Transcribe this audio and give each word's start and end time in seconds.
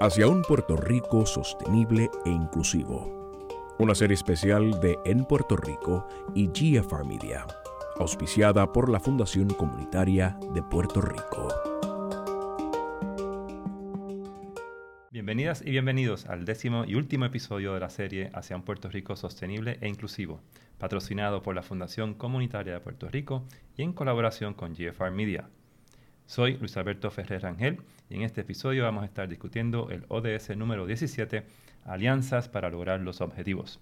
hacia 0.00 0.26
un 0.26 0.40
Puerto 0.40 0.78
Rico 0.78 1.26
sostenible 1.26 2.10
e 2.24 2.30
inclusivo. 2.30 3.46
Una 3.78 3.94
serie 3.94 4.14
especial 4.14 4.80
de 4.80 4.96
En 5.04 5.26
Puerto 5.26 5.58
Rico 5.58 6.08
y 6.34 6.46
GFR 6.46 7.04
Media, 7.04 7.46
auspiciada 7.98 8.72
por 8.72 8.88
la 8.88 8.98
Fundación 8.98 9.50
Comunitaria 9.50 10.38
de 10.54 10.62
Puerto 10.62 11.02
Rico. 11.02 11.48
Bienvenidas 15.10 15.60
y 15.60 15.70
bienvenidos 15.70 16.24
al 16.24 16.46
décimo 16.46 16.86
y 16.86 16.94
último 16.94 17.26
episodio 17.26 17.74
de 17.74 17.80
la 17.80 17.90
serie 17.90 18.30
Hacia 18.32 18.56
un 18.56 18.62
Puerto 18.62 18.88
Rico 18.88 19.16
sostenible 19.16 19.76
e 19.82 19.88
inclusivo, 19.88 20.40
patrocinado 20.78 21.42
por 21.42 21.54
la 21.54 21.62
Fundación 21.62 22.14
Comunitaria 22.14 22.72
de 22.72 22.80
Puerto 22.80 23.06
Rico 23.10 23.44
y 23.76 23.82
en 23.82 23.92
colaboración 23.92 24.54
con 24.54 24.72
GFR 24.72 25.10
Media. 25.10 25.50
Soy 26.30 26.56
Luis 26.58 26.76
Alberto 26.76 27.10
Ferrer 27.10 27.42
Rangel 27.42 27.80
y 28.08 28.14
en 28.14 28.22
este 28.22 28.42
episodio 28.42 28.84
vamos 28.84 29.02
a 29.02 29.06
estar 29.06 29.28
discutiendo 29.28 29.90
el 29.90 30.04
ODS 30.06 30.56
número 30.56 30.86
17, 30.86 31.42
Alianzas 31.84 32.48
para 32.48 32.70
lograr 32.70 33.00
los 33.00 33.20
objetivos. 33.20 33.80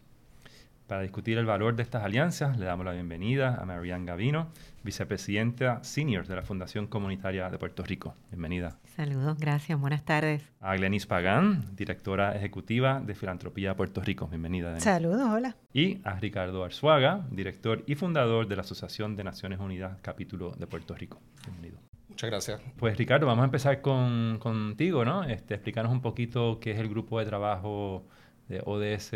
Para 0.87 1.03
discutir 1.03 1.37
el 1.37 1.45
valor 1.45 1.77
de 1.77 1.83
estas 1.83 2.05
alianzas, 2.05 2.59
le 2.59 2.65
damos 2.65 2.87
la 2.87 2.93
bienvenida 2.93 3.59
a 3.61 3.67
Marianne 3.67 4.07
Gavino, 4.07 4.49
vicepresidenta 4.83 5.85
senior 5.85 6.27
de 6.27 6.37
la 6.37 6.43
Fundación 6.43 6.87
Comunitaria 6.87 7.51
de 7.51 7.59
Puerto 7.59 7.83
Rico. 7.83 8.15
Bienvenida. 8.31 8.79
Saludos, 8.97 9.37
gracias, 9.39 9.79
buenas 9.79 10.07
tardes. 10.07 10.43
A 10.61 10.75
Glenis 10.75 11.05
Pagán, 11.05 11.77
directora 11.77 12.35
ejecutiva 12.35 13.03
de 13.03 13.15
Filantropía 13.15 13.77
Puerto 13.77 14.01
Rico. 14.01 14.27
Bienvenida. 14.27 14.81
Saludos, 14.81 15.29
hola. 15.29 15.55
Y 15.75 16.01
a 16.03 16.19
Ricardo 16.19 16.65
Arzuaga, 16.65 17.27
director 17.31 17.85
y 17.87 17.95
fundador 17.95 18.49
de 18.49 18.57
la 18.57 18.63
Asociación 18.63 19.17
de 19.17 19.25
Naciones 19.25 19.61
Unidas, 19.61 19.99
capítulo 20.01 20.53
de 20.53 20.67
Puerto 20.67 20.95
Rico. 20.95 21.21
Bienvenido. 21.45 21.88
Muchas 22.19 22.31
gracias. 22.31 22.61
Pues 22.77 22.97
Ricardo, 22.97 23.29
vamos 23.29 23.43
a 23.43 23.45
empezar 23.45 23.81
con, 23.81 24.41
contigo, 24.41 25.05
¿no? 25.05 25.23
Este, 25.23 25.55
explícanos 25.55 25.93
un 25.93 26.03
poquito 26.03 26.59
qué 26.61 26.73
es 26.73 26.79
el 26.81 26.89
grupo 26.89 27.21
de 27.21 27.27
trabajo 27.27 28.09
de 28.49 28.61
ODS 28.65 29.13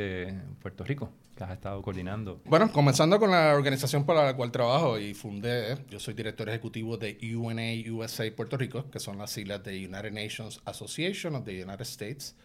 Puerto 0.61 0.85
Rico 0.85 1.11
que 1.37 1.43
has 1.43 1.51
estado 1.51 1.83
coordinando. 1.83 2.41
Bueno, 2.45 2.71
comenzando 2.71 3.19
con 3.19 3.33
la 3.33 3.57
organización 3.57 4.07
para 4.07 4.25
la 4.25 4.37
cual 4.37 4.53
trabajo 4.53 5.01
y 5.01 5.15
fundé, 5.15 5.79
yo 5.91 5.99
soy 5.99 6.15
director 6.15 6.49
ejecutivo 6.49 6.97
de 6.97 7.19
UNA 7.35 7.91
USA 7.93 8.25
Puerto 8.37 8.57
Rico, 8.57 8.89
que 8.89 9.01
son 9.01 9.19
las 9.19 9.33
siglas 9.33 9.65
de 9.65 9.85
United 9.85 10.13
Nations 10.13 10.61
Association 10.65 11.35
of 11.35 11.45
the 11.45 11.61
United 11.61 11.83
States. 11.83 12.37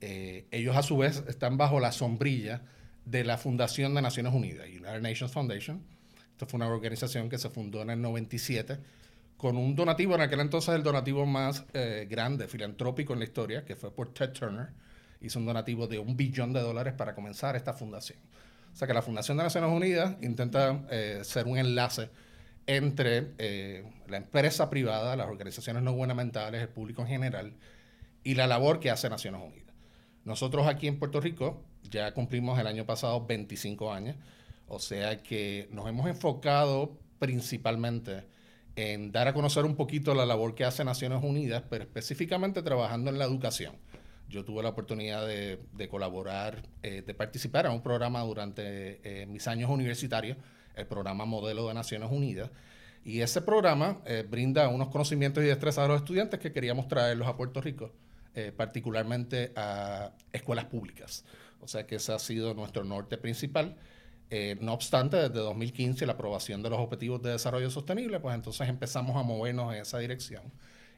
Eh, 0.00 0.48
ellos 0.50 0.74
a 0.76 0.82
su 0.82 0.98
vez 0.98 1.22
están 1.28 1.56
bajo 1.56 1.78
la 1.78 1.92
sombrilla 1.92 2.62
de 3.04 3.22
la 3.22 3.38
Fundación 3.38 3.94
de 3.94 4.02
Naciones 4.02 4.34
Unidas, 4.34 4.66
United 4.66 5.02
Nations 5.02 5.30
Foundation. 5.30 5.84
Esto 6.32 6.46
fue 6.48 6.58
una 6.58 6.66
organización 6.66 7.28
que 7.28 7.38
se 7.38 7.48
fundó 7.48 7.80
en 7.82 7.90
el 7.90 8.02
97 8.02 8.80
con 9.40 9.56
un 9.56 9.74
donativo, 9.74 10.14
en 10.14 10.20
aquel 10.20 10.40
entonces 10.40 10.74
el 10.74 10.82
donativo 10.82 11.24
más 11.24 11.64
eh, 11.72 12.06
grande, 12.10 12.46
filantrópico 12.46 13.14
en 13.14 13.20
la 13.20 13.24
historia, 13.24 13.64
que 13.64 13.74
fue 13.74 13.90
por 13.90 14.12
Ted 14.12 14.32
Turner. 14.32 14.68
Hizo 15.22 15.38
un 15.38 15.46
donativo 15.46 15.86
de 15.86 15.98
un 15.98 16.14
billón 16.14 16.52
de 16.52 16.60
dólares 16.60 16.92
para 16.92 17.14
comenzar 17.14 17.56
esta 17.56 17.72
fundación. 17.72 18.18
O 18.70 18.76
sea 18.76 18.86
que 18.86 18.92
la 18.92 19.00
Fundación 19.00 19.38
de 19.38 19.44
Naciones 19.44 19.70
Unidas 19.70 20.14
intenta 20.20 20.82
eh, 20.90 21.20
ser 21.22 21.46
un 21.46 21.56
enlace 21.56 22.10
entre 22.66 23.32
eh, 23.38 23.90
la 24.08 24.18
empresa 24.18 24.68
privada, 24.68 25.16
las 25.16 25.28
organizaciones 25.28 25.82
no 25.82 25.92
gubernamentales, 25.92 26.60
el 26.60 26.68
público 26.68 27.00
en 27.00 27.08
general 27.08 27.54
y 28.22 28.34
la 28.34 28.46
labor 28.46 28.78
que 28.78 28.90
hace 28.90 29.08
Naciones 29.08 29.40
Unidas. 29.42 29.74
Nosotros 30.26 30.66
aquí 30.66 30.86
en 30.86 30.98
Puerto 30.98 31.18
Rico 31.18 31.64
ya 31.90 32.12
cumplimos 32.12 32.58
el 32.58 32.66
año 32.66 32.84
pasado 32.84 33.24
25 33.24 33.90
años, 33.90 34.16
o 34.68 34.78
sea 34.78 35.22
que 35.22 35.66
nos 35.72 35.88
hemos 35.88 36.06
enfocado 36.08 36.98
principalmente 37.18 38.24
en 38.80 39.12
dar 39.12 39.28
a 39.28 39.34
conocer 39.34 39.64
un 39.64 39.76
poquito 39.76 40.14
la 40.14 40.24
labor 40.24 40.54
que 40.54 40.64
hace 40.64 40.84
Naciones 40.84 41.22
Unidas, 41.22 41.62
pero 41.68 41.84
específicamente 41.84 42.62
trabajando 42.62 43.10
en 43.10 43.18
la 43.18 43.26
educación. 43.26 43.76
Yo 44.28 44.44
tuve 44.44 44.62
la 44.62 44.70
oportunidad 44.70 45.26
de, 45.26 45.88
colaborar, 45.90 46.62
eh, 46.82 47.02
de 47.04 47.14
participar 47.14 47.66
en 47.66 47.72
un 47.72 47.82
programa 47.82 48.20
durante 48.22 49.00
eh, 49.04 49.26
mis 49.26 49.46
años 49.48 49.68
universitarios, 49.70 50.38
el 50.76 50.86
programa 50.86 51.24
Modelo 51.24 51.66
de 51.68 51.74
Naciones 51.74 52.10
Unidas. 52.10 52.50
Y 53.04 53.20
ese 53.20 53.42
programa 53.42 54.00
eh, 54.06 54.24
brinda 54.28 54.68
unos 54.68 54.88
conocimientos 54.88 55.42
y 55.42 55.48
destrezas 55.48 55.84
a 55.84 55.88
los 55.88 55.98
estudiantes 55.98 56.38
que 56.40 56.52
queríamos 56.52 56.88
traerlos 56.88 57.28
a 57.28 57.36
Puerto 57.36 57.60
Rico, 57.60 57.92
particularmente 58.56 59.52
a 59.56 60.12
escuelas 60.32 60.66
públicas. 60.66 61.24
O 61.60 61.68
sea 61.68 61.86
que 61.86 61.96
ese 61.96 62.12
ha 62.12 62.18
sido 62.18 62.54
nuestro 62.54 62.84
norte 62.84 63.18
principal. 63.18 63.76
Eh, 64.30 64.56
no 64.60 64.72
obstante, 64.72 65.16
desde 65.16 65.40
2015, 65.40 66.06
la 66.06 66.12
aprobación 66.12 66.62
de 66.62 66.70
los 66.70 66.78
Objetivos 66.78 67.20
de 67.20 67.32
Desarrollo 67.32 67.68
Sostenible, 67.68 68.20
pues 68.20 68.34
entonces 68.36 68.68
empezamos 68.68 69.16
a 69.16 69.24
movernos 69.24 69.74
en 69.74 69.82
esa 69.82 69.98
dirección, 69.98 70.42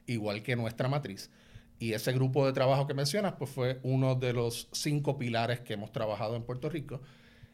igual 0.05 0.43
que 0.43 0.55
nuestra 0.55 0.87
matriz. 0.87 1.31
Y 1.79 1.93
ese 1.93 2.13
grupo 2.13 2.45
de 2.45 2.53
trabajo 2.53 2.85
que 2.85 2.93
mencionas, 2.93 3.33
pues 3.33 3.49
fue 3.49 3.79
uno 3.81 4.13
de 4.15 4.33
los 4.33 4.69
cinco 4.71 5.17
pilares 5.17 5.59
que 5.61 5.73
hemos 5.73 5.91
trabajado 5.91 6.35
en 6.35 6.43
Puerto 6.43 6.69
Rico, 6.69 7.01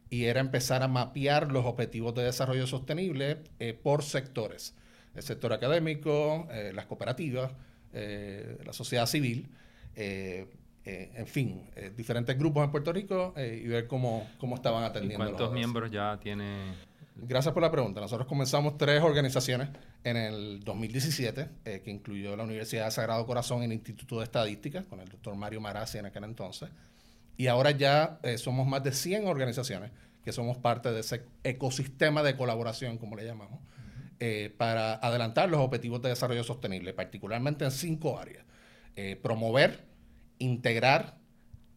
y 0.10 0.26
era 0.26 0.42
empezar 0.42 0.84
a 0.84 0.90
mapear 0.90 1.52
los 1.52 1.66
Objetivos 1.66 2.14
de 2.14 2.24
Desarrollo 2.24 2.68
Sostenible 2.68 3.44
eh, 3.60 3.74
por 3.74 4.04
sectores. 4.04 4.76
El 5.16 5.24
sector 5.24 5.54
académico, 5.54 6.48
eh, 6.52 6.72
las 6.74 6.86
cooperativas, 6.88 7.52
la 7.92 8.72
sociedad 8.72 9.08
civil, 9.08 9.50
en 10.86 11.28
fin, 11.28 11.70
eh, 11.76 11.92
diferentes 11.96 12.38
grupos 12.38 12.64
en 12.64 12.72
Puerto 12.72 12.92
Rico 12.92 13.34
eh, 13.36 13.62
y 13.64 13.68
ver 13.68 13.88
cómo, 13.88 14.28
cómo 14.40 14.56
estaban 14.56 14.84
atendiendo. 14.84 15.26
¿Cuántos 15.26 15.52
miembros 15.52 15.92
ya 15.92 16.18
tiene? 16.20 16.74
Gracias 17.16 17.54
por 17.54 17.62
la 17.62 17.70
pregunta. 17.70 18.00
Nosotros 18.00 18.28
comenzamos 18.28 18.78
tres 18.78 19.04
organizaciones 19.04 19.70
en 20.04 20.16
el 20.16 20.64
2017, 20.64 21.50
que 21.84 21.92
incluyó 21.92 22.38
la 22.38 22.44
Universidad 22.44 22.86
de 22.86 22.92
Sagrado 22.92 23.26
Corazón 23.26 23.62
y 23.62 23.66
el 23.66 23.74
Instituto 23.74 24.20
de 24.20 24.24
Estadística, 24.24 24.84
con 24.84 25.02
el 25.02 25.10
doctor 25.10 25.36
Mario 25.36 25.60
Marazzi 25.60 25.98
en 25.98 26.06
aquel 26.06 26.24
entonces. 26.24 26.70
Y 27.36 27.48
ahora 27.48 27.72
ya 27.72 28.20
somos 28.38 28.66
más 28.68 28.84
de 28.84 28.94
100 28.94 29.28
organizaciones 29.28 29.92
que 30.24 30.32
somos 30.32 30.58
parte 30.58 30.94
de 30.94 31.02
ese 31.02 31.24
ecosistema 31.44 32.24
de 32.24 32.38
colaboración, 32.38 32.98
como 32.98 33.18
le 33.18 33.26
llamamos, 33.26 33.60
para 34.58 34.94
adelantar 34.94 35.50
los 35.50 35.60
objetivos 35.60 36.02
de 36.02 36.10
desarrollo 36.10 36.46
sostenible, 36.46 36.94
particularmente 36.94 37.66
en 37.66 37.72
cinco 37.72 38.18
áreas. 38.18 38.46
promover 39.22 39.89
integrar, 40.40 41.18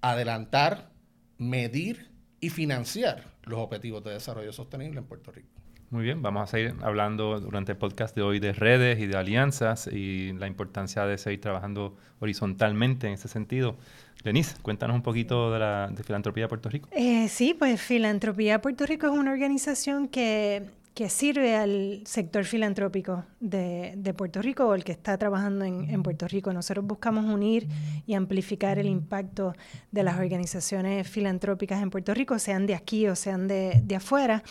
adelantar, 0.00 0.90
medir 1.38 2.10
y 2.40 2.50
financiar 2.50 3.24
los 3.44 3.60
objetivos 3.60 4.02
de 4.04 4.12
desarrollo 4.12 4.52
sostenible 4.52 4.98
en 5.00 5.06
Puerto 5.06 5.30
Rico. 5.30 5.48
Muy 5.90 6.04
bien, 6.04 6.22
vamos 6.22 6.44
a 6.44 6.46
seguir 6.46 6.74
hablando 6.80 7.38
durante 7.38 7.72
el 7.72 7.78
podcast 7.78 8.16
de 8.16 8.22
hoy 8.22 8.40
de 8.40 8.54
redes 8.54 8.98
y 8.98 9.06
de 9.06 9.14
alianzas 9.14 9.86
y 9.88 10.32
la 10.32 10.46
importancia 10.46 11.04
de 11.04 11.18
seguir 11.18 11.42
trabajando 11.42 11.98
horizontalmente 12.18 13.08
en 13.08 13.12
ese 13.12 13.28
sentido. 13.28 13.76
Denise, 14.24 14.56
cuéntanos 14.62 14.96
un 14.96 15.02
poquito 15.02 15.52
de 15.52 15.58
la 15.58 15.88
de 15.88 16.02
Filantropía 16.02 16.48
Puerto 16.48 16.70
Rico. 16.70 16.88
Eh, 16.92 17.28
sí, 17.28 17.52
pues 17.52 17.78
Filantropía 17.82 18.62
Puerto 18.62 18.86
Rico 18.86 19.06
es 19.06 19.12
una 19.12 19.32
organización 19.32 20.08
que 20.08 20.62
que 20.94 21.08
sirve 21.08 21.56
al 21.56 22.02
sector 22.04 22.44
filantrópico 22.44 23.24
de, 23.40 24.14
Puerto 24.16 24.42
Rico 24.42 24.66
o 24.66 24.74
el 24.74 24.84
que 24.84 24.92
está 24.92 25.16
trabajando 25.16 25.64
en, 25.64 26.02
Puerto 26.02 26.28
Rico. 26.28 26.52
Nosotros 26.52 26.86
buscamos 26.86 27.24
unir 27.24 27.66
y 28.06 28.14
amplificar 28.14 28.78
el 28.78 28.86
impacto 28.86 29.54
de 29.90 30.02
las 30.02 30.18
organizaciones 30.18 31.08
filantrópicas 31.08 31.82
en 31.82 31.90
Puerto 31.90 32.12
Rico, 32.12 32.38
sean 32.38 32.66
de 32.66 32.74
aquí 32.74 33.08
o 33.08 33.16
sean 33.16 33.48
de, 33.48 33.96
afuera, 33.96 34.42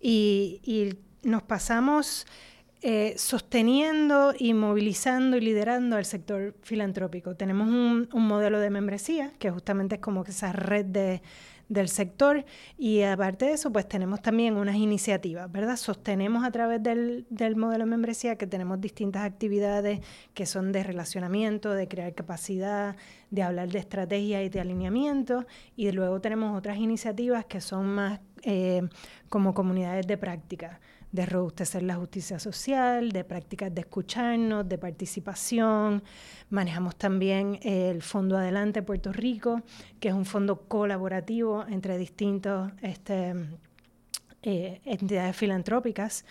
y, 0.00 0.94
nos 1.22 1.42
pasamos 1.42 2.24
eh, 2.82 3.14
sosteniendo 3.16 4.32
y 4.38 4.54
movilizando 4.54 5.36
y 5.36 5.40
liderando 5.40 5.96
al 5.96 6.04
sector 6.04 6.54
filantrópico. 6.62 7.34
Tenemos 7.34 7.66
un, 7.66 8.08
un 8.12 8.28
modelo 8.28 8.60
de 8.60 8.70
membresía 8.70 9.32
que 9.40 9.50
justamente 9.50 9.96
es 9.96 10.00
como 10.00 10.22
esa 10.22 10.52
red 10.52 10.84
de 10.84 11.22
del 11.68 11.88
sector 11.88 12.44
y 12.78 13.02
aparte 13.02 13.46
de 13.46 13.52
eso, 13.52 13.72
pues 13.72 13.88
tenemos 13.88 14.22
también 14.22 14.56
unas 14.56 14.76
iniciativas, 14.76 15.50
¿verdad? 15.50 15.76
Sostenemos 15.76 16.44
a 16.44 16.50
través 16.50 16.82
del, 16.82 17.26
del 17.30 17.56
modelo 17.56 17.84
de 17.84 17.90
membresía 17.90 18.36
que 18.36 18.46
tenemos 18.46 18.80
distintas 18.80 19.22
actividades 19.22 20.00
que 20.34 20.46
son 20.46 20.72
de 20.72 20.82
relacionamiento, 20.82 21.72
de 21.72 21.88
crear 21.88 22.14
capacidad, 22.14 22.96
de 23.30 23.42
hablar 23.42 23.68
de 23.68 23.78
estrategia 23.78 24.42
y 24.42 24.48
de 24.48 24.60
alineamiento 24.60 25.46
y 25.76 25.90
luego 25.90 26.20
tenemos 26.20 26.56
otras 26.56 26.78
iniciativas 26.78 27.44
que 27.46 27.60
son 27.60 27.86
más 27.86 28.20
eh, 28.42 28.82
como 29.28 29.54
comunidades 29.54 30.06
de 30.06 30.16
práctica 30.16 30.80
de 31.12 31.26
robustecer 31.26 31.82
la 31.82 31.96
justicia 31.96 32.38
social, 32.38 33.10
de 33.12 33.24
prácticas 33.24 33.74
de 33.74 33.80
escucharnos, 33.80 34.68
de 34.68 34.78
participación. 34.78 36.02
Manejamos 36.50 36.96
también 36.96 37.58
el 37.62 38.02
Fondo 38.02 38.36
Adelante 38.36 38.82
Puerto 38.82 39.12
Rico, 39.12 39.62
que 40.00 40.08
es 40.08 40.14
un 40.14 40.26
fondo 40.26 40.62
colaborativo 40.68 41.64
entre 41.68 41.98
distintas 41.98 42.72
este, 42.82 43.34
eh, 44.42 44.80
entidades 44.84 45.36
filantrópicas 45.36 46.24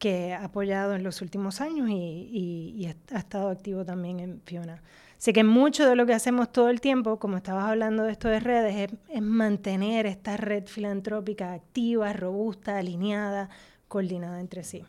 que 0.00 0.32
ha 0.32 0.44
apoyado 0.44 0.94
en 0.94 1.04
los 1.04 1.20
últimos 1.20 1.60
años 1.60 1.88
y, 1.90 2.88
ha 3.12 3.18
estado 3.18 3.50
activo 3.50 3.84
también 3.84 4.18
en 4.18 4.40
Fiona. 4.44 4.82
Así 5.18 5.34
que 5.34 5.44
mucho 5.44 5.86
de 5.86 5.94
lo 5.94 6.06
que 6.06 6.14
hacemos 6.14 6.50
todo 6.50 6.70
el 6.70 6.80
tiempo, 6.80 7.18
como 7.18 7.36
estabas 7.36 7.66
hablando 7.66 8.04
de 8.04 8.12
esto 8.12 8.26
de 8.28 8.40
redes, 8.40 8.90
es 9.10 9.22
mantener 9.22 10.06
esta 10.06 10.38
red 10.38 10.64
filantrópica 10.66 11.52
activa, 11.52 12.14
robusta, 12.14 12.78
alineada, 12.78 13.50
coordinada 13.90 14.40
entre 14.40 14.62
sí. 14.62 14.84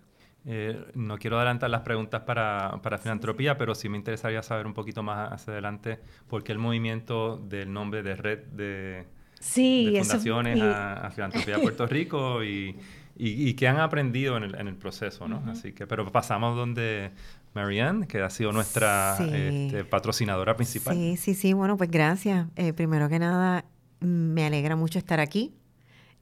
Eh, 0.46 0.86
no 0.96 1.18
quiero 1.18 1.38
adelantar 1.38 1.70
las 1.70 1.82
preguntas 1.82 2.22
para, 2.22 2.80
para 2.82 2.98
filantropía, 2.98 3.58
pero 3.58 3.76
sí 3.76 3.90
me 3.90 3.98
interesaría 3.98 4.42
saber 4.42 4.66
un 4.66 4.74
poquito 4.74 5.04
más 5.04 5.32
hacia 5.32 5.54
adelante 5.54 6.00
por 6.28 6.44
qué 6.44 6.52
el 6.52 6.60
movimiento 6.60 7.38
del 7.38 7.74
nombre 7.74 8.02
de 8.02 8.16
Red 8.16 8.40
de, 8.54 9.06
sí, 9.40 9.94
Fundaciones 10.00 10.62
a, 10.62 11.10
Filantropía 11.14 11.58
de 11.58 11.62
Puerto 11.64 11.86
Rico 11.86 12.44
y, 12.44 12.76
y, 13.18 13.54
qué 13.54 13.68
han 13.68 13.80
aprendido 13.80 14.38
en 14.38 14.44
el, 14.44 14.56
en 14.56 14.68
el 14.68 14.76
proceso, 14.76 15.28
¿no? 15.28 15.44
Así 15.48 15.74
que, 15.74 15.86
pero 15.86 16.12
pasamos 16.12 16.56
donde 16.56 17.12
Marianne, 17.54 18.08
que 18.08 18.22
ha 18.22 18.30
sido 18.30 18.52
nuestra 18.52 19.18
este, 19.20 19.84
patrocinadora 19.84 20.56
principal. 20.56 20.96
Sí, 20.96 21.18
sí, 21.18 21.36
sí, 21.36 21.54
bueno, 21.54 21.78
pues 21.78 21.92
gracias. 21.92 22.48
Eh, 22.56 22.74
primero 22.74 23.10
que 23.10 23.20
nada, 23.20 23.66
me 24.00 24.46
alegra 24.46 24.76
mucho 24.76 24.98
estar 24.98 25.20
aquí 25.20 25.54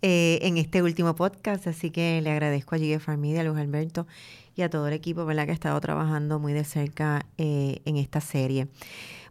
eh, 0.01 0.39
en 0.43 0.57
este 0.57 0.81
último 0.81 1.13
podcast, 1.15 1.67
así 1.67 1.91
que 1.91 2.21
le 2.21 2.31
agradezco 2.31 2.75
a 2.75 2.77
GFR 2.77 3.17
Media, 3.17 3.41
a 3.41 3.43
Luis 3.43 3.59
Alberto 3.59 4.07
y 4.55 4.61
a 4.61 4.69
todo 4.69 4.87
el 4.87 4.93
equipo 4.93 5.25
¿verdad? 5.25 5.43
que 5.43 5.51
ha 5.51 5.53
estado 5.53 5.79
trabajando 5.81 6.39
muy 6.39 6.53
de 6.53 6.63
cerca 6.63 7.25
eh, 7.37 7.81
en 7.83 7.97
esta 7.97 8.21
serie. 8.21 8.67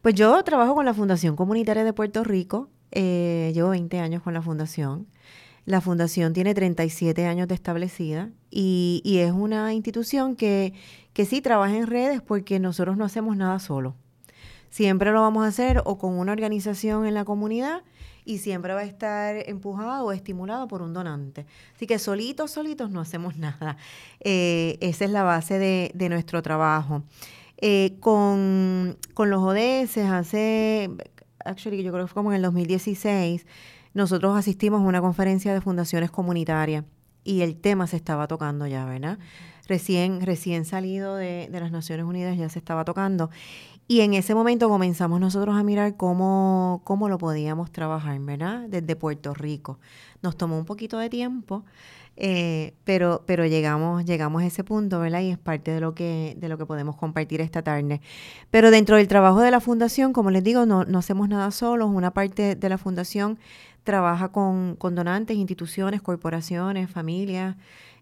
Pues 0.03 0.15
yo 0.15 0.43
trabajo 0.45 0.75
con 0.75 0.85
la 0.85 0.93
Fundación 0.93 1.37
Comunitaria 1.37 1.85
de 1.85 1.93
Puerto 1.95 2.23
Rico, 2.23 2.69
eh, 2.93 3.51
llevo 3.55 3.71
20 3.71 3.99
años 3.99 4.23
con 4.23 4.35
la 4.35 4.43
fundación. 4.43 5.07
La 5.65 5.81
fundación 5.81 6.33
tiene 6.33 6.55
37 6.55 7.27
años 7.27 7.49
de 7.49 7.55
establecida 7.55 8.31
y, 8.51 9.03
y 9.05 9.19
es 9.19 9.33
una 9.33 9.73
institución 9.75 10.37
que, 10.37 10.73
que 11.13 11.25
sí 11.25 11.41
trabaja 11.41 11.77
en 11.77 11.87
redes 11.87 12.23
porque 12.23 12.59
nosotros 12.59 12.97
no 12.97 13.05
hacemos 13.05 13.37
nada 13.37 13.59
solo. 13.59 13.95
Siempre 14.71 15.13
lo 15.13 15.23
vamos 15.23 15.45
a 15.45 15.49
hacer 15.49 15.83
o 15.85 15.99
con 15.99 16.19
una 16.19 16.33
organización 16.33 17.07
en 17.07 17.15
la 17.15 17.25
comunidad 17.25 17.83
y 18.29 18.37
siempre 18.37 18.75
va 18.75 18.81
a 18.81 18.85
estar 18.85 19.37
empujado 19.49 20.05
o 20.05 20.13
estimulado 20.13 20.69
por 20.69 20.83
un 20.83 20.93
donante. 20.93 21.47
Así 21.75 21.87
que 21.87 21.99
solitos, 21.99 22.51
solitos 22.51 22.91
no 22.91 23.01
hacemos 23.01 23.37
nada. 23.39 23.79
Eh, 24.21 24.77
esa 24.83 25.07
es 25.07 25.11
la 25.11 25.23
base 25.23 25.59
de, 25.59 26.09
nuestro 26.11 26.43
trabajo. 26.43 27.03
Eh, 27.57 27.97
con, 28.01 28.99
los 29.17 29.43
ODS 29.43 29.97
hace, 29.97 30.91
actually 31.43 31.83
yo 31.83 31.91
creo 31.91 32.05
que 32.05 32.13
fue 32.13 32.21
como 32.21 32.33
en 32.33 32.37
el 32.37 32.43
2016, 32.43 33.47
nosotros 33.95 34.37
asistimos 34.37 34.83
a 34.83 34.85
una 34.85 35.01
conferencia 35.01 35.55
de 35.55 35.63
fundaciones 35.63 36.11
comunitarias 36.11 36.85
y 37.25 37.41
el 37.41 37.57
tema 37.57 37.87
se 37.87 37.97
estaba 37.97 38.29
tocando 38.29 38.67
ya, 38.67 38.85
¿verdad? 38.85 39.19
Recién, 39.67 40.21
recién 40.21 40.67
salido 40.67 41.17
de, 41.17 41.49
de 41.51 41.61
las 41.61 41.73
Naciones 41.73 42.05
Unidas 42.05 42.37
ya 42.37 42.51
se 42.51 42.59
estaba 42.59 42.85
tocando. 42.85 43.31
Y 43.91 44.03
en 44.03 44.13
ese 44.13 44.35
momento 44.35 44.69
comenzamos 44.69 45.19
nosotros 45.19 45.57
a 45.57 45.63
mirar 45.63 45.97
cómo, 45.97 46.83
cómo 46.85 47.09
lo 47.09 47.17
podíamos 47.17 47.73
trabajar, 47.73 48.21
¿verdad? 48.21 48.69
Desde 48.69 48.97
Puerto 48.97 49.33
Rico. 49.33 49.79
Nos 50.21 50.37
tomó 50.37 50.59
un 50.59 50.67
poquito 50.67 50.99
de 50.99 51.09
tiempo, 51.09 51.65
eh, 52.19 52.75
pero, 52.85 53.23
pero 53.25 53.47
llegamos, 53.47 54.05
llegamos 54.05 54.43
a 54.43 54.47
ese 54.47 54.63
punto, 54.63 55.01
¿verdad? 55.01 55.21
Y 55.23 55.31
es 55.31 55.39
parte 55.39 55.71
de 55.71 55.81
lo 55.81 55.95
que, 55.95 56.37
de 56.39 56.51
lo 56.51 56.59
que 56.59 56.67
podemos 56.67 56.97
compartir 56.97 57.41
esta 57.41 57.63
tarde. 57.63 58.03
Pero 58.51 58.71
dentro 58.71 58.97
del 58.97 59.09
trabajo 59.09 59.41
de 59.41 59.51
la 59.51 59.61
fundación, 59.61 60.13
como 60.13 60.31
les 60.31 60.45
digo, 60.45 60.67
no, 60.67 60.85
no 60.85 60.99
hacemos 60.99 61.31
nada 61.31 61.51
solos. 61.51 61.89
Una 61.91 62.11
parte 62.11 62.57
de 62.57 62.69
la 62.69 62.77
fundación 62.77 63.39
trabaja 63.85 64.29
con, 64.29 64.77
con 64.77 64.95
donantes, 64.97 65.39
instituciones, 65.39 66.03
corporaciones, 66.03 66.91
familias 66.91 67.57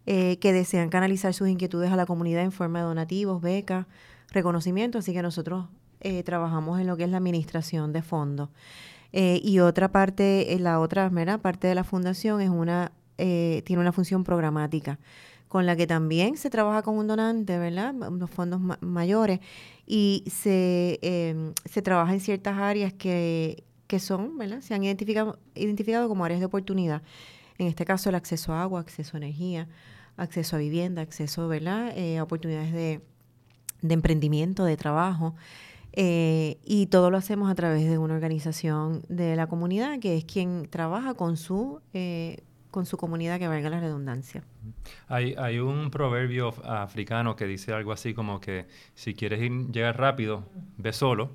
eh, 0.05 0.39
que 0.41 0.53
desean 0.53 0.89
canalizar 0.89 1.33
sus 1.33 1.49
inquietudes 1.49 1.93
a 1.93 1.97
la 1.97 2.07
comunidad 2.07 2.43
en 2.43 2.51
forma 2.51 2.81
de 2.81 2.87
donativos, 2.87 3.41
becas 3.41 3.87
reconocimiento, 4.31 4.99
así 4.99 5.13
que 5.13 5.23
nosotros 5.23 5.67
eh, 6.01 6.23
trabajamos 6.23 6.79
en 6.81 6.87
lo 6.87 6.97
que 6.97 7.05
es 7.05 7.11
la 7.11 7.17
administración 7.17 7.93
de 7.93 8.03
fondos. 8.03 8.51
Eh, 9.13 9.41
y 9.43 9.61
otra 9.61 9.91
parte, 9.91 10.53
eh, 10.53 10.59
la 10.59 10.81
otra 10.81 11.11
parte 11.41 11.69
de 11.69 11.75
la 11.75 11.85
fundación 11.85 12.41
es 12.41 12.51
una, 12.51 12.93
tiene 13.17 13.81
una 13.81 13.93
función 13.93 14.25
programática, 14.25 14.99
con 15.49 15.65
la 15.65 15.75
que 15.75 15.87
también 15.87 16.37
se 16.37 16.51
trabaja 16.51 16.83
con 16.83 16.99
un 16.99 17.07
donante, 17.07 17.59
¿verdad? 17.59 17.95
Unos 17.95 18.31
fondos 18.31 18.61
mayores, 18.81 19.41
y 19.87 20.25
se, 20.27 20.99
em, 21.03 21.55
se 21.65 21.81
trabaja 21.83 22.13
en 22.13 22.21
ciertas 22.21 22.59
áreas 22.59 22.93
que, 22.93 23.65
que 23.87 23.99
son, 24.01 24.37
¿verdad? 24.37 24.61
Se 24.61 24.75
han 24.75 24.85
identificado, 24.85 25.39
identificado 25.55 26.09
como 26.09 26.25
áreas 26.25 26.41
de 26.41 26.47
oportunidad. 26.47 27.03
En 27.59 27.69
este 27.69 27.85
caso, 27.87 28.11
el 28.11 28.17
acceso 28.17 28.53
a 28.53 28.63
agua, 28.63 28.81
acceso 28.81 29.17
a 29.17 29.19
energía, 29.19 29.69
acceso 30.17 30.57
a 30.57 30.59
vivienda, 30.59 31.01
acceso, 31.03 31.49
¿verdad? 31.49 31.95
a 32.19 32.23
oportunidades 32.23 32.73
de, 32.73 33.01
de 33.83 33.95
emprendimiento, 33.95 34.65
de 34.65 34.77
trabajo. 34.77 35.35
Eh, 35.99 36.59
y 36.63 36.87
todo 36.87 37.11
lo 37.11 37.17
hacemos 37.17 37.51
a 37.51 37.55
través 37.55 37.89
de 37.89 37.97
una 37.97 38.15
organización 38.15 39.03
de 39.09 39.35
la 39.35 39.47
comunidad 39.47 39.99
que 39.99 40.19
es 40.19 40.27
quien 40.27 40.69
trabaja 40.69 41.15
con 41.15 41.39
su, 41.39 41.81
eh, 41.95 42.43
con 42.71 42.85
su 42.85 42.99
comunidad, 42.99 43.39
que 43.39 43.49
valga 43.49 43.71
la 43.71 43.81
redundancia. 43.81 44.45
Hay, 45.09 45.35
hay 45.39 45.59
un 45.59 45.91
proverbio 45.91 46.55
africano 46.65 47.35
que 47.35 47.47
dice 47.47 47.73
algo 47.73 47.93
así 47.93 48.13
como 48.13 48.41
que 48.41 48.67
si 48.95 49.15
quieres 49.15 49.41
llegar 49.73 49.99
rápido, 49.99 50.45
ve 50.77 50.93
solo, 50.93 51.31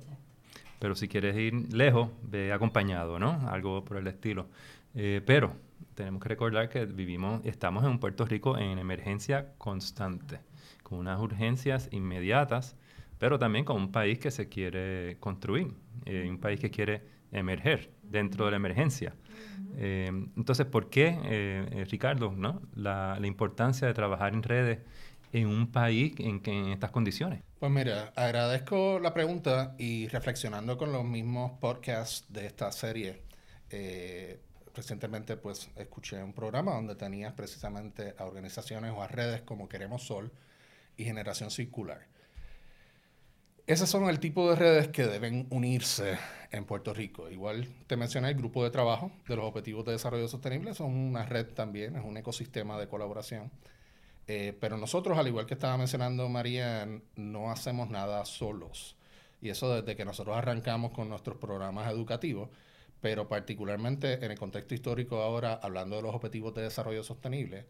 pero 0.78 0.94
si 0.94 1.08
quieres 1.08 1.36
ir 1.36 1.74
lejos, 1.74 2.10
ve 2.22 2.52
acompañado, 2.52 3.18
¿no? 3.18 3.48
Algo 3.48 3.84
por 3.84 3.96
el 3.96 4.06
estilo. 4.06 4.46
Eh, 4.94 5.22
pero 5.26 5.54
tenemos 5.96 6.22
que 6.22 6.28
recordar 6.28 6.68
que 6.68 6.86
vivimos, 6.86 7.44
estamos 7.44 7.84
en 7.84 7.98
Puerto 7.98 8.24
Rico 8.26 8.56
en 8.56 8.78
emergencia 8.78 9.54
constante 9.58 10.38
con 10.82 10.98
unas 10.98 11.20
urgencias 11.20 11.88
inmediatas, 11.92 12.76
pero 13.22 13.38
también 13.38 13.64
con 13.64 13.76
un 13.76 13.92
país 13.92 14.18
que 14.18 14.32
se 14.32 14.48
quiere 14.48 15.16
construir, 15.20 15.72
eh, 16.06 16.26
un 16.28 16.38
país 16.38 16.58
que 16.58 16.72
quiere 16.72 17.02
emerger 17.30 17.92
dentro 18.02 18.46
de 18.46 18.50
la 18.50 18.56
emergencia. 18.56 19.14
Eh, 19.76 20.10
entonces, 20.36 20.66
¿por 20.66 20.90
qué, 20.90 21.16
eh, 21.22 21.86
Ricardo, 21.88 22.32
¿no? 22.32 22.60
La, 22.74 23.16
importancia 23.22 23.86
de 23.86 23.94
trabajar 23.94 24.34
en 24.34 24.42
redes 24.42 24.80
en 25.32 25.46
un 25.46 25.70
país 25.70 26.14
en, 26.18 26.42
en 26.44 26.72
estas 26.72 26.90
condiciones? 26.90 27.44
Pues 27.60 27.70
mira, 27.70 28.12
agradezco 28.16 28.98
la 28.98 29.14
pregunta 29.14 29.76
y 29.78 30.08
reflexionando 30.08 30.76
con 30.76 30.90
los 30.90 31.04
mismos 31.04 31.52
podcasts 31.60 32.26
de 32.28 32.46
esta 32.46 32.72
serie, 32.72 33.22
recientemente 34.74 35.36
pues 35.36 35.70
escuché 35.76 36.20
un 36.24 36.32
programa 36.32 36.74
donde 36.74 36.96
tenías 36.96 37.32
precisamente 37.34 38.16
a 38.18 38.24
organizaciones 38.24 38.90
o 38.90 39.00
a 39.00 39.06
redes 39.06 39.42
como 39.42 39.68
Queremos 39.68 40.02
Sol, 40.02 40.32
y 40.96 41.04
generación 41.04 41.50
circular. 41.50 42.06
Esos 43.66 43.88
son 43.88 44.08
el 44.08 44.18
tipo 44.18 44.50
de 44.50 44.56
redes 44.56 44.88
que 44.88 45.06
deben 45.06 45.46
unirse 45.50 46.18
en 46.50 46.64
Puerto 46.64 46.92
Rico. 46.92 47.30
Igual 47.30 47.68
te 47.86 47.96
mencioné 47.96 48.28
el 48.30 48.34
grupo 48.34 48.64
de 48.64 48.70
trabajo 48.70 49.12
de 49.28 49.36
los 49.36 49.44
Objetivos 49.44 49.84
de 49.84 49.92
Desarrollo 49.92 50.26
Sostenible, 50.26 50.74
son 50.74 50.90
una 50.94 51.24
red 51.24 51.46
también, 51.46 51.96
es 51.96 52.04
un 52.04 52.16
ecosistema 52.16 52.78
de 52.78 52.88
colaboración. 52.88 53.52
Eh, 54.26 54.56
pero 54.60 54.76
nosotros, 54.76 55.16
al 55.16 55.28
igual 55.28 55.46
que 55.46 55.54
estaba 55.54 55.76
mencionando 55.76 56.28
María, 56.28 56.88
no 57.16 57.50
hacemos 57.50 57.88
nada 57.88 58.24
solos. 58.24 58.96
Y 59.40 59.50
eso 59.50 59.72
desde 59.74 59.96
que 59.96 60.04
nosotros 60.04 60.36
arrancamos 60.36 60.92
con 60.92 61.08
nuestros 61.08 61.36
programas 61.36 61.90
educativos, 61.90 62.48
pero 63.00 63.28
particularmente 63.28 64.24
en 64.24 64.30
el 64.30 64.38
contexto 64.38 64.74
histórico 64.74 65.22
ahora, 65.22 65.54
hablando 65.54 65.96
de 65.96 66.02
los 66.02 66.14
Objetivos 66.14 66.54
de 66.54 66.62
Desarrollo 66.62 67.02
Sostenible, 67.04 67.66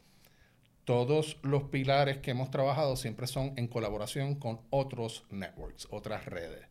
todos 0.84 1.38
los 1.42 1.64
pilares 1.64 2.18
que 2.18 2.32
hemos 2.32 2.50
trabajado 2.50 2.96
siempre 2.96 3.26
son 3.26 3.52
en 3.56 3.68
colaboración 3.68 4.34
con 4.34 4.60
otros 4.70 5.24
networks, 5.30 5.86
otras 5.90 6.26
redes. 6.26 6.66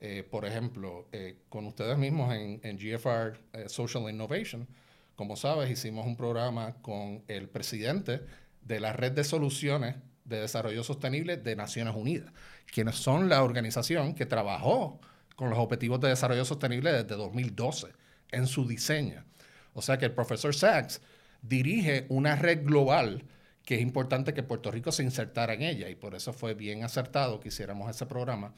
Eh, 0.00 0.22
por 0.28 0.44
ejemplo, 0.44 1.08
eh, 1.10 1.38
con 1.48 1.66
ustedes 1.66 1.98
mismos 1.98 2.32
en, 2.34 2.78
GFR 2.78 3.38
eh, 3.52 3.68
Social 3.68 4.08
Innovation, 4.08 4.68
como 5.16 5.34
sabes, 5.34 5.70
hicimos 5.70 6.06
un 6.06 6.16
programa 6.16 6.74
con 6.82 7.24
el 7.26 7.48
presidente 7.48 8.20
de 8.62 8.78
la 8.78 8.92
Red 8.92 9.12
de 9.12 9.24
Soluciones 9.24 9.96
de 10.24 10.40
Desarrollo 10.40 10.84
Sostenible 10.84 11.36
de 11.36 11.56
Naciones 11.56 11.96
Unidas, 11.96 12.32
quienes 12.72 12.96
son 12.96 13.28
la 13.28 13.42
organización 13.42 14.14
que 14.14 14.26
trabajó 14.26 15.00
con 15.34 15.50
los 15.50 15.58
Objetivos 15.58 16.00
de 16.00 16.10
Desarrollo 16.10 16.44
Sostenible 16.44 16.92
desde 16.92 17.16
2012 17.16 17.88
en 18.30 18.46
su 18.46 18.68
diseño. 18.68 19.24
O 19.72 19.82
sea 19.82 19.98
que 19.98 20.04
el 20.04 20.12
profesor 20.12 20.54
Sachs 20.54 21.00
dirige 21.42 22.06
una 22.08 22.36
red 22.36 22.64
global 22.64 23.24
que 23.68 23.74
es 23.74 23.82
importante 23.82 24.32
que 24.32 24.42
Puerto 24.42 24.70
Rico 24.70 24.92
se 24.92 25.02
insertara 25.02 25.52
en 25.52 25.60
ella 25.60 25.90
y 25.90 25.94
por 25.94 26.14
eso 26.14 26.32
fue 26.32 26.54
bien 26.54 26.84
acertado 26.84 27.38
que 27.38 27.48
hiciéramos 27.48 27.90
ese 27.90 28.06
programa 28.06 28.54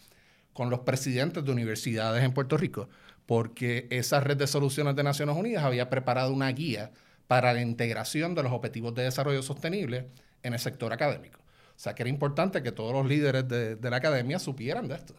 con 0.53 0.71
los 0.71 0.79
presidentes 0.81 1.45
de 1.45 1.51
universidades 1.51 2.23
en 2.23 2.33
Puerto 2.33 2.57
Rico, 2.57 2.89
porque 3.27 3.89
esa 3.91 4.21
red 4.21 4.37
de 4.37 4.47
soluciones 4.47 4.95
de 4.95 5.03
Naciones 5.03 5.35
Unidas 5.35 5.65
había 5.65 5.91
preparado 5.91 6.33
una 6.33 6.49
guía 6.53 6.93
para 7.27 7.53
la 7.53 7.61
integración 7.61 8.37
de 8.37 8.45
los 8.45 8.53
objetivos 8.53 8.95
de 8.95 9.03
desarrollo 9.03 9.43
sostenible 9.43 10.07
en 10.45 10.53
el 10.53 10.61
sector 10.61 10.93
académico. 10.93 11.41
O 11.41 11.79
sea 11.79 11.97
que 11.97 12.05
era 12.05 12.11
importante 12.11 12.63
que 12.63 12.71
todos 12.71 12.93
los 12.93 13.05
líderes 13.05 13.49
de, 13.49 13.91
la 13.91 13.97
academia 13.97 14.39
supieran 14.39 14.87
de 14.87 14.95
esto 14.95 15.17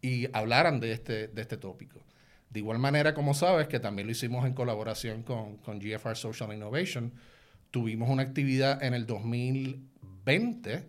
y 0.00 0.28
hablaran 0.32 0.78
de 0.78 0.92
este, 0.92 1.26
de 1.26 1.42
este 1.42 1.56
tópico. 1.56 1.98
De 2.48 2.60
igual 2.60 2.78
manera, 2.78 3.12
como 3.12 3.34
sabes, 3.34 3.66
que 3.66 3.80
también 3.80 4.06
lo 4.06 4.12
hicimos 4.12 4.46
en 4.46 4.54
colaboración 4.54 5.24
con, 5.24 5.56
con 5.56 5.80
GFR 5.80 6.14
Social 6.14 6.54
Innovation, 6.54 7.12
tuvimos 7.72 8.08
una 8.10 8.22
actividad 8.22 8.80
en 8.84 8.94
el 8.94 9.06
2020, 9.06 10.84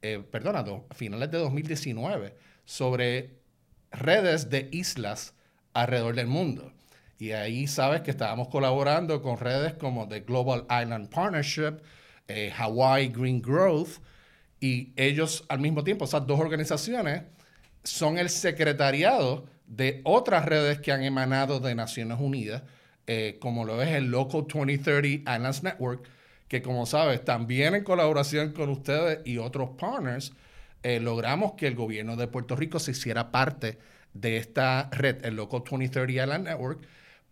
eh, 0.00 0.24
perdona, 0.30 0.64
finales 0.92 1.30
de 1.30 1.38
2019, 1.38 2.34
sobre 2.64 3.40
redes 3.90 4.48
de 4.48 4.68
islas 4.72 5.34
alrededor 5.74 6.14
del 6.14 6.28
mundo. 6.28 6.72
Y 7.18 7.32
ahí 7.32 7.66
sabes 7.66 8.00
que 8.00 8.12
estábamos 8.12 8.48
colaborando 8.48 9.20
con 9.20 9.38
redes 9.38 9.74
como 9.74 10.08
The 10.08 10.20
Global 10.20 10.64
Island 10.70 11.10
Partnership, 11.10 11.82
eh, 12.28 12.50
Hawaii 12.56 13.08
Green 13.08 13.42
Growth, 13.42 13.98
Y 14.62 14.92
ellos 14.96 15.44
al 15.48 15.58
mismo 15.58 15.82
tiempo, 15.84 16.04
esas 16.04 16.26
dos 16.26 16.38
organizaciones, 16.38 17.22
son 17.82 18.18
el 18.18 18.28
secretariado 18.28 19.46
de 19.66 20.02
otras 20.04 20.44
redes 20.44 20.80
que 20.80 20.92
han 20.92 21.02
emanado 21.02 21.60
de 21.60 21.74
Naciones 21.74 22.18
Unidas, 22.20 22.62
eh, 23.06 23.38
como 23.40 23.64
lo 23.64 23.82
es 23.82 23.88
el 23.88 24.10
Local 24.10 24.46
2030 24.46 25.34
Islands 25.34 25.62
Network, 25.62 26.06
que 26.50 26.62
como 26.62 26.84
sabes, 26.84 27.24
también 27.24 27.76
en 27.76 27.84
colaboración 27.84 28.52
con 28.52 28.70
ustedes 28.70 29.20
y 29.24 29.38
otros 29.38 29.70
partners, 29.78 30.32
eh, 30.82 30.98
logramos 30.98 31.52
que 31.52 31.68
el 31.68 31.76
gobierno 31.76 32.16
de 32.16 32.26
Puerto 32.26 32.56
Rico 32.56 32.80
se 32.80 32.90
hiciera 32.90 33.30
parte 33.30 33.78
de 34.14 34.36
esta 34.36 34.90
red, 34.90 35.24
el 35.24 35.36
Local 35.36 35.60
2030 35.60 36.10
Island 36.10 36.48
Network, 36.48 36.80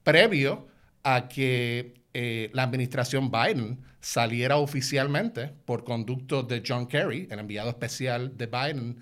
previo 0.04 0.68
a 1.02 1.26
que 1.26 1.94
eh, 2.14 2.50
la 2.52 2.62
administración 2.62 3.32
Biden 3.32 3.80
saliera 4.00 4.56
oficialmente 4.58 5.52
por 5.64 5.82
conducto 5.82 6.44
de 6.44 6.62
John 6.64 6.86
Kerry, 6.86 7.26
el 7.28 7.40
enviado 7.40 7.70
especial 7.70 8.36
de 8.38 8.46
Biden, 8.46 8.98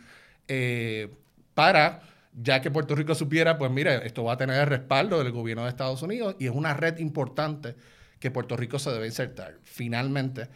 para 1.52 2.00
ya 2.32 2.62
que 2.62 2.70
Puerto 2.70 2.94
Rico 2.94 3.14
supiera, 3.14 3.58
pues 3.58 3.70
mire, 3.70 4.06
esto 4.06 4.24
va 4.24 4.32
a 4.32 4.36
tener 4.38 4.60
el 4.60 4.66
respaldo 4.66 5.22
del 5.22 5.32
gobierno 5.32 5.64
de 5.64 5.68
Estados 5.68 6.00
Unidos 6.00 6.36
y 6.38 6.46
es 6.46 6.52
una 6.52 6.72
red 6.72 6.96
importante 7.00 7.76
que 8.18 8.30
Puerto 8.30 8.56
Rico 8.56 8.78
se 8.78 8.90
debe 8.90 9.06
insertar. 9.06 9.58
Finalmente, 9.62 10.48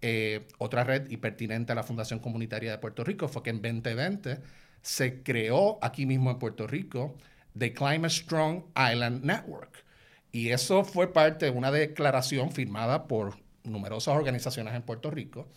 eh, 0.00 0.46
otra 0.58 0.84
red 0.84 1.10
y 1.10 1.16
pertinente 1.16 1.72
a 1.72 1.74
la 1.74 1.82
Fundación 1.82 2.20
Comunitaria 2.20 2.70
de 2.70 2.78
Puerto 2.78 3.04
Rico 3.04 3.28
fue 3.28 3.42
que 3.42 3.50
en 3.50 3.60
2020 3.62 4.38
se 4.80 5.22
creó 5.22 5.78
aquí 5.82 6.06
mismo 6.06 6.30
en 6.30 6.38
Puerto 6.38 6.66
Rico 6.66 7.16
The 7.56 7.72
Climate 7.72 8.10
Strong 8.10 8.64
Island 8.76 9.24
Network. 9.24 9.84
Y 10.30 10.50
eso 10.50 10.84
fue 10.84 11.12
parte 11.12 11.46
de 11.46 11.50
una 11.50 11.70
declaración 11.70 12.52
firmada 12.52 13.08
por 13.08 13.38
numerosas 13.64 14.14
organizaciones 14.14 14.74
en 14.74 14.82
Puerto 14.82 15.10
Rico. 15.10 15.48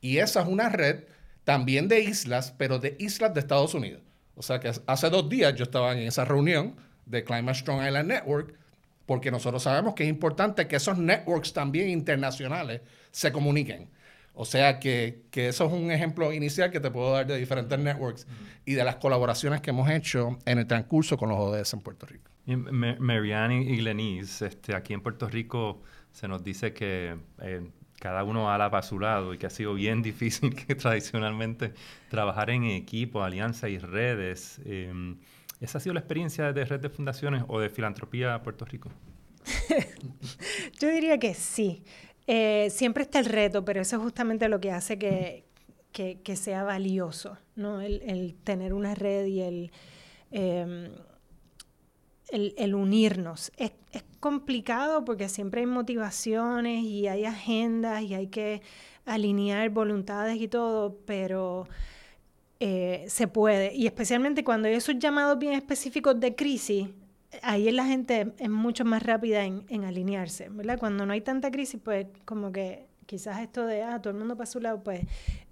Y 0.00 0.18
esa 0.18 0.42
es 0.42 0.48
una 0.48 0.68
red 0.68 1.04
también 1.44 1.88
de 1.88 2.00
islas, 2.00 2.54
pero 2.58 2.78
de 2.78 2.96
islas 2.98 3.32
de 3.32 3.40
Estados 3.40 3.74
Unidos. 3.74 4.02
O 4.34 4.42
sea 4.42 4.60
que 4.60 4.70
hace 4.86 5.10
dos 5.10 5.28
días 5.28 5.54
yo 5.54 5.64
estaba 5.64 5.92
en 5.92 6.06
esa 6.06 6.24
reunión 6.24 6.76
de 7.06 7.24
Climate 7.24 7.58
Strong 7.58 7.86
Island 7.86 8.08
Network, 8.08 8.54
porque 9.08 9.30
nosotros 9.30 9.62
sabemos 9.62 9.94
que 9.94 10.02
es 10.02 10.10
importante 10.10 10.68
que 10.68 10.76
esos 10.76 10.98
networks 10.98 11.54
también 11.54 11.88
internacionales 11.88 12.82
se 13.10 13.32
comuniquen. 13.32 13.88
O 14.34 14.44
sea 14.44 14.78
que, 14.78 15.22
que, 15.30 15.48
eso 15.48 15.64
es 15.64 15.72
un 15.72 15.90
ejemplo 15.90 16.30
inicial 16.30 16.70
que 16.70 16.78
te 16.78 16.90
puedo 16.90 17.12
dar 17.12 17.26
de 17.26 17.38
diferentes 17.38 17.78
networks 17.78 18.26
y 18.66 18.74
de 18.74 18.84
las 18.84 18.96
colaboraciones 18.96 19.62
que 19.62 19.70
hemos 19.70 19.88
hecho 19.90 20.38
en 20.44 20.58
el 20.58 20.66
transcurso 20.66 21.16
con 21.16 21.30
los 21.30 21.38
ODS 21.38 21.72
en 21.72 21.80
Puerto 21.80 22.04
Rico. 22.04 22.30
Marianne 22.44 23.62
y 23.62 23.78
Glenise, 23.78 24.46
este, 24.46 24.76
aquí 24.76 24.92
en 24.92 25.00
Puerto 25.00 25.26
Rico 25.26 25.80
se 26.12 26.28
nos 26.28 26.44
dice 26.44 26.74
que 26.74 27.16
eh, 27.40 27.66
cada 27.98 28.24
uno 28.24 28.50
ala 28.50 28.70
para 28.70 28.82
su 28.82 29.00
lado 29.00 29.32
y 29.32 29.38
que 29.38 29.46
ha 29.46 29.50
sido 29.50 29.72
bien 29.72 30.02
difícil 30.10 30.54
que 30.54 30.74
tradicionalmente 30.74 31.72
trabajar 32.10 32.50
en 32.50 32.64
equipo, 32.64 33.22
alianza 33.22 33.70
y 33.70 33.78
redes. 33.78 34.60
Em, 34.66 35.16
¿Esa 35.60 35.78
ha 35.78 35.80
sido 35.80 35.94
la 35.94 36.00
experiencia 36.00 36.52
de 36.52 36.64
Red 36.64 36.80
de 36.80 36.88
Fundaciones 36.88 37.44
o 37.48 37.58
de 37.58 37.68
Filantropía 37.68 38.42
Puerto 38.42 38.64
Rico? 38.64 38.90
Yo 40.80 40.88
diría 40.88 41.18
que 41.18 41.34
sí. 41.34 41.82
Eh, 42.26 42.68
siempre 42.70 43.04
está 43.04 43.18
el 43.18 43.24
reto, 43.24 43.64
pero 43.64 43.80
eso 43.80 43.96
es 43.96 44.02
justamente 44.02 44.48
lo 44.48 44.60
que 44.60 44.70
hace 44.70 44.98
que, 44.98 45.44
que, 45.92 46.36
sea 46.36 46.62
valioso, 46.62 47.38
¿no? 47.56 47.80
El, 47.80 48.02
el, 48.02 48.36
tener 48.44 48.72
una 48.72 48.94
red 48.94 49.26
y 49.26 49.40
el... 49.40 49.72
Em, 50.30 50.90
el, 52.30 52.74
unirnos. 52.74 53.52
Es, 53.56 53.72
complicado 54.20 55.04
porque 55.04 55.28
siempre 55.28 55.60
hay 55.60 55.66
motivaciones 55.66 56.82
y 56.82 57.06
hay 57.06 57.24
agendas 57.24 58.02
y 58.02 58.14
hay 58.14 58.26
que 58.26 58.62
alinear 59.06 59.70
voluntades 59.70 60.40
y 60.40 60.48
todo, 60.48 60.98
pero 61.06 61.68
eh, 62.60 63.04
se 63.08 63.28
puede. 63.28 63.74
Y 63.74 63.86
especialmente 63.86 64.44
cuando 64.44 64.68
hay 64.68 64.74
esos 64.74 64.98
llamados 64.98 65.38
bien 65.38 65.52
específicos 65.52 66.18
de 66.18 66.34
crisis, 66.34 66.88
ahí 67.42 67.70
la 67.70 67.84
gente 67.84 68.32
es 68.38 68.50
mucho 68.50 68.84
más 68.84 69.02
rápida 69.02 69.44
en, 69.44 69.84
alinearse, 69.84 70.48
¿verdad? 70.48 70.78
Cuando 70.78 71.06
no 71.06 71.12
hay 71.12 71.20
tanta 71.20 71.50
crisis, 71.50 71.80
pues 71.82 72.06
como 72.24 72.52
que 72.52 72.86
quizás 73.06 73.40
esto 73.40 73.64
de, 73.64 73.82
ah, 73.82 74.00
todo 74.02 74.12
el 74.12 74.18
mundo 74.18 74.36
para 74.36 74.46
su 74.46 74.60
lado, 74.60 74.82
pues 74.82 75.02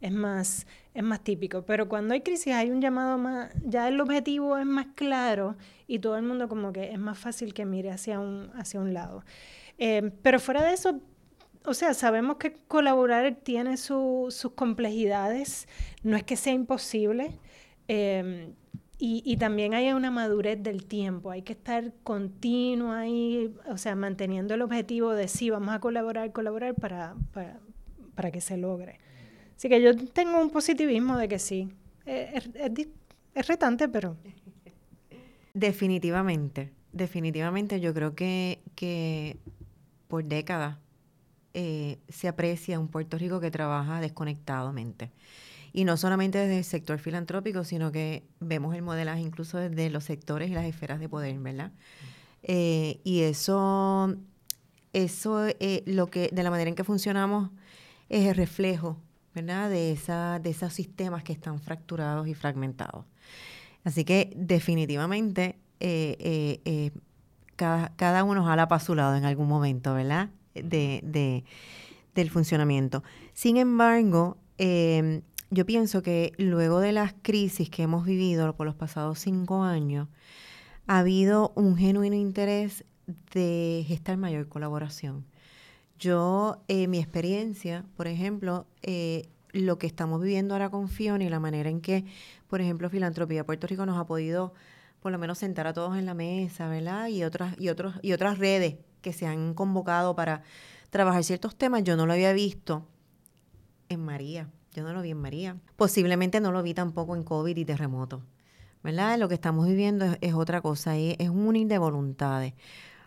es 0.01 0.13
más, 0.13 0.67
es 0.95 1.03
más 1.03 1.23
típico. 1.23 1.63
Pero 1.63 1.89
cuando 1.89 2.15
hay 2.15 2.23
crisis 2.23 2.53
hay 2.53 2.71
un 2.71 2.81
llamado 2.81 3.19
más, 3.19 3.51
ya 3.65 3.89
el 3.89 4.01
objetivo 4.01 4.59
es 4.59 4.67
más 4.67 4.89
claro 4.95 5.57
y 5.87 6.01
todo 6.01 6.17
el 6.17 6.23
mundo 6.23 6.49
como 6.49 6.73
que 6.73 6.93
es 6.93 6.99
más 6.99 7.19
fácil 7.19 7.55
que 7.55 7.65
mire 7.65 7.91
hacia 7.91 8.21
un, 8.21 8.51
hacia 8.55 8.81
un 8.81 8.93
lado. 8.93 9.25
Eh, 9.79 10.11
pero 10.23 10.41
fuera 10.41 10.63
de 10.65 10.73
eso, 10.73 11.01
o 11.67 11.75
sea, 11.75 11.95
sabemos 11.95 12.37
que 12.37 12.55
colaborar 12.69 13.37
tiene 13.43 13.77
sus 13.77 14.51
complejidades, 14.55 15.69
no 16.03 16.17
es 16.17 16.23
que 16.23 16.37
sea 16.37 16.53
imposible. 16.53 17.33
Eh, 17.89 18.53
y, 18.99 19.23
y, 19.27 19.37
también 19.37 19.75
hay 19.75 19.93
una 19.93 20.11
madurez 20.11 20.63
del 20.63 20.87
tiempo, 20.87 21.31
hay 21.31 21.43
que 21.43 21.53
estar 21.53 21.93
continuo 22.03 22.93
ahí, 22.93 23.55
o 23.69 23.77
sea, 23.77 23.95
manteniendo 23.95 24.55
el 24.55 24.63
objetivo 24.63 25.13
de 25.13 25.29
sí, 25.29 25.51
vamos 25.51 25.75
a 25.75 25.81
colaborar, 25.81 26.33
colaborar 26.33 26.75
para, 26.75 27.15
para, 27.35 27.61
para 28.15 28.31
que 28.31 28.41
se 28.41 28.57
logre. 28.57 28.99
Así 29.55 29.69
que 29.69 29.83
yo 29.83 29.95
tengo 29.97 30.41
un 30.41 30.49
positivismo 30.49 31.19
de 31.19 31.29
que 31.29 31.39
sí, 31.39 31.69
es, 32.07 32.49
es, 32.55 32.89
es 33.35 33.47
retante, 33.47 33.87
pero... 33.89 34.17
Definitivamente, 35.53 36.73
definitivamente 36.93 37.81
yo 37.81 37.93
creo 37.93 38.15
que, 38.15 38.61
que 38.75 39.37
por 40.09 40.25
décadas 40.25 40.79
eh, 41.59 42.01
se 42.11 42.29
aprecia 42.29 42.79
un 42.79 42.89
Puerto 42.89 43.17
Rico 43.17 43.41
que 43.41 43.51
trabaja 43.51 43.99
desconectadamente. 44.03 45.11
Y 45.73 45.85
no 45.85 45.97
solamente 45.97 46.37
desde 46.37 46.59
el 46.59 46.65
sector 46.65 46.99
filantrópico, 46.99 47.65
sino 47.65 47.91
que 47.91 48.25
vemos 48.41 48.75
el 48.75 48.83
modelaje 48.83 49.23
incluso 49.23 49.57
desde 49.57 49.89
los 49.89 50.05
sectores 50.05 50.51
y 50.51 50.53
las 50.53 50.67
esferas 50.67 51.01
de 51.01 51.09
poder, 51.09 51.39
¿verdad? 51.39 51.73
Eh, 52.43 53.01
y 53.05 53.23
eso, 53.23 54.17
eso 54.93 55.47
eh, 55.47 55.83
lo 55.87 56.09
que, 56.09 56.29
de 56.31 56.43
la 56.43 56.51
manera 56.51 56.69
en 56.69 56.77
que 56.77 56.85
funcionamos 56.85 57.49
es 58.11 58.27
el 58.27 58.35
reflejo, 58.35 58.99
¿verdad? 59.35 59.71
De, 59.71 59.93
esa, 59.93 60.39
de 60.39 60.51
esos 60.51 60.75
sistemas 60.75 61.25
que 61.25 61.33
están 61.33 61.59
fracturados 61.59 62.29
y 62.29 62.35
fragmentados. 62.35 63.07
Así 63.83 64.05
que 64.05 64.31
definitivamente 64.37 65.57
eh, 65.81 66.93
cada, 67.57 67.97
cada, 67.97 68.25
uno 68.25 68.45
jala 68.45 68.69
para 68.69 68.85
su 68.85 68.95
lado 68.95 69.17
en 69.17 69.25
algún 69.25 69.49
momento, 69.49 69.95
¿verdad? 69.95 70.29
De, 70.65 71.01
de, 71.03 71.45
del 72.15 72.31
funcionamiento. 72.31 73.03
Sin 73.35 73.57
embargo, 73.57 74.39
yo 75.51 75.67
pienso 75.67 76.03
que 76.03 76.33
luego 76.39 76.81
de 76.81 76.93
las 76.93 77.15
crisis 77.23 77.71
que 77.71 77.83
hemos 77.83 78.05
vivido 78.05 78.57
por 78.57 78.67
los 78.67 78.75
pasados 78.75 79.19
cinco 79.19 79.63
años, 79.63 80.09
ha 80.87 81.01
habido 81.01 81.53
un 81.57 81.77
genuino 81.77 82.17
interés 82.17 82.85
de 83.33 83.85
gestar 83.87 84.17
mayor 84.17 84.49
colaboración. 84.49 85.25
Yo, 85.99 86.63
eh, 86.69 86.89
mi 86.89 86.99
experiencia, 86.99 87.85
por 87.97 88.07
ejemplo, 88.07 88.67
eh, 88.83 89.29
lo 89.53 89.79
que 89.79 89.87
estamos 89.87 90.21
viviendo 90.21 90.55
ahora 90.55 90.71
con 90.71 90.89
Fiona 90.89 91.25
y 91.25 91.29
la 91.29 91.41
manera 91.41 91.71
en 91.71 91.81
que, 91.81 92.05
por 92.49 92.61
ejemplo, 92.61 92.91
Filantropía 92.91 93.45
Puerto 93.47 93.67
Rico 93.67 93.87
nos 93.87 93.99
ha 93.99 94.07
podido 94.07 94.53
por 95.01 95.13
lo 95.13 95.19
menos 95.19 95.39
sentar 95.39 95.67
a 95.67 95.73
todos 95.73 95.97
en 95.97 96.05
la 96.05 96.15
mesa, 96.15 96.69
¿verdad? 96.69 97.09
Y 97.09 97.23
otras, 97.23 97.59
y 97.59 97.69
otros, 97.69 97.95
y 98.03 98.13
otras 98.13 98.39
redes 98.39 98.77
que 99.07 99.13
se 99.13 99.25
han 99.25 99.55
convocado 99.55 100.17
para 100.17 100.43
trabajar 100.91 101.23
ciertos 101.23 101.55
temas, 101.55 101.85
yo 101.85 101.97
no 101.97 102.07
lo 102.07 102.15
había 102.15 102.33
visto 102.33 102.85
en 103.89 104.05
María. 104.05 104.51
Yo 104.73 104.83
no 104.83 104.93
lo 104.93 105.01
vi 105.01 105.13
en 105.13 105.21
María. 105.21 105.57
Posiblemente 105.77 106.41
no 106.41 106.51
lo 106.51 106.61
vi 106.65 106.75
tampoco 106.75 107.15
en 107.15 107.23
COVID 107.23 107.57
y 107.57 107.65
terremoto. 107.65 108.25
¿Verdad? 108.83 109.17
Lo 109.17 109.29
que 109.29 109.35
estamos 109.35 109.69
viviendo 109.69 110.07
es, 110.21 110.35
otra 110.35 110.61
cosa, 110.61 110.97
es, 110.97 111.15
es 111.21 111.29
un 111.29 111.47
unir 111.47 111.69
de 111.69 111.79
voluntades. 111.79 112.55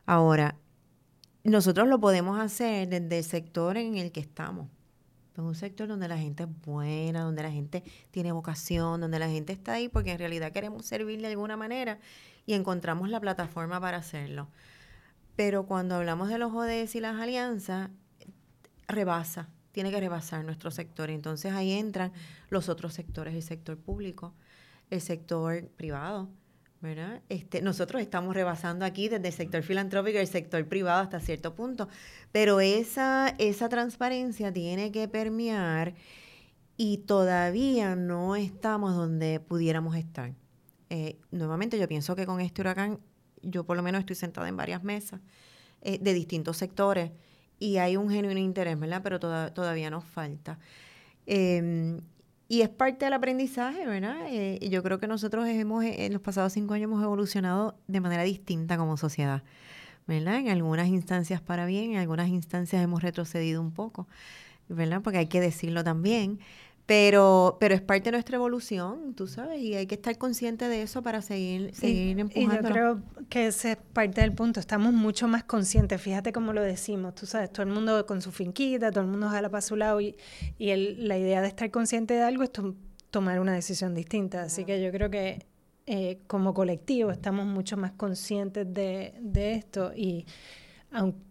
Ahora, 0.05 0.55
nosotros 1.43 1.89
lo 1.89 1.99
podemos 1.99 2.39
hacer 2.39 2.87
desde 2.87 3.17
el 3.17 3.23
sector 3.25 3.75
en 3.75 3.97
el 3.97 4.13
que 4.13 4.21
estamos. 4.21 4.69
Es 5.33 5.39
un 5.39 5.53
sector 5.53 5.89
donde 5.89 6.07
la 6.07 6.17
gente 6.17 6.43
es 6.43 6.49
buena, 6.65 7.23
donde 7.23 7.43
la 7.43 7.51
gente 7.51 7.83
tiene 8.11 8.31
vocación, 8.31 9.01
donde 9.01 9.19
la 9.19 9.27
gente 9.27 9.51
está 9.51 9.73
ahí 9.73 9.89
porque 9.89 10.13
en 10.13 10.19
realidad 10.19 10.53
queremos 10.53 10.85
servir 10.85 11.19
de 11.19 11.27
alguna 11.27 11.57
manera 11.57 11.99
y 12.45 12.53
encontramos 12.53 13.09
la 13.09 13.19
plataforma 13.19 13.81
para 13.81 13.97
hacerlo. 13.97 14.47
Pero 15.39 15.65
cuando 15.65 15.95
hablamos 15.95 16.27
de 16.27 16.37
los 16.37 16.51
ODS 16.53 16.95
y 16.95 16.99
las 16.99 17.15
alianzas, 17.15 17.91
rebasa 18.89 19.47
tiene 19.71 19.89
que 19.89 19.97
rebasar 19.97 20.43
nuestro 20.43 20.69
sector. 20.69 21.09
Entonces 21.09 21.53
ahí 21.53 21.71
entran 21.71 22.11
los 22.49 22.67
otros 22.67 22.93
sectores, 22.93 23.33
el 23.33 23.41
sector 23.41 23.77
público, 23.77 24.33
el 24.89 24.99
sector 24.99 25.65
privado, 25.77 26.27
¿verdad? 26.81 27.21
Este, 27.29 27.61
nosotros 27.61 28.01
estamos 28.01 28.35
rebasando 28.35 28.83
aquí 28.83 29.07
desde 29.07 29.29
el 29.29 29.33
sector 29.33 29.63
filantrópico 29.63 30.17
y 30.17 30.21
el 30.23 30.27
sector 30.27 30.67
privado 30.67 31.03
hasta 31.03 31.21
cierto 31.21 31.55
punto, 31.55 31.87
pero 32.33 32.59
esa, 32.59 33.33
esa 33.37 33.69
transparencia 33.69 34.51
tiene 34.51 34.91
que 34.91 35.07
permear 35.07 35.95
y 36.75 36.97
todavía 36.97 37.95
no 37.95 38.35
estamos 38.35 38.93
donde 38.93 39.39
pudiéramos 39.39 39.95
estar. 39.95 40.33
Eh, 40.89 41.17
nuevamente 41.31 41.79
yo 41.79 41.87
pienso 41.87 42.13
que 42.17 42.25
con 42.25 42.41
este 42.41 42.59
huracán, 42.59 42.99
yo 43.41 43.65
por 43.65 43.77
lo 43.77 43.83
menos 43.83 43.99
estoy 43.99 44.15
sentada 44.15 44.47
en 44.47 44.57
varias 44.57 44.83
mesas 44.83 45.21
eh, 45.81 45.99
de 45.99 46.13
distintos 46.13 46.57
sectores, 46.57 47.11
y 47.59 47.77
hay 47.77 47.97
un 47.97 48.09
genuino 48.09 48.39
interés, 48.39 48.79
¿verdad? 48.79 49.01
Pero 49.03 49.19
todavía 49.19 49.89
nos 49.89 50.05
falta. 50.05 50.57
Em, 51.25 52.01
y 52.47 52.61
es 52.61 52.69
parte 52.69 53.05
del 53.05 53.13
aprendizaje, 53.13 53.85
¿verdad? 53.85 54.27
Eh, 54.29 54.57
y 54.61 54.69
yo 54.69 54.81
creo 54.81 54.99
que 54.99 55.07
nosotros 55.07 55.47
hemos, 55.47 55.83
eh, 55.83 56.05
en 56.05 56.13
los 56.13 56.21
pasados 56.21 56.53
cinco 56.53 56.73
años 56.73 56.85
hemos 56.85 57.03
evolucionado 57.03 57.77
de 57.87 57.99
manera 57.99 58.23
distinta 58.23 58.77
como 58.77 58.97
sociedad, 58.97 59.43
¿verdad? 60.07 60.37
En 60.39 60.49
algunas 60.49 60.87
instancias 60.87 61.41
para 61.41 61.65
bien, 61.65 61.91
en 61.93 61.97
algunas 61.99 62.29
instancias 62.29 62.81
hemos 62.81 63.03
retrocedido 63.03 63.61
un 63.61 63.71
poco, 63.71 64.07
¿verdad? 64.69 65.01
Porque 65.03 65.19
hay 65.19 65.27
que 65.27 65.41
decirlo 65.41 65.83
también. 65.83 66.39
Pero, 66.89 67.57
pero 67.59 67.75
es 67.75 67.81
parte 67.81 68.05
de 68.05 68.13
nuestra 68.13 68.37
evolución, 68.37 69.13
tú 69.13 69.27
sabes, 69.27 69.61
y 69.61 69.75
hay 69.75 69.85
que 69.85 69.93
estar 69.93 70.17
consciente 70.17 70.67
de 70.67 70.81
eso 70.81 71.03
para 71.03 71.21
seguir, 71.21 71.71
seguir 71.75 72.19
empujando. 72.19 72.55
Y 72.55 72.57
yo 72.57 72.73
creo 72.73 73.03
que 73.29 73.45
ese 73.45 73.73
es 73.73 73.77
parte 73.93 74.21
del 74.21 74.33
punto. 74.33 74.59
Estamos 74.59 74.91
mucho 74.91 75.27
más 75.27 75.43
conscientes. 75.43 76.01
Fíjate 76.01 76.33
cómo 76.33 76.51
lo 76.51 76.63
decimos. 76.63 77.13
Tú 77.13 77.27
sabes, 77.27 77.53
todo 77.53 77.61
el 77.61 77.71
mundo 77.71 78.07
con 78.07 78.23
su 78.23 78.31
finquita, 78.31 78.89
todo 78.89 79.03
el 79.03 79.09
mundo 79.11 79.29
jala 79.29 79.51
para 79.51 79.61
su 79.61 79.75
lado. 79.75 80.01
Y, 80.01 80.15
y 80.57 80.71
el, 80.71 81.07
la 81.07 81.19
idea 81.19 81.43
de 81.43 81.49
estar 81.49 81.69
consciente 81.69 82.15
de 82.15 82.23
algo 82.23 82.41
es 82.41 82.49
tomar 83.11 83.39
una 83.39 83.53
decisión 83.53 83.93
distinta. 83.93 84.41
Así 84.41 84.65
que 84.65 84.81
yo 84.81 84.91
creo 84.91 85.11
que 85.11 85.45
eh, 85.85 86.17
como 86.25 86.55
colectivo 86.55 87.11
estamos 87.11 87.45
mucho 87.45 87.77
más 87.77 87.91
conscientes 87.91 88.65
de, 88.73 89.13
de 89.21 89.53
esto. 89.53 89.91
Y 89.95 90.25
aunque 90.89 91.28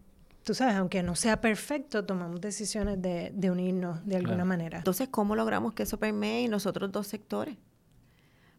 tú 0.49 0.55
sabes, 0.55 0.77
aunque 0.77 1.03
no 1.03 1.15
sea 1.15 1.43
perfecto, 1.43 2.07
tomamos 2.07 2.41
decisiones 2.41 3.03
de, 3.03 3.31
de 3.35 3.51
unirnos 3.51 4.03
de 4.07 4.17
alguna 4.17 4.47
manera. 4.47 4.79
Entonces, 4.79 5.11
¿cómo 5.11 5.37
logramos 5.37 5.75
que 5.75 5.83
eso 5.83 5.99
permee 5.99 6.47
en 6.47 6.51
los 6.51 6.65
otros 6.65 6.91
dos 6.91 7.07
sectores? 7.07 7.59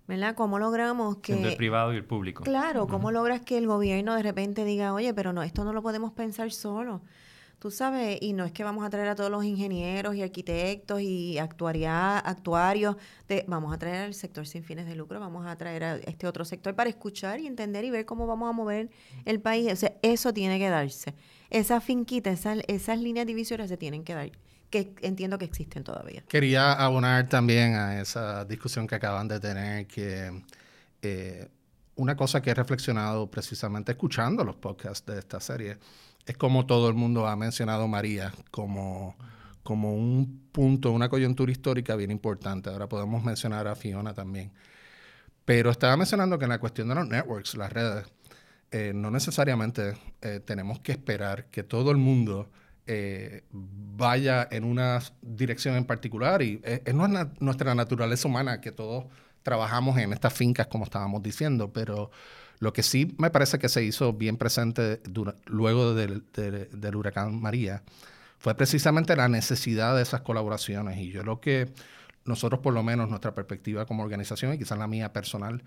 ¿Verdad? 0.07 0.35
¿Cómo 0.35 0.59
logramos 0.59 1.17
que... 1.17 1.33
Entre 1.33 1.49
el 1.49 1.57
privado 1.57 1.91
y 1.91 1.95
el 1.95 2.05
público. 2.05 2.43
Claro, 2.43 2.85
¿cómo 2.85 3.09
logras 3.09 3.41
que 3.41 3.57
el 3.57 3.65
gobierno 3.65 4.13
de 4.13 4.21
repente 4.21 4.65
diga, 4.65 4.93
oye, 4.93 5.15
pero 5.15 5.33
no, 5.33 5.41
esto 5.41 5.63
no 5.63 5.73
lo 5.73 5.81
podemos 5.81 6.11
pensar 6.11 6.51
solo? 6.51 7.01
Tú 7.57 7.71
sabes, 7.71 8.19
y 8.21 8.33
no 8.33 8.45
es 8.45 8.51
que 8.51 8.63
vamos 8.63 8.85
a 8.85 8.91
traer 8.91 9.07
a 9.07 9.15
todos 9.15 9.31
los 9.31 9.43
ingenieros 9.43 10.13
y 10.13 10.21
arquitectos 10.21 11.01
y 11.01 11.39
actuaria, 11.39 12.19
actuarios, 12.19 12.97
de, 13.27 13.45
vamos 13.47 13.73
a 13.73 13.79
traer 13.79 14.05
al 14.05 14.13
sector 14.13 14.45
sin 14.45 14.63
fines 14.63 14.85
de 14.85 14.93
lucro, 14.93 15.19
vamos 15.19 15.47
a 15.47 15.55
traer 15.55 15.83
a 15.83 15.95
este 15.95 16.27
otro 16.27 16.45
sector 16.45 16.75
para 16.75 16.87
escuchar 16.87 17.39
y 17.39 17.47
entender 17.47 17.83
y 17.83 17.89
ver 17.89 18.05
cómo 18.05 18.27
vamos 18.27 18.47
a 18.47 18.51
mover 18.51 18.91
el 19.25 19.41
país. 19.41 19.73
O 19.73 19.75
sea, 19.75 19.93
eso 20.03 20.31
tiene 20.35 20.59
que 20.59 20.69
darse 20.69 21.15
esas 21.49 21.83
finquitas, 21.83 22.45
esas, 22.67 22.99
líneas 22.99 23.25
divisoras 23.25 23.69
se 23.69 23.77
tienen 23.77 24.03
que 24.03 24.13
dar, 24.13 24.31
que 24.69 24.93
entiendo 25.01 25.37
que 25.37 25.45
existen 25.45 25.83
todavía. 25.83 26.23
Quería 26.27 26.73
abonar 26.73 27.27
también 27.27 27.75
a 27.75 28.01
esa 28.01 28.45
discusión 28.45 28.87
que 28.87 28.95
acaban 28.95 29.27
de 29.27 29.39
tener, 29.39 29.87
que 29.87 30.43
eh, 31.01 31.47
una 31.95 32.15
cosa 32.15 32.41
que 32.41 32.51
he 32.51 32.53
reflexionado 32.53 33.29
precisamente 33.29 33.91
escuchando 33.91 34.43
los 34.43 34.55
podcasts 34.55 35.05
de 35.05 35.19
esta 35.19 35.39
serie 35.39 35.77
es 36.25 36.37
como 36.37 36.65
todo 36.65 36.87
el 36.89 36.93
mundo 36.93 37.27
ha 37.27 37.35
mencionado 37.35 37.87
María 37.87 38.31
como, 38.51 39.15
como 39.63 39.95
un 39.95 40.49
punto, 40.51 40.91
una 40.91 41.09
coyuntura 41.09 41.51
histórica 41.51 41.95
bien 41.95 42.11
importante. 42.11 42.69
Ahora 42.69 42.87
podemos 42.87 43.23
mencionar 43.23 43.67
a 43.67 43.75
Fiona 43.75 44.13
también. 44.13 44.51
Pero 45.43 45.71
estaba 45.71 45.97
mencionando 45.97 46.37
que 46.37 46.45
en 46.45 46.49
la 46.49 46.59
cuestión 46.59 46.87
de 46.89 46.95
los 46.95 47.07
networks, 47.07 47.55
las 47.55 47.73
redes, 47.73 48.05
eh, 48.71 48.91
no 48.93 49.09
necesariamente 49.09 49.95
eh, 50.21 50.39
tenemos 50.45 50.79
que 50.79 50.91
esperar 50.91 51.45
que 51.45 51.63
todo 51.63 51.89
el 51.89 51.97
mundo 51.97 52.49
eh, 52.85 53.43
vaya 53.51 54.47
en 54.51 54.63
una 54.63 54.99
dirección 55.21 55.75
en 55.75 55.85
particular 55.85 56.41
y 56.41 56.61
es, 56.63 56.93
nuestra 56.93 57.73
naturaleza 57.73 58.27
humana 58.27 58.61
que 58.61 58.71
todos 58.71 59.05
trabajamos 59.41 59.97
en 59.97 60.13
estas 60.13 60.33
fincas 60.33 60.67
como 60.67 60.83
estábamos 60.83 61.23
diciendo, 61.23 61.73
pero 61.73 62.11
lo 62.59 62.71
que 62.71 62.83
sí 62.83 63.15
me 63.17 63.31
parece 63.31 63.57
que 63.57 63.69
se 63.69 63.83
hizo 63.83 64.13
bien 64.13 64.37
presente 64.37 65.01
luego 65.45 65.95
del, 65.95 66.23
del 66.33 66.95
huracán 66.95 67.41
María 67.41 67.83
fue 68.37 68.53
precisamente 68.55 69.15
la 69.15 69.29
necesidad 69.29 69.95
de 69.95 70.03
esas 70.03 70.21
colaboraciones. 70.21 70.97
Y 70.97 71.11
yo 71.11 71.23
lo 71.23 71.39
que 71.39 71.71
nosotros 72.25 72.61
por 72.61 72.73
lo 72.73 72.83
menos 72.83 73.09
nuestra 73.09 73.33
perspectiva 73.33 73.85
como 73.85 74.03
organización 74.03 74.53
y 74.53 74.57
quizás 74.57 74.77
la 74.77 74.87
mía 74.87 75.11
personal 75.11 75.63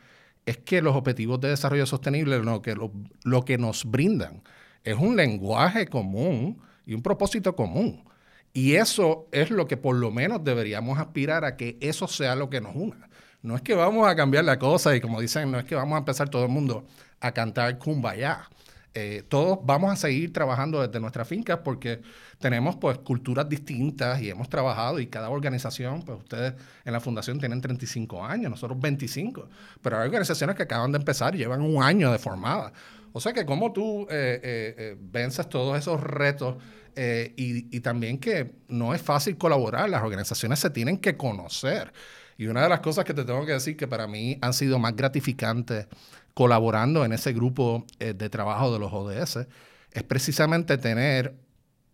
es 0.47 0.59
que 0.59 0.83
los 0.83 0.97
objetivos 0.97 1.41
de 1.41 1.49
desarrollo 1.49 1.87
sostenible 1.87 2.39
lo 2.39 2.63
que, 2.63 2.75
lo, 2.75 3.45
que 3.45 3.59
nos 3.59 3.85
brindan 3.85 4.43
es 4.85 4.97
un 4.97 5.17
lenguaje 5.17 5.87
común 5.87 6.61
y 6.87 6.95
un 6.95 7.03
propósito 7.03 7.55
común. 7.55 8.05
Y 8.53 8.75
eso 8.75 9.29
es 9.33 9.51
lo 9.51 9.67
que 9.67 9.77
por 9.77 9.97
lo 9.97 10.11
menos 10.11 10.45
deberíamos 10.45 10.99
aspirar 10.99 11.45
a 11.45 11.57
que 11.57 11.79
eso 11.81 12.07
sea 12.09 12.35
lo 12.35 12.51
que 12.51 12.61
nos 12.61 12.75
una. 12.75 13.09
No 13.41 13.57
es 13.57 13.63
que 13.63 13.75
vamos 13.75 14.07
a 14.07 14.15
cambiar 14.15 14.45
la 14.45 14.59
cosa 14.59 14.95
y 14.95 15.01
como 15.01 15.21
dicen, 15.21 15.51
no 15.51 15.59
es 15.59 15.65
que 15.65 15.75
vamos 15.75 15.97
a 15.97 15.99
empezar 15.99 16.29
todo 16.29 16.45
el 16.45 16.51
mundo 16.51 16.87
a 17.21 17.33
cantar 17.33 17.79
kumbaya. 17.79 18.49
Eh, 18.95 19.23
todos 19.27 19.59
vamos 19.65 19.91
a 19.91 19.97
seguir 19.97 20.35
trabajando 20.35 20.87
desde 20.87 21.01
nuestras 21.01 21.27
fincas 21.27 21.61
porque 21.65 22.03
tenemos 22.39 22.77
pues 22.77 22.99
culturas 22.99 23.49
distintas 23.49 24.21
y 24.21 24.29
hemos 24.29 24.51
trabajado 24.51 25.01
y 25.01 25.07
cada 25.07 25.31
organización, 25.31 26.03
pues 26.03 26.19
ustedes 26.19 26.53
en 26.85 26.93
la 26.93 27.01
fundación 27.01 27.39
tienen 27.39 27.63
35 27.63 28.23
años, 28.23 28.51
nosotros 28.51 28.79
25, 28.79 29.49
pero 29.81 29.99
hay 29.99 30.07
organizaciones 30.07 30.57
que 30.57 30.65
acaban 30.65 30.93
de 30.93 30.99
empezar 30.99 31.35
y 31.35 31.39
llevan 31.39 31.63
un 31.63 31.83
año 31.83 32.13
de 32.13 32.19
formada. 32.19 32.73
O 33.15 33.21
sea 33.21 33.33
que 33.33 33.47
cómo 33.47 33.73
tú 33.73 34.03
eh, 34.11 34.41
eh, 34.43 34.75
eh 34.77 34.97
vences 35.01 35.49
todos 35.49 35.79
esos 35.79 36.01
retos 36.01 36.57
y, 36.95 37.75
y 37.75 37.81
también 37.81 38.19
que 38.19 38.53
no 38.69 38.95
es 38.95 39.01
fácil 39.01 39.39
colaborar, 39.39 39.89
las 39.89 40.03
organizaciones 40.03 40.59
se 40.59 40.69
tienen 40.69 40.99
que 40.99 41.17
conocer. 41.17 41.91
Y 42.37 42.47
una 42.47 42.63
de 42.63 42.69
las 42.69 42.81
cosas 42.81 43.05
que 43.05 43.15
te 43.15 43.25
tengo 43.25 43.47
que 43.47 43.53
decir 43.53 43.77
que 43.77 43.87
para 43.87 44.07
mí 44.07 44.37
han 44.43 44.53
sido 44.53 44.79
más 44.79 44.97
gratificantes 44.97 45.87
colaborando 46.35 47.05
en 47.05 47.13
ese 47.13 47.33
grupo 47.33 47.87
eh, 47.99 48.15
de 48.15 48.31
trabajo 48.31 48.73
de 48.73 48.79
los 48.79 48.93
ODS 48.93 49.47
es 49.91 50.03
precisamente 50.03 50.79
tener 50.79 51.35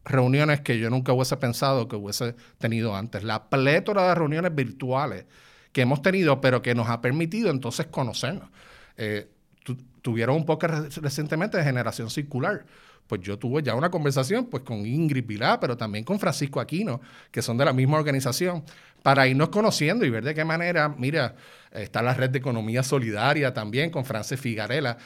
reuniones 0.05 0.61
que 0.61 0.79
yo 0.79 0.91
nunca 0.91 1.13
hubiese 1.13 1.37
pensado 1.37 1.89
que 1.89 1.97
hubiese 1.97 2.35
tenido 2.59 2.97
antes. 2.97 3.25
La 3.25 3.51
plétora 3.51 4.09
de 4.09 4.15
reuniones 4.15 4.55
virtuales 4.55 5.27
que 5.73 5.83
hemos 5.83 6.03
tenido, 6.03 6.41
pero 6.41 6.63
que 6.63 6.75
nos 6.75 6.89
ha 6.89 7.01
permitido 7.01 7.51
entonces 7.51 7.87
conocernos. 7.87 8.49
Eh, 8.97 9.29
tuvieron 10.03 10.37
un 10.37 10.47
poco 10.47 10.67
recientemente 10.67 11.59
de 11.59 11.65
generación 11.65 12.09
circular. 12.09 12.65
Pues 13.09 13.23
yo 13.23 13.39
tuve 13.39 13.63
ya 13.63 13.75
una 13.75 13.91
conversación 13.91 14.47
pues, 14.47 14.63
con 14.63 14.87
Ingrid 14.87 15.27
Vilá, 15.27 15.59
pero 15.59 15.77
también 15.77 16.05
con 16.05 16.21
Francisco 16.21 16.61
Aquino, 16.61 17.01
que 17.33 17.43
son 17.43 17.57
de 17.57 17.65
la 17.65 17.73
misma 17.73 17.97
organización, 17.97 18.63
para 19.03 19.27
irnos 19.27 19.49
conociendo 19.49 20.05
y 20.05 20.11
ver 20.11 20.23
de 20.23 20.35
qué 20.35 20.45
manera, 20.45 20.95
mira, 20.97 21.35
está 21.73 22.03
la 22.03 22.15
red 22.15 22.31
de 22.31 22.39
economía 22.39 22.83
solidaria 22.83 23.53
también 23.55 23.91
con 23.91 24.05
Frances 24.05 24.39
Figarela. 24.39 24.99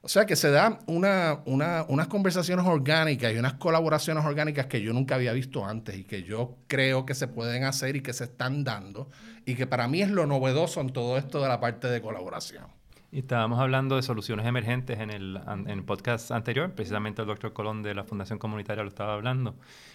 O 0.00 0.08
sea 0.08 0.24
que 0.26 0.36
se 0.36 0.50
dan 0.50 0.78
una, 0.86 1.40
unas 1.44 2.06
conversaciones 2.06 2.64
orgánicas 2.64 3.32
y 3.34 3.36
unas 3.36 3.54
colaboraciones 3.54 4.24
orgánicas 4.24 4.66
que 4.66 4.80
yo 4.80 4.92
nunca 4.92 5.16
había 5.16 5.32
visto 5.32 5.66
antes 5.66 5.96
y 5.96 6.04
que 6.04 6.22
yo 6.22 6.56
creo 6.68 7.04
que 7.04 7.14
se 7.14 7.26
pueden 7.26 7.64
hacer 7.64 7.96
y 7.96 8.00
que 8.00 8.12
se 8.12 8.24
están 8.24 8.62
dando 8.62 9.10
y 9.44 9.56
que 9.56 9.66
para 9.66 9.88
mí 9.88 10.00
es 10.00 10.10
lo 10.10 10.26
novedoso 10.26 10.80
en 10.80 10.90
todo 10.90 11.18
esto 11.18 11.42
de 11.42 11.48
la 11.48 11.58
parte 11.58 11.88
de 11.88 12.00
colaboración. 12.00 12.77
Y 13.10 13.20
estábamos 13.20 13.58
hablando 13.58 13.96
de 13.96 14.02
soluciones 14.02 14.44
emergentes 14.44 15.00
en 15.00 15.08
el, 15.08 15.40
en 15.46 15.70
el 15.70 15.82
podcast 15.82 16.30
anterior, 16.30 16.70
precisamente 16.72 17.22
el 17.22 17.28
doctor 17.28 17.54
Colón 17.54 17.82
de 17.82 17.94
la 17.94 18.04
Fundación 18.04 18.38
Comunitaria 18.38 18.82
lo 18.82 18.90
estaba 18.90 19.14
hablando. 19.14 19.54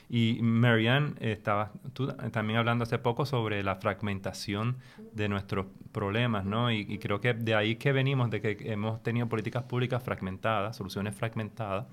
Y 0.09 0.39
Marianne, 0.41 1.13
estaba 1.19 1.71
tú 1.93 2.07
también 2.07 2.57
hablando 2.57 2.83
hace 2.83 2.97
poco 2.97 3.27
sobre 3.27 3.61
la 3.61 3.75
fragmentación 3.75 4.77
de 5.11 5.29
nuestros 5.29 5.67
problemas, 5.91 6.45
¿no? 6.45 6.71
Y, 6.71 6.87
y, 6.89 6.97
creo 6.97 7.21
que 7.21 7.35
de 7.35 7.53
ahí 7.53 7.75
que 7.75 7.91
venimos, 7.91 8.31
de 8.31 8.41
que 8.41 8.57
hemos 8.71 9.03
tenido 9.03 9.29
políticas 9.29 9.61
públicas 9.61 10.01
fragmentadas, 10.01 10.75
soluciones 10.75 11.13
fragmentadas, 11.15 11.85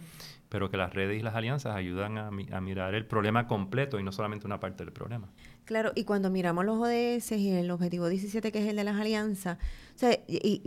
pero 0.48 0.70
que 0.70 0.78
las 0.78 0.94
redes 0.94 1.20
y 1.20 1.22
las 1.22 1.34
alianzas 1.34 1.76
ayudan 1.76 2.16
a, 2.16 2.28
a 2.28 2.60
mirar 2.62 2.94
el 2.94 3.04
problema 3.04 3.46
completo 3.46 4.00
y 4.00 4.02
no 4.02 4.10
solamente 4.10 4.46
una 4.46 4.58
parte 4.58 4.84
del 4.84 4.92
problema. 4.92 5.28
Claro, 5.66 5.92
y 5.94 6.04
cuando 6.04 6.30
miramos 6.30 6.64
los 6.64 6.78
ODS 6.78 7.32
y 7.32 7.50
el 7.50 7.70
objetivo 7.70 8.08
17, 8.08 8.50
que 8.50 8.58
es 8.58 8.68
el 8.68 8.76
de 8.76 8.84
las 8.84 8.98
alianzas, 8.98 9.58
o 9.94 9.98
sea, 9.98 10.18
y 10.26 10.62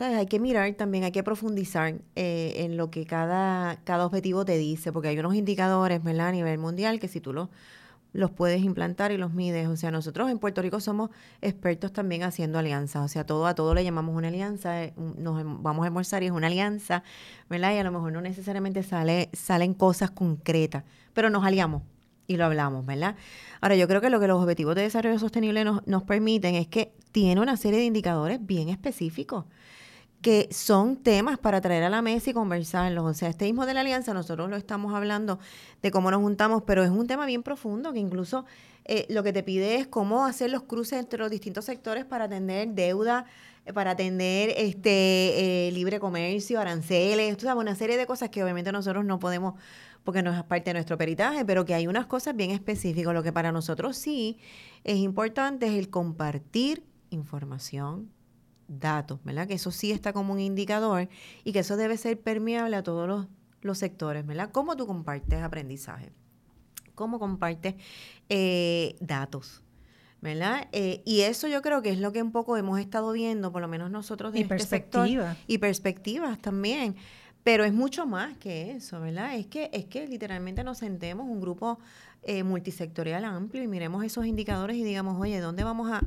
hay 0.00 0.26
que 0.26 0.38
mirar 0.38 0.72
también, 0.74 1.04
hay 1.04 1.12
que 1.12 1.22
profundizar 1.22 1.94
eh, 2.16 2.54
en 2.56 2.76
lo 2.76 2.90
que 2.90 3.06
cada, 3.06 3.76
cada 3.84 4.06
objetivo 4.06 4.44
te 4.44 4.56
dice, 4.56 4.92
porque 4.92 5.08
hay 5.08 5.18
unos 5.18 5.34
indicadores 5.34 6.02
¿verdad? 6.02 6.28
a 6.28 6.32
nivel 6.32 6.58
mundial 6.58 7.00
que 7.00 7.08
si 7.08 7.20
tú 7.20 7.32
los, 7.32 7.48
los 8.12 8.30
puedes 8.30 8.62
implantar 8.62 9.12
y 9.12 9.16
los 9.16 9.32
mides, 9.32 9.68
o 9.68 9.76
sea, 9.76 9.90
nosotros 9.90 10.30
en 10.30 10.38
Puerto 10.38 10.62
Rico 10.62 10.80
somos 10.80 11.10
expertos 11.40 11.92
también 11.92 12.22
haciendo 12.22 12.58
alianzas, 12.58 13.04
o 13.04 13.08
sea, 13.08 13.24
todo 13.24 13.46
a 13.46 13.54
todo 13.54 13.74
le 13.74 13.84
llamamos 13.84 14.16
una 14.16 14.28
alianza, 14.28 14.84
eh, 14.84 14.94
nos 14.96 15.42
vamos 15.62 15.84
a 15.84 15.86
almorzar 15.86 16.22
y 16.22 16.26
es 16.26 16.32
una 16.32 16.46
alianza, 16.46 17.02
¿verdad? 17.48 17.74
Y 17.74 17.78
a 17.78 17.84
lo 17.84 17.92
mejor 17.92 18.12
no 18.12 18.20
necesariamente 18.20 18.82
sale, 18.82 19.30
salen 19.32 19.74
cosas 19.74 20.10
concretas, 20.10 20.84
pero 21.12 21.30
nos 21.30 21.44
aliamos 21.44 21.82
y 22.26 22.36
lo 22.36 22.44
hablamos, 22.44 22.84
¿verdad? 22.84 23.16
Ahora, 23.60 23.74
yo 23.74 23.88
creo 23.88 24.00
que 24.00 24.10
lo 24.10 24.20
que 24.20 24.28
los 24.28 24.40
objetivos 24.40 24.74
de 24.74 24.82
desarrollo 24.82 25.18
sostenible 25.18 25.64
nos, 25.64 25.86
nos 25.86 26.02
permiten 26.04 26.54
es 26.54 26.68
que 26.68 26.92
tiene 27.10 27.40
una 27.40 27.56
serie 27.56 27.78
de 27.78 27.86
indicadores 27.86 28.38
bien 28.44 28.68
específicos 28.68 29.46
que 30.20 30.48
son 30.50 30.96
temas 30.96 31.38
para 31.38 31.60
traer 31.60 31.84
a 31.84 31.90
la 31.90 32.02
mesa 32.02 32.30
y 32.30 32.32
conversarlos. 32.32 33.04
O 33.04 33.14
sea, 33.14 33.28
este 33.28 33.44
mismo 33.44 33.66
de 33.66 33.74
la 33.74 33.80
alianza, 33.80 34.12
nosotros 34.14 34.50
lo 34.50 34.56
estamos 34.56 34.94
hablando 34.94 35.38
de 35.80 35.90
cómo 35.90 36.10
nos 36.10 36.20
juntamos, 36.20 36.62
pero 36.66 36.82
es 36.82 36.90
un 36.90 37.06
tema 37.06 37.24
bien 37.26 37.42
profundo 37.42 37.92
que 37.92 38.00
incluso 38.00 38.44
eh, 38.84 39.06
lo 39.10 39.22
que 39.22 39.32
te 39.32 39.42
pide 39.42 39.76
es 39.76 39.86
cómo 39.86 40.24
hacer 40.24 40.50
los 40.50 40.62
cruces 40.62 40.98
entre 40.98 41.18
los 41.18 41.30
distintos 41.30 41.66
sectores 41.66 42.04
para 42.04 42.24
atender 42.24 42.68
deuda, 42.70 43.26
eh, 43.64 43.72
para 43.72 43.92
atender 43.92 44.54
este 44.56 45.68
eh, 45.68 45.72
libre 45.72 46.00
comercio, 46.00 46.60
aranceles, 46.60 47.36
tú 47.36 47.46
sabes, 47.46 47.60
una 47.60 47.74
serie 47.74 47.96
de 47.96 48.06
cosas 48.06 48.30
que 48.30 48.42
obviamente 48.42 48.72
nosotros 48.72 49.04
no 49.04 49.18
podemos 49.18 49.54
porque 50.04 50.22
no 50.22 50.32
es 50.32 50.42
parte 50.44 50.70
de 50.70 50.74
nuestro 50.74 50.96
peritaje, 50.96 51.44
pero 51.44 51.66
que 51.66 51.74
hay 51.74 51.86
unas 51.86 52.06
cosas 52.06 52.34
bien 52.34 52.50
específicas. 52.50 53.12
Lo 53.12 53.22
que 53.22 53.30
para 53.30 53.52
nosotros 53.52 53.96
sí 53.96 54.38
es 54.82 54.96
importante 54.96 55.66
es 55.66 55.74
el 55.74 55.90
compartir 55.90 56.82
información, 57.10 58.10
datos, 58.68 59.18
¿verdad? 59.24 59.48
Que 59.48 59.54
eso 59.54 59.70
sí 59.70 59.90
está 59.90 60.12
como 60.12 60.32
un 60.32 60.40
indicador 60.40 61.08
y 61.44 61.52
que 61.52 61.60
eso 61.60 61.76
debe 61.76 61.96
ser 61.96 62.20
permeable 62.20 62.76
a 62.76 62.82
todos 62.82 63.08
los, 63.08 63.26
los 63.62 63.78
sectores, 63.78 64.26
¿verdad? 64.26 64.50
¿Cómo 64.52 64.76
tú 64.76 64.86
compartes 64.86 65.42
aprendizaje? 65.42 66.12
¿Cómo 66.94 67.18
compartes 67.18 67.74
eh, 68.28 68.96
datos? 69.00 69.62
¿verdad? 70.20 70.66
Eh, 70.72 71.02
y 71.04 71.20
eso 71.20 71.46
yo 71.46 71.62
creo 71.62 71.80
que 71.82 71.90
es 71.90 72.00
lo 72.00 72.12
que 72.12 72.22
un 72.22 72.32
poco 72.32 72.56
hemos 72.56 72.80
estado 72.80 73.12
viendo, 73.12 73.52
por 73.52 73.62
lo 73.62 73.68
menos 73.68 73.90
nosotros 73.90 74.32
de 74.32 74.40
y 74.40 74.42
este 74.42 74.48
perspectivas. 74.48 75.36
Y 75.46 75.58
perspectivas 75.58 76.38
también. 76.40 76.96
Pero 77.44 77.64
es 77.64 77.72
mucho 77.72 78.04
más 78.04 78.36
que 78.36 78.72
eso, 78.72 79.00
¿verdad? 79.00 79.36
Es 79.36 79.46
que, 79.46 79.70
es 79.72 79.86
que 79.86 80.06
literalmente 80.06 80.64
nos 80.64 80.78
sentemos 80.78 81.26
un 81.26 81.40
grupo 81.40 81.78
eh, 82.24 82.42
multisectorial 82.42 83.24
amplio 83.24 83.62
y 83.62 83.68
miremos 83.68 84.04
esos 84.04 84.26
indicadores 84.26 84.76
y 84.76 84.82
digamos, 84.82 85.18
oye, 85.20 85.40
¿dónde 85.40 85.64
vamos 85.64 85.90
a, 85.90 86.02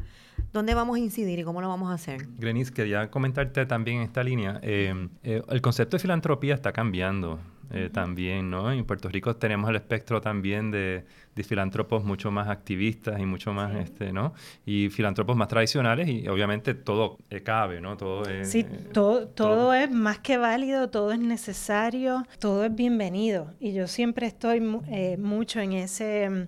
dónde 0.53 0.73
vamos 0.73 0.97
a 0.97 0.99
incidir 0.99 1.39
y 1.39 1.43
cómo 1.43 1.61
lo 1.61 1.69
vamos 1.69 1.91
a 1.91 1.93
hacer? 1.93 2.27
Grenis, 2.37 2.71
quería 2.71 3.09
comentarte 3.09 3.65
también 3.65 3.97
en 3.97 4.03
esta 4.03 4.23
línea. 4.23 4.59
Eh, 4.63 5.09
el 5.23 5.61
concepto 5.61 5.97
de 5.97 6.01
filantropía 6.01 6.55
está 6.55 6.71
cambiando. 6.71 7.39
Eh, 7.73 7.89
también, 7.89 8.49
¿no? 8.49 8.69
En 8.69 8.83
Puerto 8.83 9.07
Rico 9.07 9.37
tenemos 9.37 9.69
el 9.69 9.77
espectro 9.77 10.19
también 10.19 10.71
de, 10.71 11.05
de 11.33 11.43
filántropos 11.43 12.03
mucho 12.03 12.29
más 12.29 12.49
activistas 12.49 13.17
y 13.17 13.25
mucho 13.25 13.53
más, 13.53 13.73
este, 13.75 14.11
¿no? 14.11 14.33
Y 14.65 14.89
filántropos 14.89 15.37
más 15.37 15.47
tradicionales 15.47 16.09
y 16.09 16.27
obviamente 16.27 16.73
todo 16.73 17.17
eh, 17.29 17.41
cabe, 17.43 17.79
¿no? 17.79 17.95
Todo 17.95 18.25
es, 18.25 18.51
sí, 18.51 18.59
eh, 18.69 18.89
todo, 18.91 19.25
todo, 19.29 19.73
es 19.73 19.89
más 19.89 20.19
que 20.19 20.37
válido, 20.37 20.89
todo 20.89 21.13
es 21.13 21.19
necesario, 21.19 22.25
todo 22.39 22.65
es 22.65 22.75
bienvenido. 22.75 23.53
Y 23.61 23.71
yo 23.71 23.87
siempre 23.87 24.27
estoy 24.27 24.59
mucho 24.59 25.61
en 25.61 25.71
ese, 25.71 26.47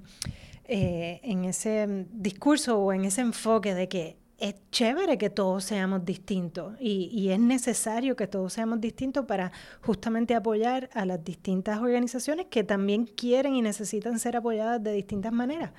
en 0.74 1.46
ese 1.46 2.08
discurso 2.12 2.80
o 2.80 2.94
en 2.94 3.06
ese 3.06 3.22
enfoque 3.22 3.74
de 3.74 3.88
que 3.88 4.18
es 4.40 4.56
chévere 4.72 5.18
que 5.18 5.30
todos 5.30 5.64
seamos 5.64 6.04
distintos 6.04 6.74
y, 6.80 7.30
es 7.30 7.40
necesario 7.40 8.16
que 8.16 8.28
todos 8.28 8.54
seamos 8.54 8.82
distintos 8.82 9.26
para 9.26 9.52
justamente 9.82 10.36
apoyar 10.36 10.90
a 10.94 11.06
las 11.06 11.24
distintas 11.24 11.80
organizaciones 11.80 12.48
que 12.48 12.64
también 12.64 13.06
quieren 13.06 13.56
y 13.56 13.62
necesitan 13.62 14.20
ser 14.20 14.36
apoyadas 14.36 14.84
de 14.84 14.94
distintas 14.94 15.32
maneras. 15.32 15.72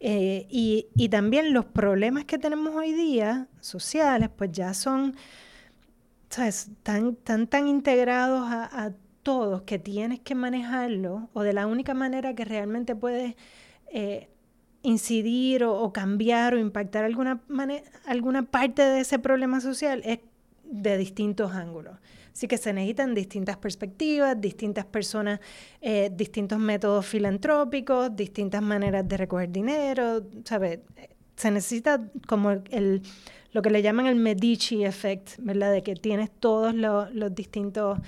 Eh, 0.00 0.46
y, 0.48 0.86
y, 0.94 1.08
también 1.08 1.52
los 1.52 1.64
problemas 1.64 2.24
que 2.24 2.38
tenemos 2.38 2.74
hoy 2.76 2.92
día, 2.92 3.48
sociales, 3.60 4.30
pues 4.34 4.52
ya 4.52 4.72
son 4.72 5.16
¿sabes? 6.30 6.70
Tan, 6.82 7.16
tan, 7.16 7.46
tan 7.46 7.66
integrados 7.66 8.48
a, 8.48 8.86
a 8.86 8.92
todos 9.22 9.62
que 9.62 9.78
tienes 9.78 10.20
que 10.20 10.34
manejarlo 10.34 11.28
o 11.32 11.42
de 11.42 11.52
la 11.52 11.66
única 11.66 11.94
manera 11.94 12.34
que 12.34 12.44
realmente 12.44 12.94
puedes... 12.94 13.34
Eh, 13.92 14.28
incidir 14.82 15.64
o, 15.64 15.92
cambiar 15.92 16.54
o 16.54 16.58
impactar 16.58 17.04
alguna, 17.04 17.42
alguna 18.06 18.44
parte 18.44 18.82
de 18.82 19.00
ese 19.00 19.18
problema 19.18 19.60
social 19.60 20.02
es 20.04 20.20
de 20.64 20.96
distintos 20.96 21.52
ángulos. 21.52 21.96
Así 22.32 22.46
que 22.46 22.56
se 22.56 22.72
necesitan 22.72 23.14
distintas 23.14 23.56
perspectivas, 23.56 24.40
distintas 24.40 24.84
personas, 24.84 25.40
eh, 25.80 26.10
distintos 26.14 26.58
métodos 26.58 27.04
filantrópicos, 27.04 28.14
distintas 28.14 28.62
maneras 28.62 29.08
de 29.08 29.16
recoger 29.16 29.50
dinero, 29.50 30.24
¿sabes? 30.44 30.78
Se 31.34 31.50
necesita 31.50 32.00
como 32.28 32.52
el, 32.70 33.02
lo 33.52 33.62
que 33.62 33.70
le 33.70 33.82
llaman 33.82 34.06
el 34.06 34.16
Medici 34.16 34.84
effect, 34.84 35.38
¿verdad? 35.38 35.72
De 35.72 35.82
que 35.82 35.94
tienes 35.94 36.30
todos 36.30 36.74
los, 36.74 37.12
los 37.14 37.34
distintos 37.34 37.98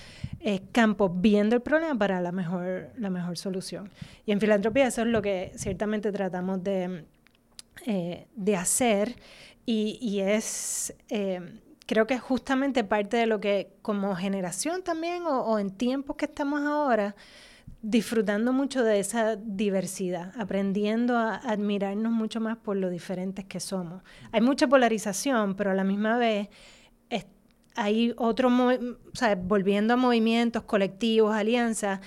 eh, 0.41 0.61
campos 0.73 1.11
viendo 1.15 1.57
el 1.57 1.63
problema 1.63 1.97
para 1.97 2.21
la 2.21 2.33
mejor, 2.33 2.91
la 2.99 3.11
mejor 3.11 3.37
solución. 3.37 3.91
Y 4.27 4.33
en 4.33 4.41
filantropía 4.41 4.87
eso 4.87 5.03
es 5.03 5.09
lo 5.09 5.23
que 5.23 5.53
ciertamente 5.57 6.13
tratamos 6.13 6.63
de, 6.63 7.05
eh, 7.87 8.27
de 8.35 8.57
hacer 8.57 9.17
y, 9.67 9.99
y 10.01 10.21
es... 10.21 10.95
Eh, 11.09 11.41
creo 11.87 12.07
que 12.07 12.15
es 12.15 12.21
justamente 12.21 12.85
parte 12.85 13.17
de 13.17 13.27
lo 13.27 13.41
que 13.41 13.73
como 13.83 14.15
generación 14.15 14.85
también 14.85 15.25
o, 15.25 15.41
o 15.41 15.59
en 15.59 15.73
tiempos 15.73 16.15
que 16.15 16.27
estamos 16.27 16.61
ahora, 16.61 17.17
disfrutando 17.83 18.53
mucho 18.53 18.85
de 18.85 19.01
esa 19.01 19.37
diversidad, 19.37 20.33
aprendiendo 20.39 21.17
a 21.17 21.37
admirarnos 21.37 22.13
mucho 22.13 22.41
más 22.41 22.59
por 22.59 22.77
lo 22.77 22.91
diferentes 22.91 23.45
que 23.47 23.61
somos. 23.61 24.03
Hay 24.33 24.41
mucha 24.41 24.69
polarización, 24.69 25.55
pero 25.55 25.71
a 25.71 25.75
la 25.75 25.85
misma 25.85 26.19
vez 26.19 26.49
es, 27.09 27.27
hay 27.77 28.13
otro, 28.19 28.49
o 28.49 29.17
sea, 29.17 29.35
volviendo 29.35 29.95
a 29.95 29.97
movimientos 29.97 30.65
colectivos, 30.65 31.35
alianzas, 31.35 32.01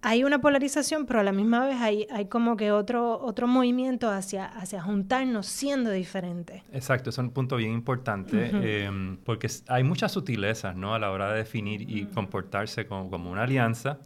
hay 0.00 0.22
una 0.22 0.40
polarización, 0.40 1.06
pero 1.06 1.20
a 1.20 1.22
la 1.24 1.32
misma 1.32 1.66
vez 1.66 1.76
hay, 1.80 2.06
hay 2.10 2.26
como 2.26 2.56
que 2.56 2.70
otro, 2.70 3.20
otro 3.20 3.48
movimiento 3.48 4.08
hacia, 4.08 4.46
hacia 4.46 4.80
juntarnos 4.80 5.46
siendo 5.46 5.90
diferentes. 5.90 6.62
Exacto, 6.72 7.10
es 7.10 7.18
un 7.18 7.30
punto 7.30 7.56
bien 7.56 7.72
importante, 7.72 8.50
eh, 8.52 9.18
porque 9.24 9.48
hay 9.66 9.82
muchas 9.82 10.12
sutilezas 10.12 10.76
¿no? 10.76 10.94
a 10.94 10.98
la 11.00 11.10
hora 11.10 11.32
de 11.32 11.38
definir 11.38 11.82
y 11.82 12.06
comportarse 12.06 12.86
como, 12.86 13.10
como 13.10 13.30
una 13.30 13.42
alianza 13.42 13.98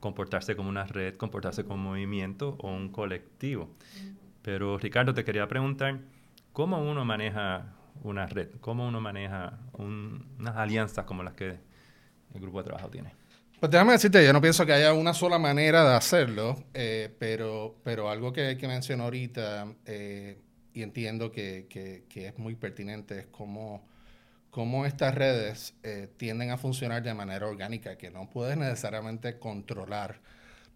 comportarse 0.00 0.56
como 0.56 0.68
una 0.68 0.84
red, 0.84 1.16
comportarse 1.16 1.64
como 1.64 1.76
un 1.76 1.82
movimiento 1.82 2.56
o 2.60 2.70
un 2.70 2.90
colectivo. 2.90 3.70
Pero 4.42 4.78
Ricardo, 4.78 5.14
te 5.14 5.24
quería 5.24 5.48
preguntar, 5.48 5.98
¿cómo 6.52 6.78
uno 6.78 7.04
maneja 7.04 7.74
una 8.02 8.26
red? 8.26 8.48
¿Cómo 8.60 8.86
uno 8.86 9.00
maneja 9.00 9.58
unas 9.78 10.56
alianzas 10.56 11.04
como 11.04 11.22
las 11.22 11.34
que 11.34 11.58
el 12.34 12.40
grupo 12.40 12.58
de 12.58 12.64
trabajo 12.64 12.88
tiene? 12.88 13.12
Pues 13.58 13.72
déjame 13.72 13.92
decirte, 13.92 14.24
yo 14.24 14.32
no 14.34 14.40
pienso 14.40 14.66
que 14.66 14.72
haya 14.74 14.92
una 14.92 15.14
sola 15.14 15.38
manera 15.38 15.82
de 15.88 15.96
hacerlo, 15.96 16.62
eh, 16.74 17.14
pero, 17.18 17.76
pero 17.82 18.10
algo 18.10 18.32
que, 18.32 18.58
que 18.58 18.68
mencionó 18.68 19.04
ahorita 19.04 19.66
eh, 19.86 20.38
y 20.74 20.82
entiendo 20.82 21.32
que, 21.32 21.66
que, 21.70 22.04
que, 22.06 22.28
es 22.28 22.38
muy 22.38 22.54
pertinente 22.54 23.18
es 23.18 23.26
cómo 23.28 23.88
cómo 24.56 24.86
estas 24.86 25.14
redes 25.14 25.74
eh, 25.82 26.08
tienden 26.16 26.50
a 26.50 26.56
funcionar 26.56 27.02
de 27.02 27.12
manera 27.12 27.46
orgánica, 27.46 27.98
que 27.98 28.10
no 28.10 28.30
puedes 28.30 28.56
necesariamente 28.56 29.38
controlar 29.38 30.22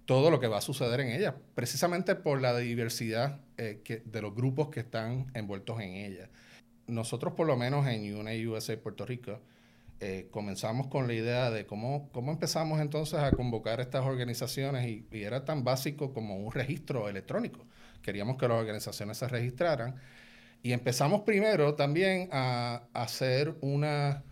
todo 0.05 0.31
lo 0.31 0.39
que 0.39 0.49
va 0.49 0.59
a 0.59 0.61
suceder 0.61 1.01
en 1.01 1.09
ellas, 1.09 1.33
precisamente 1.55 2.15
por 2.15 2.43
la 2.43 2.55
diversidad 2.59 3.41
eh, 3.57 4.03
de 4.05 4.21
los 4.21 4.35
grupos 4.35 4.69
que 4.69 4.81
están 4.81 5.31
envueltos 5.33 5.81
en 5.81 5.95
ellas. 5.95 6.29
Nosotros, 6.89 7.33
por 7.33 7.47
lo 7.47 7.57
menos 7.57 7.87
en 7.87 8.15
UNA 8.15 8.33
USA 8.51 8.77
Puerto 8.77 9.07
Rico, 9.07 9.41
eh, 10.01 10.29
comenzamos 10.31 10.89
con 10.89 11.07
la 11.07 11.15
idea 11.15 11.51
de 11.51 11.65
cómo, 11.65 12.11
cómo 12.13 12.33
empezamos 12.33 12.83
entonces 12.83 13.21
a 13.21 13.31
convocar 13.31 13.81
estas 13.81 14.05
organizaciones 14.05 14.87
y, 14.87 15.07
y 15.11 15.23
era 15.23 15.47
tan 15.47 15.65
básico 15.65 16.13
como 16.13 16.37
un 16.37 16.53
registro 16.53 17.09
electrónico. 17.09 17.65
Queríamos 18.03 18.37
que 18.37 18.47
las 18.47 18.59
organizaciones 18.59 19.17
se 19.17 19.27
registraran 19.27 19.97
y 20.63 20.73
empezamos 20.73 21.23
primero 21.23 21.75
también 21.75 22.29
a, 22.33 22.83
hacer 22.93 23.55
una, 23.61 24.23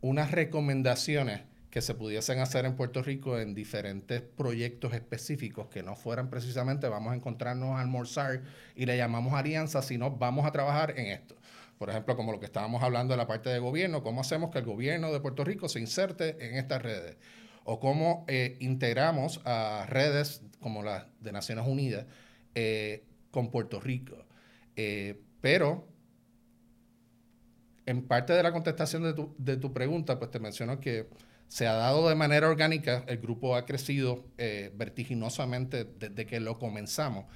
unas 0.00 0.30
recomendaciones 0.30 1.42
que 1.70 1.82
se 1.82 1.94
pudiesen 1.94 2.38
hacer 2.38 2.64
en 2.64 2.74
Puerto 2.74 3.02
Rico 3.02 3.38
en 3.38 3.54
diferentes 3.54 4.22
proyectos 4.22 4.94
específicos 4.94 5.68
que 5.68 5.82
no 5.82 5.94
fueran 5.94 6.30
precisamente 6.30 6.88
vamos 6.88 7.12
a 7.12 7.16
encontrarnos 7.16 7.76
a 7.76 7.82
almorzar 7.82 8.42
y 8.74 8.86
le 8.86 8.96
llamamos 8.96 9.34
alianza, 9.34 9.82
sino 9.82 10.10
vamos 10.10 10.46
a 10.46 10.52
trabajar 10.52 10.98
en 10.98 11.06
esto. 11.08 11.36
Por 11.78 11.90
ejemplo, 11.90 12.16
como 12.16 12.32
lo 12.32 12.40
que 12.40 12.46
estábamos 12.46 12.82
hablando 12.82 13.12
de 13.12 13.18
la 13.18 13.26
parte 13.26 13.50
de 13.50 13.58
gobierno, 13.58 14.02
cómo 14.02 14.22
hacemos 14.22 14.50
que 14.50 14.58
el 14.58 14.64
gobierno 14.64 15.12
de 15.12 15.20
Puerto 15.20 15.44
Rico 15.44 15.68
se 15.68 15.78
inserte 15.78 16.36
en 16.40 16.54
estas 16.56 16.82
redes 16.82 17.16
o 17.64 17.78
cómo 17.78 18.24
eh, 18.28 18.56
integramos 18.60 19.42
a 19.44 19.86
redes 19.88 20.40
como 20.60 20.82
la 20.82 21.08
de 21.20 21.32
Naciones 21.32 21.66
Unidas 21.66 22.06
eh, 22.54 23.04
con 23.30 23.50
Puerto 23.50 23.80
Rico. 23.80 24.24
Eh, 24.76 25.20
pero 25.40 25.88
en 27.86 28.06
parte 28.06 28.32
de 28.32 28.42
la 28.42 28.52
contestación 28.52 29.04
de 29.04 29.14
tu, 29.14 29.34
de 29.38 29.56
tu, 29.56 29.72
pregunta, 29.72 30.18
pues 30.18 30.30
te 30.30 30.40
menciono 30.40 30.80
que 30.80 31.08
se 31.48 31.66
ha 31.68 31.74
dado 31.74 32.08
de 32.08 32.16
manera 32.16 32.48
orgánica, 32.48 33.04
el 33.06 33.18
grupo 33.18 33.54
ha 33.54 33.64
crecido 33.64 34.26
eh, 34.38 34.72
vertiginosamente 34.74 35.84
desde 35.84 36.26
que 36.26 36.40
lo 36.40 36.58
comenzamos. 36.58 37.26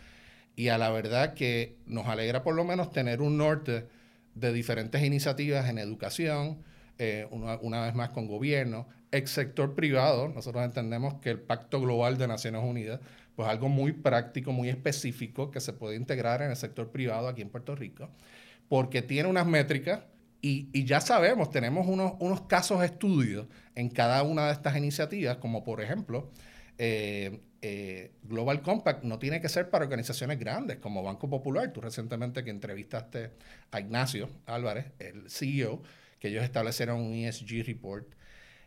Y 0.57 0.69
a 0.69 0.79
la 0.79 0.91
verdad 0.91 1.35
que 1.35 1.79
nos 1.87 2.07
alegra 2.09 2.43
por 2.43 2.57
lo 2.57 2.65
menos 2.65 2.91
tener 2.91 3.23
un 3.23 3.39
norte 3.39 3.87
de 4.35 4.53
diferentes 4.53 5.03
iniciativas 5.03 5.69
en 5.69 5.79
educación, 5.79 6.63
eh, 6.99 7.29
una, 7.31 7.59
una, 7.61 7.83
vez 7.83 7.95
más 7.95 8.11
con 8.11 8.27
gobierno, 8.27 8.89
ex 9.13 9.31
sector 9.31 9.75
privado. 9.75 10.29
Nosotros 10.29 10.65
entendemos 10.65 11.15
que 11.21 11.31
el 11.31 11.41
Pacto 11.41 11.81
Global 11.81 12.19
de 12.19 12.27
Naciones 12.27 12.63
Unidas, 12.65 13.01
pues 13.35 13.49
algo 13.49 13.69
muy 13.69 13.93
práctico, 13.93 14.53
muy 14.53 14.69
específico 14.69 15.51
que 15.51 15.61
se 15.61 15.73
puede 15.73 15.97
integrar 15.97 16.43
en 16.43 16.51
el 16.51 16.57
sector 16.57 16.91
privado 16.91 17.29
aquí 17.29 17.43
en 17.43 17.51
Puerto 17.51 17.75
Rico, 17.75 18.11
porque 18.69 19.03
tiene 19.03 19.29
unas 19.29 19.47
métricas 19.47 20.01
y, 20.43 20.85
ya 20.85 21.01
sabemos, 21.01 21.51
tenemos 21.51 21.87
unos, 21.87 22.15
unos 22.19 22.43
casos 22.43 22.83
estudios 22.83 23.47
en 23.75 23.91
cada 23.91 24.23
una 24.23 24.47
de 24.47 24.53
estas 24.53 24.77
iniciativas, 24.77 25.37
como 25.37 25.65
por 25.65 25.83
ejemplo, 25.83 26.31
eh, 26.79 27.41
eh, 27.63 28.13
Global 28.23 28.63
Compact 28.63 29.05
no 29.05 29.19
tiene 29.19 29.43
que 29.43 29.51
ser 29.51 29.69
para 29.69 29.85
organizaciones 29.85 30.39
grandes 30.39 30.79
como 30.79 31.03
Banco 31.03 31.29
Popular. 31.29 31.71
Tú 31.73 31.83
recientemente 31.83 32.43
que 32.43 32.51
entrevistaste 32.51 33.33
a 33.71 33.81
Ignacio 33.81 34.31
Álvarez, 34.47 34.87
el 34.99 35.29
CEO, 35.29 35.83
que 36.19 36.29
ellos 36.29 36.43
establecieron 36.43 37.01
un 37.01 37.13
ESG 37.13 37.65
report. 37.67 38.07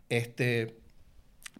Este, 0.08 0.76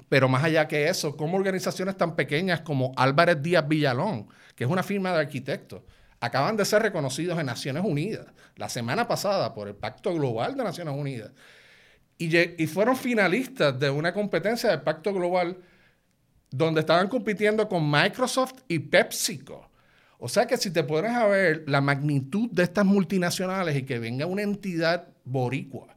Pero 0.09 0.29
más 0.29 0.45
allá 0.45 0.69
que 0.69 0.89
eso, 0.89 1.17
como 1.17 1.37
organizaciones 1.37 1.97
tan 1.97 2.15
pequeñas 2.15 2.61
como 2.61 2.93
Álvarez 2.97 3.43
Díaz 3.43 3.67
Villalón, 3.67 4.29
que 4.55 4.65
es 4.65 4.71
una 4.71 4.83
firma 4.83 5.13
de 5.13 5.21
arquitectos, 5.21 5.83
acaban 6.21 6.57
de 6.57 6.65
ser 6.65 6.83
reconocidos 6.83 7.39
en 7.39 7.47
Naciones 7.47 7.85
Unidas 7.85 8.27
la 8.57 8.69
semana 8.69 9.09
pasada 9.09 9.53
por 9.55 9.69
el 9.69 9.75
Pacto 9.75 10.15
Global 10.15 10.57
de 10.57 10.65
Naciones 10.65 10.95
Unidas. 10.97 11.33
Y, 12.17 12.67
fueron 12.67 12.97
finalistas 12.97 13.79
de 13.79 13.91
una 13.91 14.13
competencia 14.13 14.71
del 14.71 14.83
Pacto 14.83 15.13
Global 15.13 15.59
donde 16.51 16.81
estaban 16.81 17.09
compitiendo 17.09 17.69
con 17.69 17.91
Microsoft 17.91 18.63
y 18.69 18.79
PepsiCo. 18.79 19.69
O 20.19 20.29
sea 20.29 20.47
que 20.47 20.57
si 20.57 20.71
te 20.71 20.85
pones 20.85 21.11
a 21.11 21.27
ver 21.27 21.65
la 21.67 21.81
magnitud 21.81 22.49
de 22.53 22.63
estas 22.63 22.87
multinacionales 22.87 23.77
y 23.77 23.83
que 23.83 23.99
venga 23.99 24.27
una 24.27 24.43
entidad 24.43 25.09
boricua 25.25 25.94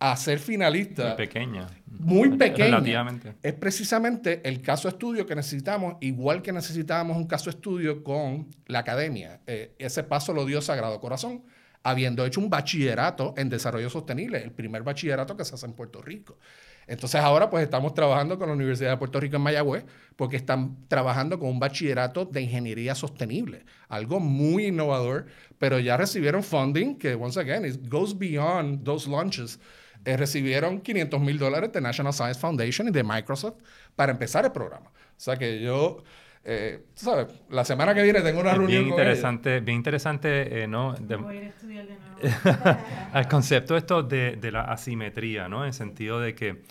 a 0.00 0.16
ser 0.16 0.38
finalista. 0.38 1.08
Muy 1.08 1.16
pequeña. 1.16 1.66
Muy 1.86 2.30
pequeña. 2.30 2.78
Relativamente. 2.78 3.34
Es 3.42 3.52
precisamente 3.52 4.40
el 4.48 4.62
caso 4.62 4.88
estudio 4.88 5.26
que 5.26 5.36
necesitamos, 5.36 5.96
igual 6.00 6.40
que 6.40 6.52
necesitábamos 6.52 7.18
un 7.18 7.26
caso 7.26 7.50
estudio 7.50 8.02
con 8.02 8.48
la 8.66 8.78
academia. 8.78 9.40
Eh, 9.46 9.74
ese 9.78 10.02
paso 10.02 10.32
lo 10.32 10.46
dio 10.46 10.62
Sagrado 10.62 10.98
Corazón, 11.00 11.44
habiendo 11.82 12.24
hecho 12.24 12.40
un 12.40 12.48
bachillerato 12.48 13.34
en 13.36 13.50
desarrollo 13.50 13.90
sostenible, 13.90 14.42
el 14.42 14.52
primer 14.52 14.82
bachillerato 14.82 15.36
que 15.36 15.44
se 15.44 15.54
hace 15.54 15.66
en 15.66 15.74
Puerto 15.74 16.00
Rico. 16.00 16.38
Entonces 16.86 17.20
ahora 17.20 17.50
pues 17.50 17.62
estamos 17.62 17.92
trabajando 17.92 18.38
con 18.38 18.48
la 18.48 18.54
Universidad 18.54 18.90
de 18.90 18.96
Puerto 18.96 19.20
Rico 19.20 19.36
en 19.36 19.42
Mayagüez 19.42 19.84
porque 20.16 20.36
están 20.36 20.88
trabajando 20.88 21.38
con 21.38 21.50
un 21.50 21.60
bachillerato 21.60 22.24
de 22.24 22.40
ingeniería 22.40 22.94
sostenible, 22.94 23.64
algo 23.88 24.18
muy 24.18 24.66
innovador, 24.66 25.26
pero 25.58 25.78
ya 25.78 25.98
recibieron 25.98 26.42
funding 26.42 26.96
que, 26.96 27.14
once 27.14 27.38
again, 27.38 27.66
it 27.66 27.88
goes 27.88 28.18
beyond 28.18 28.82
those 28.82 29.08
launches 29.08 29.60
eh, 30.04 30.16
recibieron 30.16 30.80
500 30.80 31.20
mil 31.20 31.38
dólares 31.38 31.72
de 31.72 31.80
National 31.80 32.12
Science 32.12 32.40
Foundation 32.40 32.88
y 32.88 32.90
de 32.90 33.04
Microsoft 33.04 33.56
para 33.94 34.12
empezar 34.12 34.44
el 34.44 34.52
programa. 34.52 34.86
O 34.88 35.20
sea 35.22 35.36
que 35.36 35.60
yo, 35.60 36.02
eh, 36.42 36.86
tú 36.94 37.04
sabes, 37.04 37.26
la 37.50 37.64
semana 37.66 37.94
que 37.94 38.02
viene 38.02 38.22
tengo 38.22 38.40
una 38.40 38.52
reunión. 38.52 38.84
Bien 38.84 38.88
interesante, 38.88 39.60
bien 39.60 39.76
interesante, 39.76 40.62
eh, 40.62 40.66
¿no? 40.66 40.94
Voy 40.94 41.36
a 41.36 41.48
estudiar 41.48 41.86
de 41.86 41.96
nuevo. 41.96 42.78
Al 43.12 43.28
concepto 43.28 43.76
esto 43.76 44.02
de, 44.02 44.36
de, 44.36 44.50
la 44.50 44.62
asimetría, 44.62 45.48
¿no? 45.48 45.62
En 45.62 45.68
el 45.68 45.74
sentido 45.74 46.18
de 46.18 46.34
que 46.34 46.62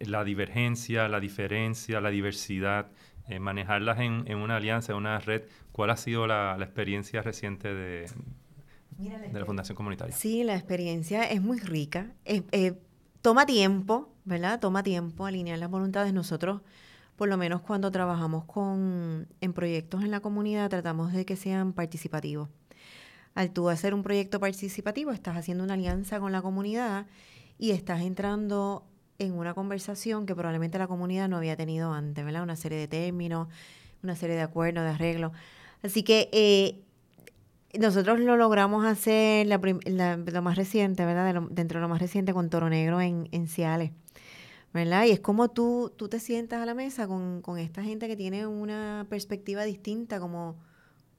la 0.00 0.22
divergencia, 0.22 1.08
la 1.08 1.18
diferencia, 1.18 2.00
la 2.00 2.10
diversidad, 2.10 2.86
manejarlas 3.40 3.98
en, 4.00 4.24
en, 4.26 4.38
una 4.38 4.56
alianza, 4.56 4.92
en 4.92 4.98
una 4.98 5.18
red, 5.18 5.42
¿cuál 5.72 5.90
ha 5.90 5.96
sido 5.96 6.26
la, 6.26 6.56
la 6.56 6.64
experiencia 6.64 7.22
reciente 7.22 7.72
de, 7.72 8.06
de 9.00 9.38
la 9.38 9.46
Fundación 9.46 9.76
Comunitaria. 9.76 10.14
Sí, 10.14 10.44
la 10.44 10.54
experiencia 10.54 11.24
es 11.24 11.40
muy 11.40 11.58
rica. 11.58 12.12
Eh, 12.24 12.74
toma 13.22 13.46
tiempo, 13.46 14.12
¿verdad? 14.24 14.60
Toma 14.60 14.82
tiempo 14.82 15.26
alinear 15.26 15.58
las 15.58 15.70
voluntades. 15.70 16.12
Nosotros, 16.12 16.60
por 17.16 17.28
lo 17.28 17.36
menos 17.36 17.62
cuando 17.62 17.90
trabajamos 17.90 18.44
con, 18.44 19.28
en 19.40 19.52
proyectos 19.52 20.02
en 20.02 20.10
la 20.10 20.20
comunidad, 20.20 20.70
tratamos 20.70 21.12
de 21.12 21.24
que 21.24 21.36
sean 21.36 21.72
participativos. 21.72 22.48
Al 23.34 23.50
tú 23.52 23.68
hacer 23.68 23.94
un 23.94 24.02
proyecto 24.02 24.40
participativo, 24.40 25.12
estás 25.12 25.36
haciendo 25.36 25.64
una 25.64 25.74
alianza 25.74 26.18
con 26.18 26.32
la 26.32 26.42
comunidad 26.42 27.06
y 27.58 27.70
estás 27.70 28.00
entrando 28.00 28.84
en 29.18 29.34
una 29.34 29.54
conversación 29.54 30.26
que 30.26 30.34
probablemente 30.34 30.78
la 30.78 30.88
comunidad 30.88 31.28
no 31.28 31.36
había 31.36 31.56
tenido 31.56 31.92
antes, 31.92 32.24
¿verdad? 32.24 32.42
Una 32.42 32.56
serie 32.56 32.78
de 32.78 32.88
términos, 32.88 33.48
una 34.02 34.16
serie 34.16 34.34
de 34.34 34.42
acuerdos, 34.42 34.82
de 34.82 34.90
arreglos. 34.90 35.32
Así 35.82 36.02
que 36.02 36.28
eh, 36.32 36.82
nosotros 37.78 38.18
lo 38.20 38.36
logramos 38.36 38.84
hacer 38.84 39.46
la, 39.46 39.58
lo 40.16 40.42
más 40.42 40.56
reciente, 40.56 41.04
¿verdad? 41.04 41.42
dentro 41.50 41.78
de 41.78 41.82
lo 41.82 41.88
más 41.88 42.00
reciente 42.00 42.32
con 42.32 42.50
Toro 42.50 42.68
Negro 42.68 43.00
en, 43.00 43.28
en 43.30 43.46
Ciales, 43.46 43.92
¿verdad? 44.72 45.04
Y 45.04 45.12
es 45.12 45.20
como 45.20 45.50
tú, 45.50 45.92
tú 45.96 46.08
te 46.08 46.18
sientas 46.18 46.60
a 46.62 46.66
la 46.66 46.74
mesa 46.74 47.06
con, 47.06 47.42
con 47.42 47.58
esta 47.58 47.82
gente 47.82 48.08
que 48.08 48.16
tiene 48.16 48.46
una 48.46 49.06
perspectiva 49.08 49.64
distinta, 49.64 50.18
como 50.18 50.58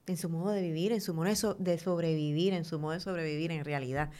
en 0.07 0.17
su 0.17 0.29
modo 0.29 0.49
de 0.49 0.61
vivir, 0.61 0.91
en 0.91 1.01
su 1.01 1.13
modo 1.13 1.29
de, 1.57 1.77
sobrevivir, 1.77 2.53
en 2.53 2.65
su 2.65 2.79
modo 2.79 2.93
de 2.93 2.99
sobrevivir 2.99 3.51
en 3.51 3.63
realidad, 3.63 4.11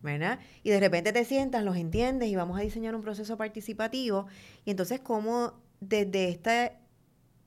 ¿verdad? 0.00 0.40
Y 0.62 0.70
de 0.70 0.80
repente 0.80 1.12
te 1.12 1.24
sientas, 1.24 1.64
los 1.64 1.76
entiendes 1.76 2.28
y 2.28 2.36
vamos 2.36 2.58
a 2.58 2.62
diseñar 2.62 2.94
un 2.94 3.02
proceso 3.02 3.36
participativo. 3.36 4.26
Y 4.64 4.70
entonces, 4.70 5.00
como 5.00 5.54
desde 5.80 6.28
esta 6.28 6.72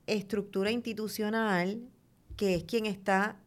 estructura 0.08 0.72
institucional, 0.72 1.82
que 2.38 2.56
es 2.56 2.64
quien 2.64 2.86
está 2.86 3.38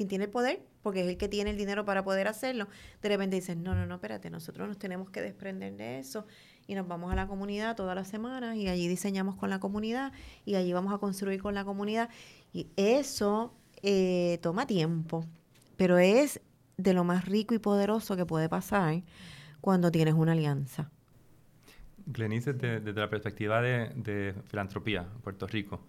quien 0.00 0.08
tiene 0.08 0.24
el 0.24 0.30
poder, 0.30 0.62
porque 0.82 1.02
es 1.02 1.08
el 1.08 1.18
que 1.18 1.28
tiene 1.28 1.50
el 1.50 1.58
dinero 1.58 1.84
para 1.84 2.02
poder 2.02 2.26
hacerlo, 2.26 2.68
de 3.02 3.08
repente 3.10 3.36
dicen, 3.36 3.62
no, 3.62 3.74
no, 3.74 3.84
no, 3.84 3.96
espérate, 3.96 4.30
nosotros 4.30 4.66
nos 4.66 4.78
tenemos 4.78 5.10
que 5.10 5.20
desprender 5.20 5.76
de 5.76 5.98
eso 5.98 6.26
y 6.66 6.74
nos 6.74 6.88
vamos 6.88 7.12
a 7.12 7.16
la 7.16 7.26
comunidad 7.26 7.76
todas 7.76 7.94
las 7.94 8.08
semanas 8.08 8.56
y 8.56 8.66
allí 8.68 8.88
diseñamos 8.88 9.36
con 9.36 9.50
la 9.50 9.60
comunidad 9.60 10.14
y 10.46 10.54
allí 10.54 10.72
vamos 10.72 10.94
a 10.94 10.96
construir 10.96 11.42
con 11.42 11.54
la 11.54 11.66
comunidad. 11.66 12.08
Y 12.54 12.68
eso 12.76 13.52
eh, 13.82 14.38
toma 14.40 14.66
tiempo, 14.66 15.26
pero 15.76 15.98
es 15.98 16.40
de 16.78 16.94
lo 16.94 17.04
más 17.04 17.26
rico 17.26 17.54
y 17.54 17.58
poderoso 17.58 18.16
que 18.16 18.24
puede 18.24 18.48
pasar 18.48 19.02
cuando 19.60 19.90
tienes 19.90 20.14
una 20.14 20.32
alianza. 20.32 20.90
Glenice, 22.06 22.54
desde, 22.54 22.94
la 22.94 23.10
perspectiva 23.10 23.60
de, 23.60 23.90
de 23.96 24.34
filantropía 24.46 25.06
en 25.14 25.20
Puerto 25.20 25.46
Rico, 25.46 25.84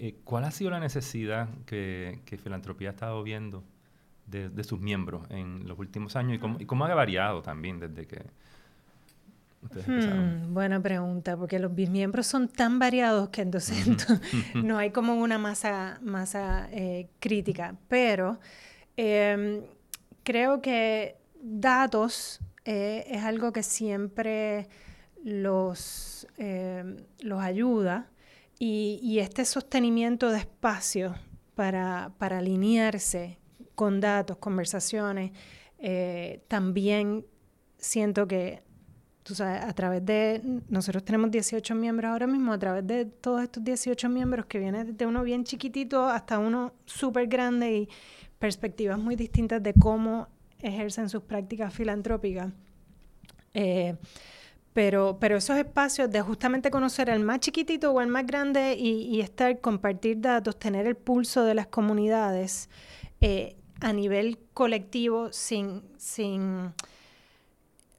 eh, 0.00 0.14
¿Cuál 0.22 0.44
ha 0.44 0.52
sido 0.52 0.70
la 0.70 0.78
necesidad 0.78 1.48
que, 1.66 2.20
Filantropía 2.42 2.90
ha 2.90 2.92
estado 2.92 3.20
viendo 3.24 3.64
de, 4.26 4.62
sus 4.62 4.78
miembros 4.78 5.26
en 5.30 5.66
los 5.66 5.76
últimos 5.76 6.14
años 6.14 6.38
y 6.60 6.66
cómo, 6.66 6.84
ha 6.84 6.94
variado 6.94 7.42
también 7.42 7.80
desde 7.80 8.06
que 8.06 8.22
ustedes 9.62 9.88
hmm, 9.88 10.54
Buena 10.54 10.80
pregunta, 10.80 11.36
porque 11.36 11.58
los 11.58 11.72
miembros 11.72 12.28
son 12.28 12.46
tan 12.46 12.78
variados 12.78 13.30
que 13.30 13.42
entonces 13.42 13.84
no 14.54 14.78
hay 14.78 14.90
como 14.90 15.14
una 15.16 15.36
masa, 15.38 15.98
masa 16.00 16.68
eh, 16.70 17.08
crítica, 17.18 17.74
pero 17.88 18.38
em, 18.96 19.62
creo 20.22 20.62
que 20.62 21.16
datos 21.42 22.40
eh, 22.64 23.04
es 23.08 23.24
algo 23.24 23.52
que 23.52 23.64
siempre 23.64 24.68
los, 25.24 26.28
em, 26.36 26.98
los 27.22 27.40
ayuda 27.40 28.06
y, 28.58 29.18
este 29.20 29.44
sostenimiento 29.44 30.30
de 30.30 30.38
espacio 30.38 31.14
para, 31.54 32.12
alinearse 32.18 33.38
con 33.74 34.00
datos, 34.00 34.38
conversaciones, 34.38 35.32
eh, 35.78 36.42
también 36.48 37.24
siento 37.76 38.26
que, 38.26 38.62
tú 39.22 39.34
sabes, 39.34 39.62
a 39.62 39.72
través 39.74 40.04
de, 40.04 40.42
nosotros 40.68 41.04
tenemos 41.04 41.30
18 41.30 41.74
miembros 41.76 42.10
ahora 42.10 42.26
mismo, 42.26 42.52
a 42.52 42.58
través 42.58 42.86
de 42.86 43.04
todos 43.04 43.42
estos 43.42 43.62
18 43.62 44.08
miembros 44.08 44.46
que 44.46 44.58
vienen 44.58 44.88
desde 44.88 45.06
uno 45.06 45.22
bien 45.22 45.44
chiquitito 45.44 46.06
hasta 46.06 46.38
uno 46.38 46.74
súper 46.84 47.28
grande 47.28 47.72
y 47.72 47.88
perspectivas 48.40 48.98
muy 48.98 49.14
distintas 49.14 49.62
de 49.62 49.74
cómo 49.74 50.28
ejercen 50.60 51.08
sus 51.08 51.22
prácticas 51.22 51.72
filantrópicas. 51.72 52.52
Eh, 53.54 53.96
pero, 54.78 55.18
pero 55.18 55.38
esos 55.38 55.58
espacios 55.58 56.08
de 56.08 56.20
justamente 56.20 56.70
conocer 56.70 57.10
al 57.10 57.18
más 57.18 57.40
chiquitito 57.40 57.90
o 57.90 57.98
al 57.98 58.06
más 58.06 58.24
grande 58.24 58.76
y, 58.78 59.20
estar, 59.20 59.60
compartir 59.60 60.20
datos, 60.20 60.56
tener 60.56 60.86
el 60.86 60.94
pulso 60.94 61.42
de 61.42 61.56
las 61.56 61.66
comunidades 61.66 62.68
eh, 63.20 63.56
a 63.80 63.92
nivel 63.92 64.38
colectivo 64.54 65.32
sin, 65.32 65.82
sin 65.96 66.74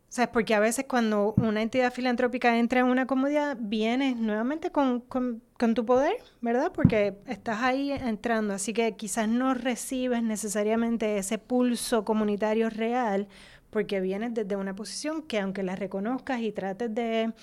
¿Sabes? 0.08 0.30
Porque 0.32 0.56
a 0.56 0.62
veces 0.62 0.86
cuando 0.88 1.34
una 1.36 1.62
entidad 1.62 1.92
filantrópica 1.92 2.58
entra 2.58 2.80
en 2.80 2.86
una 2.86 3.06
comunidad, 3.06 3.58
vienes 3.60 4.16
nuevamente 4.16 4.72
con, 4.72 5.02
con, 5.02 5.44
con, 5.58 5.74
tu 5.74 5.86
poder, 5.86 6.16
¿verdad? 6.40 6.72
Porque 6.74 7.18
estás 7.28 7.62
ahí 7.62 7.92
entrando, 7.92 8.54
así 8.54 8.72
que 8.72 8.96
quizás 8.96 9.28
no 9.28 9.54
recibes 9.54 10.24
necesariamente 10.24 11.18
ese 11.18 11.40
pulso 11.40 12.06
comunitario 12.06 12.70
real, 12.70 13.28
porque 13.70 14.02
vienes 14.02 14.34
desde 14.34 14.56
una 14.56 14.76
posición 14.76 15.22
que 15.22 15.40
aunque 15.40 15.64
la 15.64 15.76
reconozcas 15.76 16.42
y 16.42 16.52
trates 16.52 16.94
de, 16.94 17.34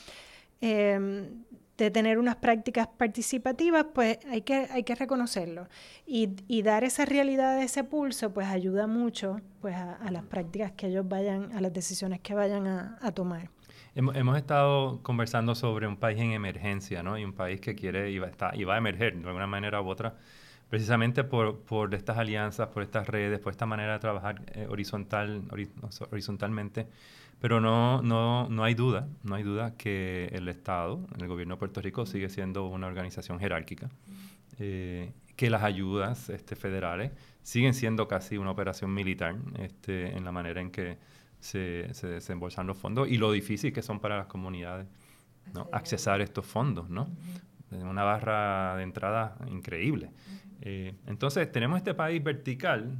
em, 0.60 1.44
de 1.76 1.90
tener 1.90 2.18
unas 2.18 2.36
prácticas 2.36 2.86
participativas, 2.86 3.86
pues 3.94 4.18
hay 4.30 4.42
que, 4.42 4.66
hay 4.70 4.82
que 4.82 4.94
reconocerlo. 4.94 5.68
Y, 6.06 6.30
y, 6.48 6.62
dar 6.62 6.84
esa 6.84 7.04
realidad, 7.04 7.62
ese 7.62 7.84
pulso, 7.84 8.32
pues 8.32 8.46
ayuda 8.48 8.86
mucho 8.86 9.40
pues, 9.60 9.76
a, 9.76 10.10
las 10.10 10.24
prácticas 10.24 10.72
que 10.72 10.86
ellos 10.86 11.06
vayan, 11.06 11.52
a 11.52 11.60
las 11.60 11.72
decisiones 11.72 12.20
que 12.20 12.34
vayan 12.34 12.66
a, 12.66 13.12
tomar. 13.12 13.50
Hemos 13.94 14.36
estado 14.36 15.02
conversando 15.02 15.54
sobre 15.54 15.86
un 15.86 15.96
país 15.96 16.18
en 16.18 16.32
emergencia, 16.32 17.02
¿no? 17.02 17.16
Y 17.18 17.24
un 17.24 17.32
país 17.32 17.60
que 17.60 17.74
quiere 17.74 18.10
y 18.10 18.18
va, 18.18 18.30
y 18.54 18.64
va 18.64 18.74
a 18.74 18.78
emerger 18.78 19.16
de 19.16 19.26
alguna 19.26 19.46
manera 19.46 19.80
u 19.80 19.88
otra 19.88 20.16
precisamente 20.68 21.24
por, 21.24 21.60
por, 21.60 21.94
estas 21.94 22.18
alianzas, 22.18 22.68
por 22.68 22.82
estas 22.82 23.06
redes, 23.06 23.38
por 23.40 23.52
esta 23.52 23.66
manera 23.66 23.94
de 23.94 23.98
trabajar 23.98 24.42
eh, 24.54 24.66
horizontal, 24.68 25.42
horizontalmente. 26.10 26.86
Pero 27.40 27.60
no, 27.60 28.00
no, 28.02 28.48
no 28.48 28.64
hay 28.64 28.74
duda, 28.74 29.08
no 29.22 29.34
hay 29.34 29.42
duda 29.42 29.76
que 29.76 30.30
el 30.32 30.48
Estado, 30.48 31.06
el 31.18 31.28
gobierno 31.28 31.54
de 31.54 31.58
Puerto 31.58 31.82
Rico, 31.82 32.06
sigue 32.06 32.30
siendo 32.30 32.66
una 32.66 32.86
organización 32.86 33.38
jerárquica, 33.38 33.90
eh, 34.58 35.12
que 35.36 35.50
las 35.50 35.62
ayudas 35.62 36.30
este, 36.30 36.56
federales 36.56 37.12
siguen 37.42 37.74
siendo 37.74 38.08
casi 38.08 38.38
una 38.38 38.50
operación 38.50 38.92
militar 38.92 39.36
este, 39.58 40.16
en 40.16 40.24
la 40.24 40.32
manera 40.32 40.62
en 40.62 40.70
que 40.70 40.96
se, 41.38 41.92
se 41.92 42.06
desembolsan 42.06 42.66
los 42.66 42.78
fondos 42.78 43.06
y 43.08 43.18
lo 43.18 43.30
difícil 43.30 43.72
que 43.72 43.82
son 43.82 44.00
para 44.00 44.16
las 44.16 44.26
comunidades 44.26 44.86
¿no? 45.54 45.68
accesar 45.72 46.20
estos 46.20 46.44
fondos, 46.46 46.88
¿no? 46.88 47.08
Una 47.70 48.04
barra 48.04 48.76
de 48.76 48.82
entrada 48.82 49.36
increíble. 49.48 50.10
Eh, 50.60 50.94
entonces, 51.06 51.50
tenemos 51.50 51.76
este 51.78 51.94
país 51.94 52.22
vertical, 52.22 52.98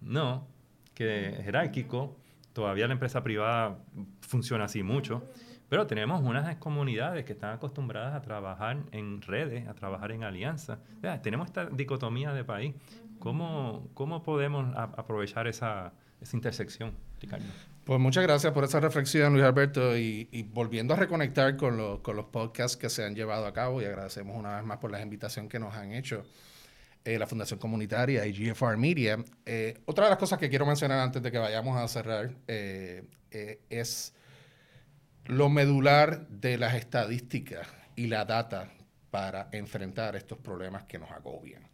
¿no? 0.00 0.46
Que 0.94 1.40
jerárquico, 1.44 2.16
todavía 2.52 2.86
la 2.86 2.92
empresa 2.94 3.22
privada 3.22 3.78
funciona 4.20 4.64
así 4.64 4.82
mucho, 4.82 5.24
pero 5.68 5.86
tenemos 5.86 6.20
unas 6.22 6.54
comunidades 6.56 7.24
que 7.24 7.32
están 7.32 7.54
acostumbradas 7.54 8.14
a 8.14 8.20
trabajar 8.20 8.82
en 8.90 9.22
redes, 9.22 9.66
a 9.68 9.74
trabajar 9.74 10.12
en 10.12 10.22
alianzas. 10.22 10.78
tenemos 11.22 11.46
esta 11.46 11.66
dicotomía 11.66 12.32
de 12.32 12.44
país. 12.44 12.74
¿Cómo, 13.18 13.88
cómo 13.94 14.22
podemos 14.22 14.74
aprovechar 14.76 15.46
esa, 15.46 15.92
esa 16.20 16.36
intersección, 16.36 16.92
Ricardo? 17.20 17.46
Pues 17.84 17.98
muchas 17.98 18.22
gracias 18.22 18.52
por 18.52 18.62
esa 18.62 18.78
reflexión, 18.78 19.32
Luis 19.32 19.44
Alberto, 19.44 19.96
y, 19.96 20.48
volviendo 20.52 20.94
a 20.94 20.96
reconectar 20.96 21.56
con, 21.56 21.98
con, 21.98 22.16
los 22.16 22.26
podcasts 22.26 22.76
que 22.76 22.88
se 22.88 23.04
han 23.04 23.16
llevado 23.16 23.44
a 23.44 23.52
cabo, 23.52 23.82
y 23.82 23.84
agradecemos 23.84 24.36
una 24.36 24.56
vez 24.56 24.64
más 24.64 24.78
por 24.78 24.92
la 24.92 25.00
invitación 25.00 25.48
que 25.48 25.58
nos 25.58 25.74
han 25.74 25.92
hecho 25.92 26.24
eh, 27.04 27.18
la 27.18 27.26
Fundación 27.26 27.58
Comunitaria 27.58 28.24
y 28.26 28.32
GFR 28.32 28.76
Media. 28.76 29.18
Eh, 29.44 29.80
otra 29.86 30.04
de 30.04 30.10
las 30.10 30.18
cosas 30.20 30.38
que 30.38 30.48
quiero 30.48 30.64
mencionar 30.64 31.00
antes 31.00 31.20
de 31.20 31.32
que 31.32 31.38
vayamos 31.38 31.76
a 31.76 31.88
cerrar 31.88 32.30
eh, 32.46 33.02
es 33.68 34.14
lo 35.24 35.48
medular 35.48 36.28
de 36.28 36.58
las 36.58 36.74
estadísticas 36.74 37.66
y 37.96 38.06
la 38.06 38.24
data 38.24 38.68
para 39.10 39.48
enfrentar 39.50 40.14
estos 40.14 40.38
problemas 40.38 40.84
que 40.84 41.00
nos 41.00 41.10
agobian. 41.10 41.68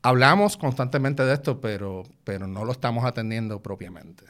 Hablamos 0.00 0.56
constantemente 0.56 1.22
de 1.22 1.34
esto, 1.34 1.60
pero, 1.60 2.04
pero 2.24 2.46
no 2.46 2.64
lo 2.64 2.72
estamos 2.72 3.04
atendiendo 3.04 3.62
propiamente. 3.62 4.24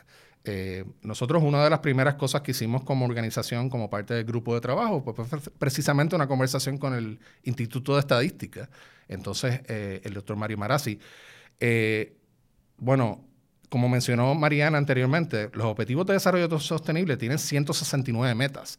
Eh, 0.47 0.85
nosotros 1.01 1.43
una 1.43 1.65
de 1.65 1.71
las 1.71 1.79
primeras 1.79 2.17
cosas 2.17 2.43
que 2.43 2.51
hicimos 2.51 2.85
como 2.85 3.07
organización, 3.07 3.71
como 3.71 3.89
parte 3.89 4.13
del 4.13 4.25
grupo 4.25 4.55
de 4.55 4.61
trabajo, 4.61 5.03
pues 5.03 5.29
fue 5.29 5.41
precisamente 5.59 6.15
una 6.15 6.29
conversación 6.29 6.77
con 6.77 6.95
el 6.95 7.19
Instituto 7.45 7.95
de 7.95 8.01
Estadística, 8.01 8.69
entonces 9.09 9.63
eh, 9.69 10.03
el 10.05 10.13
doctor 10.13 10.37
Mario 10.37 10.59
Marazzi. 10.59 10.99
Eh, 11.59 12.19
bueno, 12.77 13.25
como 13.71 13.89
mencionó 13.89 14.35
Mariana 14.35 14.77
anteriormente, 14.77 15.51
los 15.55 15.65
Objetivos 15.65 16.05
de 16.07 16.13
Desarrollo 16.13 16.59
Sostenible 16.59 17.17
tienen 17.17 17.39
169 17.39 18.35
metas, 18.35 18.79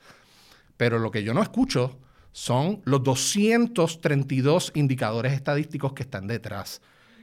pero 0.77 0.99
lo 0.99 1.09
que 1.09 1.23
yo 1.23 1.33
no 1.33 1.41
escucho 1.41 1.97
son 2.31 2.81
los 2.85 3.01
232 3.03 4.71
indicadores 4.75 5.33
estadísticos 5.33 5.93
que 5.93 6.03
están 6.03 6.27
detrás. 6.27 6.79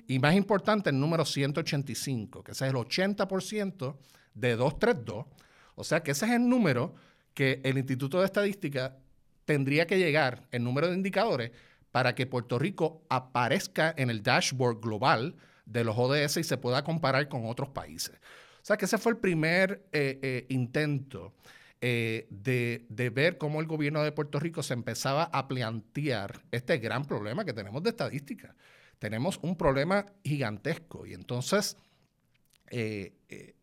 Y 0.09 0.19
más 0.19 0.35
importante, 0.35 0.91
el 0.91 0.99
número 0.99 1.25
185, 1.25 2.43
que 2.43 2.53
es 2.53 2.63
el 2.63 2.75
80% 2.75 3.95
de 4.35 4.57
232. 4.57 5.27
O 5.75 5.85
sea 5.85 6.03
que 6.03 6.13
ese 6.13 6.27
es 6.27 6.33
el 6.33 6.49
número 6.49 6.95
que 7.35 7.61
el 7.65 7.79
Instituto 7.79 8.21
de 8.21 8.27
Estadística 8.27 8.97
tendría 9.45 9.87
que 9.87 9.99
llegar, 9.99 10.47
el 10.51 10.65
número 10.65 10.89
de 10.89 10.95
indicadores, 10.95 11.51
para 11.91 12.15
que 12.15 12.27
Puerto 12.27 12.59
Rico 12.59 13.03
aparezca 13.09 13.95
en 13.97 14.11
el 14.11 14.23
dashboard 14.23 14.81
global 14.81 15.37
de 15.67 15.85
los 15.85 15.97
ODS 15.97 16.39
y 16.39 16.45
se 16.45 16.57
pueda 16.57 16.85
comparar 16.85 17.29
con 17.29 17.47
otros 17.47 17.69
países. 17.69 18.17
O 18.63 18.65
sea 18.65 18.77
que 18.77 18.85
ese 18.85 18.99
fue 18.99 19.13
el 19.13 19.19
primer 19.19 19.85
eh, 19.93 20.19
eh, 20.23 20.47
intento 20.49 21.35
eh, 21.81 22.27
de, 22.31 22.87
de, 22.89 23.11
ver 23.11 23.39
cómo 23.39 23.61
el 23.61 23.67
gobierno 23.67 24.03
de 24.05 24.13
Puerto 24.13 24.39
Rico 24.39 24.63
se 24.63 24.73
empezaba 24.73 25.25
a 25.25 25.49
plantear 25.49 26.43
este 26.53 26.79
gran 26.79 27.05
problema 27.05 27.45
que 27.45 27.53
tenemos 27.53 27.83
de 27.83 27.91
estadística. 27.91 28.55
Tenemos 29.01 29.41
un 29.43 29.57
problema 29.57 30.07
gigantesco 30.23 31.07
y 31.07 31.15
entonces 31.15 31.77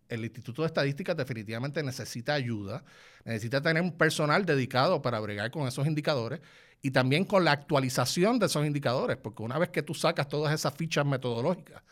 el 0.09 0.25
Instituto 0.25 0.63
de 0.63 0.67
Estadística 0.67 1.15
definitivamente 1.15 1.81
necesita 1.83 2.33
ayuda, 2.33 2.83
necesita 3.23 3.61
tener 3.61 3.81
un 3.81 3.93
personal 3.93 4.45
dedicado 4.45 5.01
para 5.01 5.19
bregar 5.19 5.51
con 5.51 5.67
esos 5.67 5.87
indicadores 5.87 6.41
y 6.81 6.91
también 6.91 7.25
con 7.25 7.45
la 7.45 7.51
actualización 7.51 8.39
de 8.39 8.47
esos 8.47 8.65
indicadores, 8.65 9.17
porque 9.17 9.43
una 9.43 9.57
vez 9.57 9.69
que 9.69 9.83
tú 9.83 9.93
sacas 9.93 10.27
todas 10.27 10.53
esas 10.53 10.73
fichas 10.73 11.05
metodológicas 11.05 11.83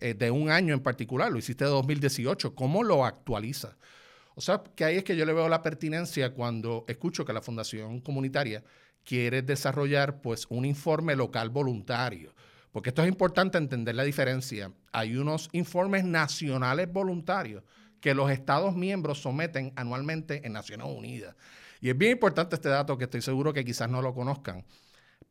eh, 0.00 0.14
de 0.14 0.30
un 0.30 0.50
año 0.50 0.74
en 0.74 0.80
particular, 0.80 1.30
lo 1.30 1.38
hiciste 1.38 1.64
de 1.64 1.70
2018, 1.70 2.54
¿cómo 2.54 2.82
lo 2.82 3.04
actualizas? 3.04 3.76
O 4.34 4.40
sea, 4.40 4.62
que 4.74 4.84
ahí 4.84 4.96
es 4.96 5.04
que 5.04 5.16
yo 5.16 5.24
le 5.24 5.32
veo 5.32 5.48
la 5.48 5.62
pertinencia 5.62 6.32
cuando 6.34 6.84
escucho 6.88 7.24
que 7.24 7.32
la 7.32 7.40
Fundación 7.40 8.00
Comunitaria 8.00 8.62
quiere 9.04 9.42
desarrollar 9.42 10.20
pues 10.20 10.46
un 10.48 10.64
informe 10.64 11.14
local 11.14 11.50
voluntario, 11.50 12.34
porque 12.74 12.90
esto 12.90 13.02
es 13.02 13.08
importante 13.08 13.56
entender 13.56 13.94
la 13.94 14.02
diferencia. 14.02 14.72
Hay 14.90 15.16
unos 15.16 15.48
informes 15.52 16.02
nacionales 16.04 16.92
voluntarios 16.92 17.62
que 18.00 18.14
los 18.14 18.32
Estados 18.32 18.74
miembros 18.74 19.22
someten 19.22 19.72
anualmente 19.76 20.44
en 20.44 20.54
Naciones 20.54 20.88
Unidas. 20.88 21.36
Y 21.80 21.90
es 21.90 21.96
bien 21.96 22.10
importante 22.10 22.56
este 22.56 22.68
dato 22.68 22.98
que 22.98 23.04
estoy 23.04 23.22
seguro 23.22 23.52
que 23.52 23.64
quizás 23.64 23.88
no 23.88 24.02
lo 24.02 24.12
conozcan. 24.12 24.64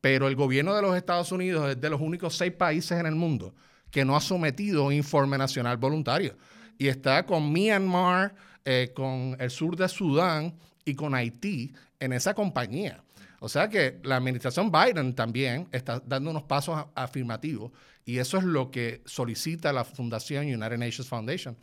Pero 0.00 0.26
el 0.26 0.36
gobierno 0.36 0.74
de 0.74 0.80
los 0.80 0.96
Estados 0.96 1.32
Unidos 1.32 1.68
es 1.68 1.78
de 1.78 1.90
los 1.90 2.00
únicos 2.00 2.34
seis 2.34 2.52
países 2.52 2.98
en 2.98 3.04
el 3.04 3.14
mundo 3.14 3.54
que 3.90 4.06
no 4.06 4.16
ha 4.16 4.22
sometido 4.22 4.86
un 4.86 4.94
informe 4.94 5.36
nacional 5.36 5.76
voluntario. 5.76 6.38
Y 6.78 6.88
está 6.88 7.26
con 7.26 7.52
Myanmar, 7.52 8.34
eh, 8.64 8.90
con 8.96 9.36
el 9.38 9.50
sur 9.50 9.76
de 9.76 9.86
Sudán 9.86 10.54
y 10.82 10.94
con 10.94 11.14
Haití 11.14 11.74
en 12.00 12.14
esa 12.14 12.32
compañía. 12.32 13.04
O 13.44 13.48
sea 13.50 13.68
que 13.68 14.00
la 14.04 14.16
administración 14.16 14.72
Biden 14.72 15.14
también 15.14 15.68
está 15.70 16.00
dando 16.06 16.30
unos 16.30 16.44
pasos 16.44 16.82
afirmativos 16.94 17.72
y 18.06 18.16
eso 18.16 18.38
es 18.38 18.44
lo 18.44 18.70
que 18.70 19.02
solicita 19.04 19.70
la 19.70 19.84
Fundación 19.84 20.46
United 20.46 20.78
Nations 20.78 21.06
Foundation. 21.06 21.54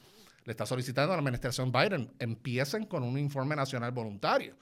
Le 0.45 0.51
está 0.51 0.67
solicitando 0.67 1.11
a 1.11 1.15
la 1.15 1.21
administración 1.21 1.71
Biden, 1.71 2.11
empiecen 2.19 2.85
con 2.85 3.01
un 3.01 3.17
informe 3.17 3.55
nacional 3.55 3.89
voluntario. 3.93 4.55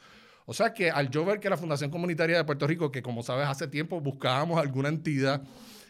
O 0.45 0.53
sea 0.53 0.73
que 0.73 0.91
al 0.91 1.09
yo 1.09 1.25
ver 1.25 1.41
que 1.41 1.49
la 1.49 1.57
Fundación 1.57 1.91
Comunitaria 1.91 2.37
de 2.37 2.45
Puerto 2.45 2.65
Rico, 2.65 2.89
que 2.89 3.01
como 3.01 3.21
sabes 3.21 3.49
hace 3.49 3.67
tiempo 3.67 3.99
buscábamos 3.99 4.57
alguna 4.57 4.87
entidad 4.87 5.43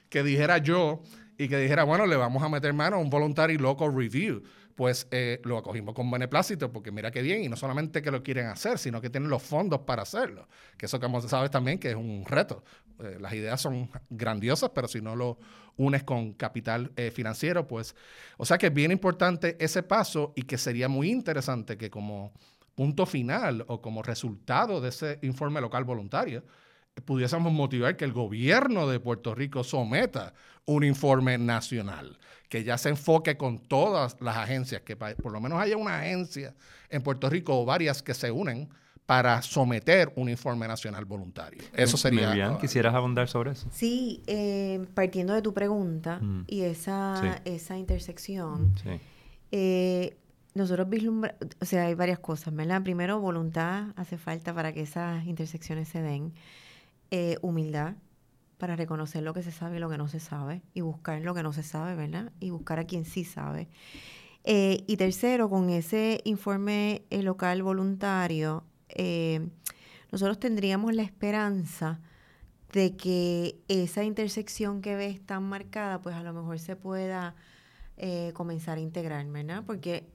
que 0.10 0.24
dijera 0.24 0.58
yo 0.58 1.04
y 1.38 1.48
que 1.48 1.60
dijera, 1.60 1.84
bueno, 1.84 2.08
le 2.08 2.16
vamos 2.16 2.42
a 2.42 2.50
meter 2.50 2.74
mano 2.74 2.96
a 2.96 3.00
un 3.00 3.12
voluntary 3.12 3.60
local 3.60 3.96
review, 3.96 4.42
pues 4.80 5.10
eh, 5.12 5.42
lo 5.44 5.58
acogimos 5.58 5.94
con 5.94 6.10
beneplácito 6.10 6.72
porque 6.72 6.90
mira 6.90 7.12
qué 7.12 7.22
bien, 7.22 7.44
y 7.44 7.50
no 7.50 7.58
solamente 7.58 8.02
que 8.02 8.12
lo 8.12 8.24
quieren 8.24 8.46
hacer, 8.46 8.78
sino 8.78 9.02
que 9.02 9.10
tienen 9.10 9.30
los 9.30 9.44
fondos 9.44 9.82
para 9.82 10.04
hacerlo, 10.04 10.48
que 10.78 10.86
eso 10.86 11.02
como 11.02 11.20
sabes 11.20 11.52
también 11.52 11.80
que 11.80 11.90
es 11.90 11.98
un 11.98 12.24
reto. 12.26 12.64
Eh, 13.04 13.18
las 13.20 13.34
ideas 13.34 13.60
son 13.60 13.90
grandiosas, 14.10 14.72
pero 14.74 14.88
si 14.88 15.02
no 15.02 15.18
lo 15.18 15.38
unes 15.76 16.04
con 16.04 16.32
capital 16.32 16.94
eh, 16.96 17.12
financiero, 17.12 17.68
pues, 17.68 17.94
o 18.38 18.46
sea 18.46 18.58
que 18.58 18.68
es 18.68 18.74
bien 18.74 18.94
importante 18.94 19.58
ese 19.60 19.84
paso 19.84 20.32
y 20.34 20.44
que 20.44 20.58
sería 20.58 20.88
muy 20.88 21.10
interesante 21.10 21.78
que 21.78 21.90
como 21.90 22.32
punto 22.74 23.06
final 23.06 23.66
o 23.68 23.82
como 23.82 24.02
resultado 24.02 24.80
de 24.80 24.88
ese 24.88 25.20
informe 25.24 25.60
local 25.60 25.84
voluntario, 25.84 26.46
pudiésemos 27.06 27.52
motivar 27.52 27.98
que 27.98 28.06
el 28.06 28.14
gobierno 28.14 28.88
de 28.88 29.00
Puerto 29.00 29.36
Rico 29.36 29.64
someta 29.64 30.34
un 30.66 30.84
informe 30.84 31.38
nacional, 31.38 32.18
que 32.48 32.64
ya 32.64 32.78
se 32.78 32.90
enfoque 32.90 33.38
con 33.38 33.60
todas 33.60 34.18
las 34.22 34.38
agencias, 34.38 34.82
que 34.82 34.96
por 34.96 35.32
lo 35.32 35.42
menos 35.42 35.60
haya 35.62 35.78
una 35.78 36.00
agencia 36.00 36.54
en 36.90 37.02
Puerto 37.02 37.30
Rico 37.30 37.60
o 37.60 37.66
varias 37.66 38.04
que 38.04 38.14
se 38.14 38.32
unen 38.32 38.70
para 39.06 39.42
someter 39.42 40.14
un 40.16 40.30
informe 40.30 40.68
nacional 40.68 41.04
voluntario. 41.06 41.64
Eso 41.74 41.98
sería... 41.98 42.32
bien. 42.32 42.60
¿Quisieras 42.60 42.94
abundar 42.94 43.28
sobre 43.28 43.52
eso? 43.52 43.68
Sí, 43.72 44.22
eh, 44.28 44.86
partiendo 44.94 45.34
de 45.34 45.42
tu 45.42 45.52
pregunta 45.52 46.20
mm. 46.22 46.44
y 46.46 46.62
esa, 46.62 47.42
esa 47.44 47.76
intersección, 47.76 48.76
sí. 48.84 49.02
eh, 49.52 50.16
nosotros 50.54 50.88
vislumbramos, 50.88 51.40
o 51.60 51.66
sea, 51.66 51.88
hay 51.88 51.96
varias 51.96 52.20
cosas, 52.20 52.54
¿verdad? 52.54 52.84
Primero, 52.84 53.20
voluntad 53.20 53.88
hace 53.96 54.20
falta 54.20 54.54
para 54.54 54.74
que 54.74 54.82
esas 54.82 55.26
intersecciones 55.26 55.88
se 55.88 56.04
den. 56.04 56.34
Eh, 57.12 57.38
humildad 57.42 57.96
para 58.60 58.76
reconocer 58.76 59.24
lo 59.24 59.34
que 59.34 59.42
se 59.42 59.52
sabe 59.52 59.78
y 59.78 59.80
lo 59.80 59.90
que 59.90 59.98
no 59.98 60.08
se 60.08 60.20
sabe 60.20 60.62
y 60.74 60.82
buscar 60.82 61.22
lo 61.22 61.34
que 61.34 61.42
no 61.42 61.54
se 61.54 61.64
sabe, 61.64 61.96
¿verdad? 61.96 62.32
Y 62.40 62.52
buscar 62.52 62.78
a 62.78 62.86
quien 62.86 63.06
sí 63.06 63.24
sabe. 63.24 63.68
Eh, 64.44 64.84
y 64.86 64.98
tercero, 64.98 65.50
con 65.50 65.70
ese 65.70 66.22
informe 66.24 67.04
eh, 67.10 67.24
local 67.24 67.64
voluntario, 67.64 68.64
nosotros 70.12 70.40
tendríamos 70.40 70.94
la 70.94 71.04
esperanza 71.04 72.00
de 72.74 72.96
que 72.96 73.60
esa 73.68 74.04
intersección 74.04 74.82
que 74.82 74.96
ves 74.96 75.26
tan 75.26 75.44
marcada, 75.44 76.02
pues 76.02 76.16
a 76.16 76.24
lo 76.24 76.34
mejor 76.34 76.60
se 76.60 76.76
pueda 76.76 77.36
comenzar 78.34 78.78
a 78.78 78.82
integrar, 78.82 79.26
¿verdad? 79.28 79.64
Porque 79.66 80.10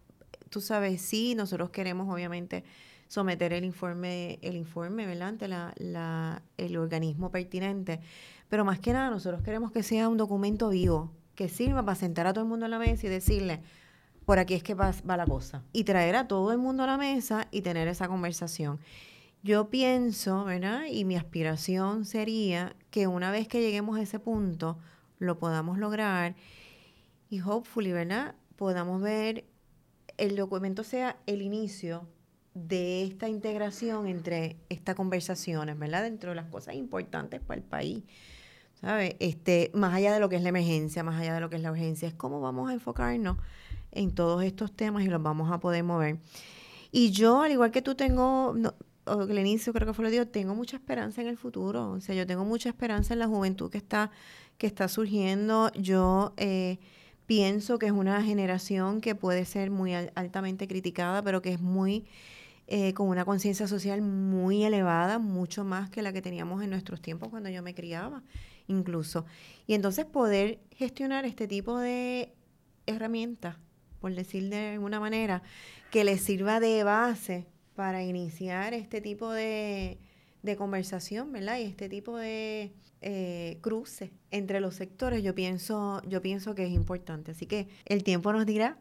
tú 0.50 0.60
sabes, 0.60 1.00
sí, 1.00 1.34
nosotros 1.34 1.70
queremos 1.70 2.12
obviamente 2.12 2.64
someter 3.08 3.52
el 3.52 3.64
informe, 3.64 4.38
el 4.42 4.56
informe, 4.56 5.06
¿verdad? 5.06 5.28
Ante 5.28 5.48
la, 5.48 6.42
el 6.56 6.76
organismo 6.76 7.30
pertinente. 7.30 8.00
Pero 8.48 8.64
más 8.64 8.78
que 8.78 8.92
nada, 8.92 9.10
nosotros 9.10 9.42
queremos 9.42 9.72
que 9.72 9.82
sea 9.82 10.08
un 10.08 10.16
documento 10.16 10.68
vivo, 10.68 11.12
que 11.34 11.48
sirva 11.48 11.84
para 11.84 11.96
sentar 11.96 12.26
a 12.26 12.32
todo 12.32 12.44
el 12.44 12.50
mundo 12.50 12.66
a 12.66 12.68
la 12.68 12.78
mesa 12.78 13.06
y 13.06 13.10
decirle, 13.10 13.60
por 14.24 14.38
aquí 14.38 14.54
es 14.54 14.62
que 14.62 14.74
va, 14.74 14.92
va 15.08 15.16
la 15.16 15.26
cosa. 15.26 15.62
Y 15.72 15.84
traer 15.84 16.16
a 16.16 16.28
todo 16.28 16.52
el 16.52 16.58
mundo 16.58 16.82
a 16.82 16.86
la 16.86 16.96
mesa 16.96 17.48
y 17.50 17.62
tener 17.62 17.88
esa 17.88 18.08
conversación. 18.08 18.78
Yo 19.42 19.68
pienso, 19.68 20.44
¿verdad? 20.44 20.84
Y 20.90 21.04
mi 21.04 21.16
aspiración 21.16 22.06
sería 22.06 22.74
que 22.90 23.06
una 23.06 23.30
vez 23.30 23.46
que 23.48 23.60
lleguemos 23.60 23.98
a 23.98 24.02
ese 24.02 24.18
punto, 24.18 24.78
lo 25.18 25.38
podamos 25.38 25.78
lograr 25.78 26.34
y 27.28 27.40
hopefully, 27.40 27.92
¿verdad? 27.92 28.34
Podamos 28.56 29.02
ver 29.02 29.44
el 30.16 30.36
documento 30.36 30.84
sea 30.84 31.16
el 31.26 31.42
inicio 31.42 32.06
de 32.54 33.02
esta 33.02 33.28
integración 33.28 34.06
entre 34.06 34.56
estas 34.68 34.94
conversaciones, 34.94 35.78
¿verdad? 35.78 36.04
Dentro 36.04 36.30
de 36.30 36.36
las 36.36 36.46
cosas 36.46 36.76
importantes 36.76 37.40
para 37.40 37.60
el 37.60 37.66
país. 37.66 38.04
¿Sabes? 38.80 39.16
Este, 39.18 39.70
más 39.74 39.94
allá 39.94 40.12
de 40.12 40.20
lo 40.20 40.28
que 40.28 40.36
es 40.36 40.42
la 40.42 40.50
emergencia, 40.50 41.02
más 41.02 41.20
allá 41.20 41.34
de 41.34 41.40
lo 41.40 41.50
que 41.50 41.56
es 41.56 41.62
la 41.62 41.72
urgencia, 41.72 42.06
es 42.06 42.14
cómo 42.14 42.40
vamos 42.40 42.70
a 42.70 42.74
enfocarnos 42.74 43.38
en 43.92 44.14
todos 44.14 44.42
estos 44.42 44.72
temas 44.72 45.04
y 45.04 45.08
los 45.08 45.22
vamos 45.22 45.50
a 45.50 45.58
poder 45.58 45.84
mover. 45.84 46.18
Y 46.92 47.10
yo, 47.10 47.42
al 47.42 47.52
igual 47.52 47.70
que 47.70 47.82
tú, 47.82 47.94
tengo, 47.94 48.52
no, 48.54 48.74
o 49.06 49.22
el 49.22 49.38
inicio 49.38 49.72
creo 49.72 49.86
que 49.86 49.94
fue 49.94 50.04
lo 50.04 50.10
digo, 50.10 50.26
tengo 50.26 50.54
mucha 50.54 50.76
esperanza 50.76 51.22
en 51.22 51.28
el 51.28 51.36
futuro. 51.36 51.90
O 51.92 52.00
sea, 52.00 52.14
yo 52.14 52.26
tengo 52.26 52.44
mucha 52.44 52.68
esperanza 52.68 53.14
en 53.14 53.20
la 53.20 53.26
juventud 53.26 53.70
que 53.70 53.78
está, 53.78 54.10
que 54.58 54.66
está 54.66 54.88
surgiendo. 54.88 55.72
Yo 55.72 56.34
eh, 56.36 56.78
pienso 57.26 57.78
que 57.78 57.86
es 57.86 57.92
una 57.92 58.22
generación 58.22 59.00
que 59.00 59.14
puede 59.14 59.44
ser 59.44 59.70
muy 59.70 59.94
altamente 59.94 60.68
criticada, 60.68 61.22
pero 61.22 61.42
que 61.42 61.52
es 61.52 61.60
muy 61.60 62.06
eh, 62.66 62.94
con 62.94 63.08
una 63.08 63.26
conciencia 63.26 63.68
social 63.68 64.00
muy 64.00 64.64
elevada, 64.64 65.18
mucho 65.18 65.64
más 65.64 65.90
que 65.90 66.00
la 66.00 66.14
que 66.14 66.22
teníamos 66.22 66.62
en 66.62 66.70
nuestros 66.70 67.02
tiempos 67.02 67.28
cuando 67.28 67.50
yo 67.50 67.62
me 67.62 67.74
criaba, 67.74 68.22
incluso. 68.68 69.26
Y 69.66 69.74
entonces 69.74 70.06
poder 70.06 70.60
gestionar 70.70 71.26
este 71.26 71.46
tipo 71.46 71.78
de 71.78 72.32
herramientas, 72.86 73.56
por 74.00 74.14
decir 74.14 74.48
de 74.48 74.70
alguna 74.70 74.98
manera, 74.98 75.42
que 75.90 76.04
les 76.04 76.22
sirva 76.22 76.58
de 76.58 76.84
base 76.84 77.46
para 77.74 78.02
iniciar 78.02 78.72
este 78.72 79.02
tipo 79.02 79.30
de, 79.30 79.98
conversación, 80.56 81.32
¿verdad? 81.32 81.58
Y 81.58 81.64
este 81.64 81.88
tipo 81.90 82.16
de 82.16 82.72
eh, 83.02 83.58
cruce 83.60 84.10
entre 84.30 84.60
los 84.60 84.74
sectores, 84.74 85.22
yo 85.22 85.34
pienso, 85.34 86.00
yo 86.08 86.22
pienso 86.22 86.54
que 86.54 86.64
es 86.64 86.72
importante. 86.72 87.32
Así 87.32 87.46
que 87.46 87.68
el 87.84 88.04
tiempo 88.04 88.32
nos 88.32 88.46
dirá, 88.46 88.78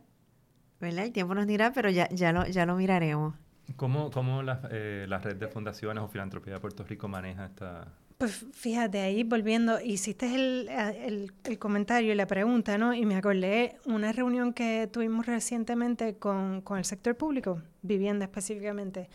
¿verdad? 0.80 1.06
El 1.06 1.12
tiempo 1.12 1.36
nos 1.36 1.48
dirá, 1.48 1.74
pero 1.74 1.90
ya, 1.90 2.08
ya, 2.10 2.32
lo, 2.32 2.46
ya 2.48 2.66
lo 2.66 2.76
miraremos. 2.76 3.36
¿Cómo, 3.76 4.12
cómo 4.12 4.44
la, 4.44 4.62
eh, 4.72 5.06
la, 5.08 5.20
red 5.20 5.38
de 5.38 5.48
fundaciones 5.48 6.04
o 6.04 6.08
filantropía 6.08 6.54
de 6.54 6.60
Puerto 6.60 6.84
Rico 6.84 7.08
maneja 7.08 7.46
esta...? 7.46 7.88
Pues 8.18 8.46
fíjate, 8.54 9.00
ahí 9.00 9.24
volviendo, 9.24 9.82
hiciste 9.82 10.34
el, 10.34 10.70
el, 10.70 11.32
el, 11.44 11.60
comentario 11.60 12.14
y 12.14 12.16
la 12.16 12.28
pregunta, 12.28 12.78
¿no? 12.78 12.94
Y 12.94 13.06
me 13.06 13.16
acordé 13.16 13.78
una 13.86 14.12
reunión 14.12 14.54
que 14.54 14.88
tuvimos 14.92 15.26
recientemente 15.26 16.18
con, 16.18 16.62
con 16.62 16.78
el 16.78 16.86
sector 16.86 17.18
público, 17.18 17.62
vivienda 17.82 18.26
específicamente. 18.26 19.10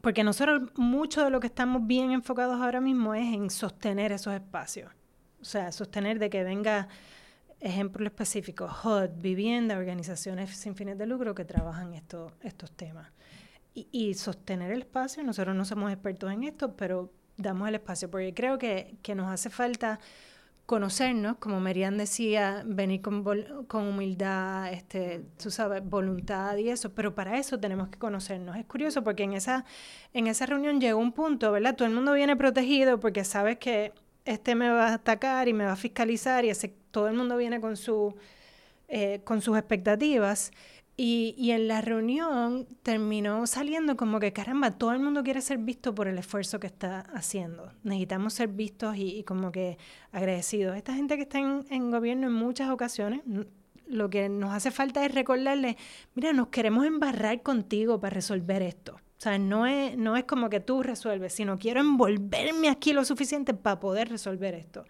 Porque 0.00 0.24
nosotros 0.24 0.70
mucho 0.76 1.22
de 1.22 1.30
lo 1.30 1.38
que 1.38 1.46
estamos 1.46 1.86
bien 1.86 2.10
enfocados 2.10 2.60
ahora 2.60 2.80
mismo 2.80 3.14
es 3.14 3.32
en 3.32 3.48
sostener 3.48 4.10
esos 4.10 4.34
espacios. 4.34 4.90
O 5.40 5.44
sea, 5.44 5.70
sostener 5.70 6.18
de 6.18 6.28
que 6.28 6.42
venga 6.42 6.88
ejemplo 7.60 8.04
específico, 8.04 8.68
HUD, 8.82 9.10
vivienda, 9.20 9.78
organizaciones 9.78 10.50
sin 10.56 10.74
fines 10.74 10.98
de 10.98 11.06
lucro 11.06 11.34
que 11.34 11.44
trabajan 11.44 11.94
esto, 11.94 12.32
estos 12.42 12.72
temas 12.72 13.08
y, 13.74 14.14
sostener 14.14 14.70
el 14.72 14.82
espacio. 14.82 15.22
Nosotros 15.24 15.54
no 15.56 15.64
somos 15.64 15.92
expertos 15.92 16.32
en 16.32 16.44
esto, 16.44 16.76
pero 16.76 17.12
damos 17.36 17.68
el 17.68 17.76
espacio, 17.76 18.10
porque 18.10 18.34
creo 18.34 18.58
que, 18.58 18.96
que 19.02 19.14
nos 19.14 19.30
hace 19.30 19.50
falta 19.50 19.98
conocernos, 20.66 21.36
como 21.38 21.60
Merian 21.60 21.98
decía, 21.98 22.62
venir 22.64 23.02
con, 23.02 23.24
con, 23.66 23.88
humildad, 23.88 24.72
este, 24.72 25.22
tú 25.36 25.50
sabes, 25.50 25.84
voluntad 25.84 26.56
y 26.56 26.70
eso, 26.70 26.94
pero 26.94 27.14
para 27.14 27.38
eso 27.38 27.58
tenemos 27.58 27.88
que 27.88 27.98
conocernos. 27.98 28.56
Es 28.56 28.64
curioso 28.66 29.02
porque 29.02 29.24
en 29.24 29.34
esa, 29.34 29.64
en 30.14 30.28
esa 30.28 30.46
reunión 30.46 30.80
llegó 30.80 31.00
un 31.00 31.12
punto, 31.12 31.52
¿verdad? 31.52 31.76
Todo 31.76 31.88
el 31.88 31.94
mundo 31.94 32.12
viene 32.12 32.36
protegido 32.36 33.00
porque 33.00 33.24
sabes 33.24 33.58
que 33.58 33.92
este 34.24 34.54
me 34.54 34.70
va 34.70 34.88
a 34.88 34.94
atacar 34.94 35.48
y 35.48 35.52
me 35.52 35.64
va 35.64 35.72
a 35.72 35.76
fiscalizar 35.76 36.44
y 36.44 36.50
ese, 36.50 36.74
todo 36.90 37.08
el 37.08 37.14
mundo 37.14 37.36
viene 37.36 37.60
con, 37.60 37.76
su, 37.76 38.14
eh, 38.88 39.20
con 39.24 39.42
sus 39.42 39.58
expectativas. 39.58 40.52
Y, 40.94 41.34
y, 41.38 41.52
en 41.52 41.68
la 41.68 41.80
reunión 41.80 42.68
terminó 42.82 43.46
saliendo 43.46 43.96
como 43.96 44.20
que, 44.20 44.34
caramba, 44.34 44.72
todo 44.72 44.92
el 44.92 45.00
mundo 45.00 45.22
quiere 45.22 45.40
ser 45.40 45.56
visto 45.58 45.94
por 45.94 46.06
el 46.06 46.18
esfuerzo 46.18 46.60
que 46.60 46.66
está 46.66 47.00
haciendo. 47.14 47.72
Necesitamos 47.82 48.34
ser 48.34 48.48
vistos 48.48 48.96
y, 48.98 49.24
como 49.24 49.52
que 49.52 49.78
agradecidos. 50.12 50.76
Esta 50.76 50.94
gente 50.94 51.16
que 51.16 51.22
está 51.22 51.38
en, 51.38 51.64
en, 51.70 51.90
gobierno 51.90 52.26
en 52.26 52.34
muchas 52.34 52.70
ocasiones, 52.70 53.22
lo 53.86 54.10
que 54.10 54.28
nos 54.28 54.52
hace 54.52 54.70
falta 54.70 55.04
es 55.04 55.14
recordarle, 55.14 55.76
mira, 56.14 56.32
nos 56.32 56.48
queremos 56.48 56.84
embarrar 56.86 57.42
contigo 57.42 57.98
para 57.98 58.14
resolver 58.14 58.62
esto. 58.62 58.94
O 58.94 59.22
sea, 59.22 59.38
no 59.38 59.66
es, 59.66 59.96
no 59.96 60.16
es 60.16 60.24
como 60.24 60.50
que 60.50 60.58
tú 60.58 60.82
resuelves, 60.82 61.32
sino 61.32 61.56
quiero 61.58 61.80
envolverme 61.80 62.68
aquí 62.68 62.92
lo 62.92 63.04
suficiente 63.04 63.54
para 63.54 63.78
poder 63.78 64.08
resolver 64.08 64.54
esto. 64.54 64.84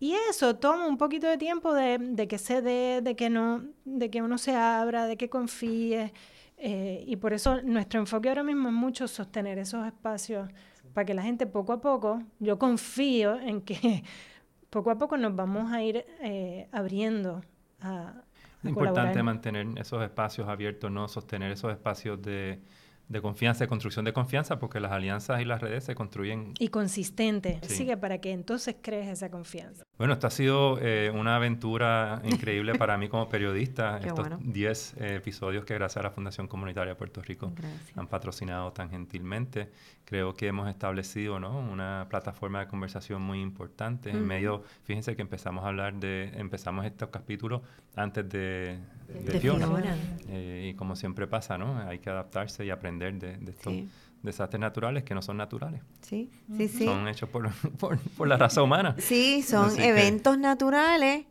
Y 0.00 0.14
eso 0.30 0.56
toma 0.56 0.86
un 0.86 0.96
poquito 0.96 1.26
de 1.26 1.38
tiempo 1.38 1.74
de, 1.74 1.98
de 1.98 2.28
que 2.28 2.38
se 2.38 2.62
dé, 2.62 3.00
de 3.02 3.16
que 3.16 3.30
no, 3.30 3.64
de 3.84 4.10
que 4.10 4.22
uno 4.22 4.38
se 4.38 4.54
abra, 4.54 5.06
de 5.06 5.16
que 5.16 5.28
confíe. 5.28 6.12
Eh, 6.56 7.04
y 7.06 7.16
por 7.16 7.32
eso 7.32 7.62
nuestro 7.62 8.00
enfoque 8.00 8.28
ahora 8.28 8.42
mismo 8.42 8.68
es 8.68 8.74
mucho 8.74 9.08
sostener 9.08 9.58
esos 9.58 9.86
espacios 9.86 10.48
para 10.92 11.04
que 11.04 11.14
la 11.14 11.22
gente 11.22 11.46
poco 11.46 11.72
a 11.72 11.80
poco, 11.80 12.22
yo 12.40 12.58
confío 12.58 13.38
en 13.38 13.60
que 13.60 14.02
poco 14.70 14.90
a 14.90 14.98
poco 14.98 15.16
nos 15.16 15.34
vamos 15.34 15.72
a 15.72 15.82
ir 15.82 16.04
eh, 16.20 16.68
abriendo 16.72 17.42
a... 17.80 18.22
Es 18.62 18.70
importante 18.70 19.22
mantener 19.22 19.66
esos 19.76 20.02
espacios 20.02 20.48
abiertos, 20.48 20.90
no 20.90 21.06
sostener 21.06 21.52
esos 21.52 21.70
espacios 21.70 22.20
de, 22.20 22.60
de 23.08 23.22
confianza, 23.22 23.64
de 23.64 23.68
construcción 23.68 24.04
de 24.04 24.12
confianza, 24.12 24.58
porque 24.58 24.80
las 24.80 24.92
alianzas 24.92 25.40
y 25.40 25.44
las 25.44 25.60
redes 25.60 25.84
se 25.84 25.94
construyen. 25.94 26.54
Y 26.58 26.68
consistente, 26.68 27.58
sí. 27.62 27.86
que 27.86 27.96
para 27.96 28.18
que 28.18 28.32
entonces 28.32 28.76
crees 28.82 29.08
esa 29.08 29.30
confianza. 29.30 29.84
Bueno, 29.96 30.12
esto 30.12 30.26
ha 30.26 30.30
sido 30.30 30.78
eh, 30.80 31.10
una 31.14 31.36
aventura 31.36 32.20
increíble 32.24 32.74
para 32.74 32.98
mí 32.98 33.08
como 33.08 33.28
periodista. 33.28 33.98
Estos 34.04 34.28
10 34.40 34.94
eh, 34.98 35.14
episodios 35.16 35.64
que 35.64 35.74
gracias 35.74 35.98
a 35.98 36.02
la 36.02 36.10
Fundación 36.10 36.48
Comunitaria 36.48 36.92
de 36.92 36.96
Puerto 36.96 37.22
Rico 37.22 37.52
han 37.96 38.06
patrocinado 38.06 38.72
tan 38.72 38.90
gentilmente. 38.90 39.70
Creo 40.04 40.34
que 40.34 40.46
hemos 40.46 40.68
establecido 40.68 41.40
¿no? 41.40 41.58
una 41.58 42.06
plataforma 42.08 42.60
de 42.60 42.68
conversación 42.68 43.22
muy 43.22 43.40
importante. 43.40 44.10
En 44.10 44.26
medio, 44.26 44.62
fíjense 44.84 45.16
que 45.16 45.22
empezamos 45.22 45.64
a 45.64 45.68
hablar 45.68 45.94
de, 45.94 46.30
empezamos 46.34 46.84
estos 46.84 47.08
capítulos 47.08 47.62
antes 47.94 48.28
de, 48.28 48.78
de, 49.08 49.40
Fiona. 49.40 49.96
Eh, 50.28 50.70
y 50.70 50.76
como 50.76 50.96
siempre 50.96 51.26
pasa, 51.26 51.58
¿no? 51.58 51.78
Hay 51.78 51.98
que 51.98 52.10
adaptarse 52.10 52.64
y 52.64 52.70
aprender 52.70 53.18
de, 53.18 53.36
de 53.38 53.50
estos 53.50 53.74
desastres 54.22 54.60
naturales 54.60 55.04
que 55.04 55.14
no 55.14 55.22
son 55.22 55.36
naturales. 55.36 55.80
Sí, 56.02 56.30
sí, 56.56 56.68
sí. 56.68 56.84
Son 56.84 57.08
hechos 57.08 57.28
por, 57.28 57.50
por, 58.16 58.28
la 58.28 58.36
raza 58.36 58.62
humana. 58.62 58.96
Sí, 58.98 59.42
son 59.42 59.78
eventos 59.80 60.38
naturales 60.38 61.26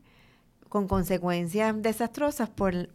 con 0.70 0.88
consecuencias 0.88 1.82
desastrosas 1.82 2.50
por, 2.50 2.90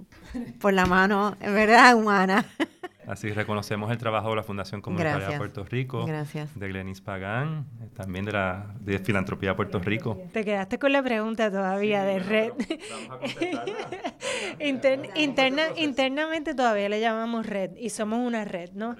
por 0.61 0.73
la 0.73 0.87
mano, 0.87 1.37
¿verdad?, 1.41 1.97
humana. 1.97 2.45
Así 3.07 3.31
reconocemos 3.33 3.91
el 3.91 3.99
trabajo 3.99 4.31
de 4.31 4.37
la 4.37 4.43
Fundación 4.43 4.81
Comunitaria 4.81 5.29
de 5.29 5.39
Puerto 5.39 5.65
Rico, 5.65 6.07
de 6.07 6.69
Glenis 6.69 7.01
Pagán, 7.01 7.67
también 7.95 8.25
de 8.25 8.33
la 8.33 8.75
de 8.81 8.99
Filantropía 8.99 9.57
Puerto 9.57 9.79
Rico. 9.79 10.21
Te 10.33 10.45
quedaste 10.45 10.79
con 10.79 10.93
la 10.93 11.03
pregunta 11.03 11.51
todavía 11.51 12.05
de 12.05 12.19
red. 12.19 12.53
interna, 15.15 15.65
internamente 15.77 16.55
todavía 16.55 16.89
le 16.89 17.01
llamamos 17.01 17.47
red 17.47 17.77
y 17.77 17.91
somos 17.91 18.21
una 18.21 18.45
red, 18.45 18.71
¿no? 18.73 18.97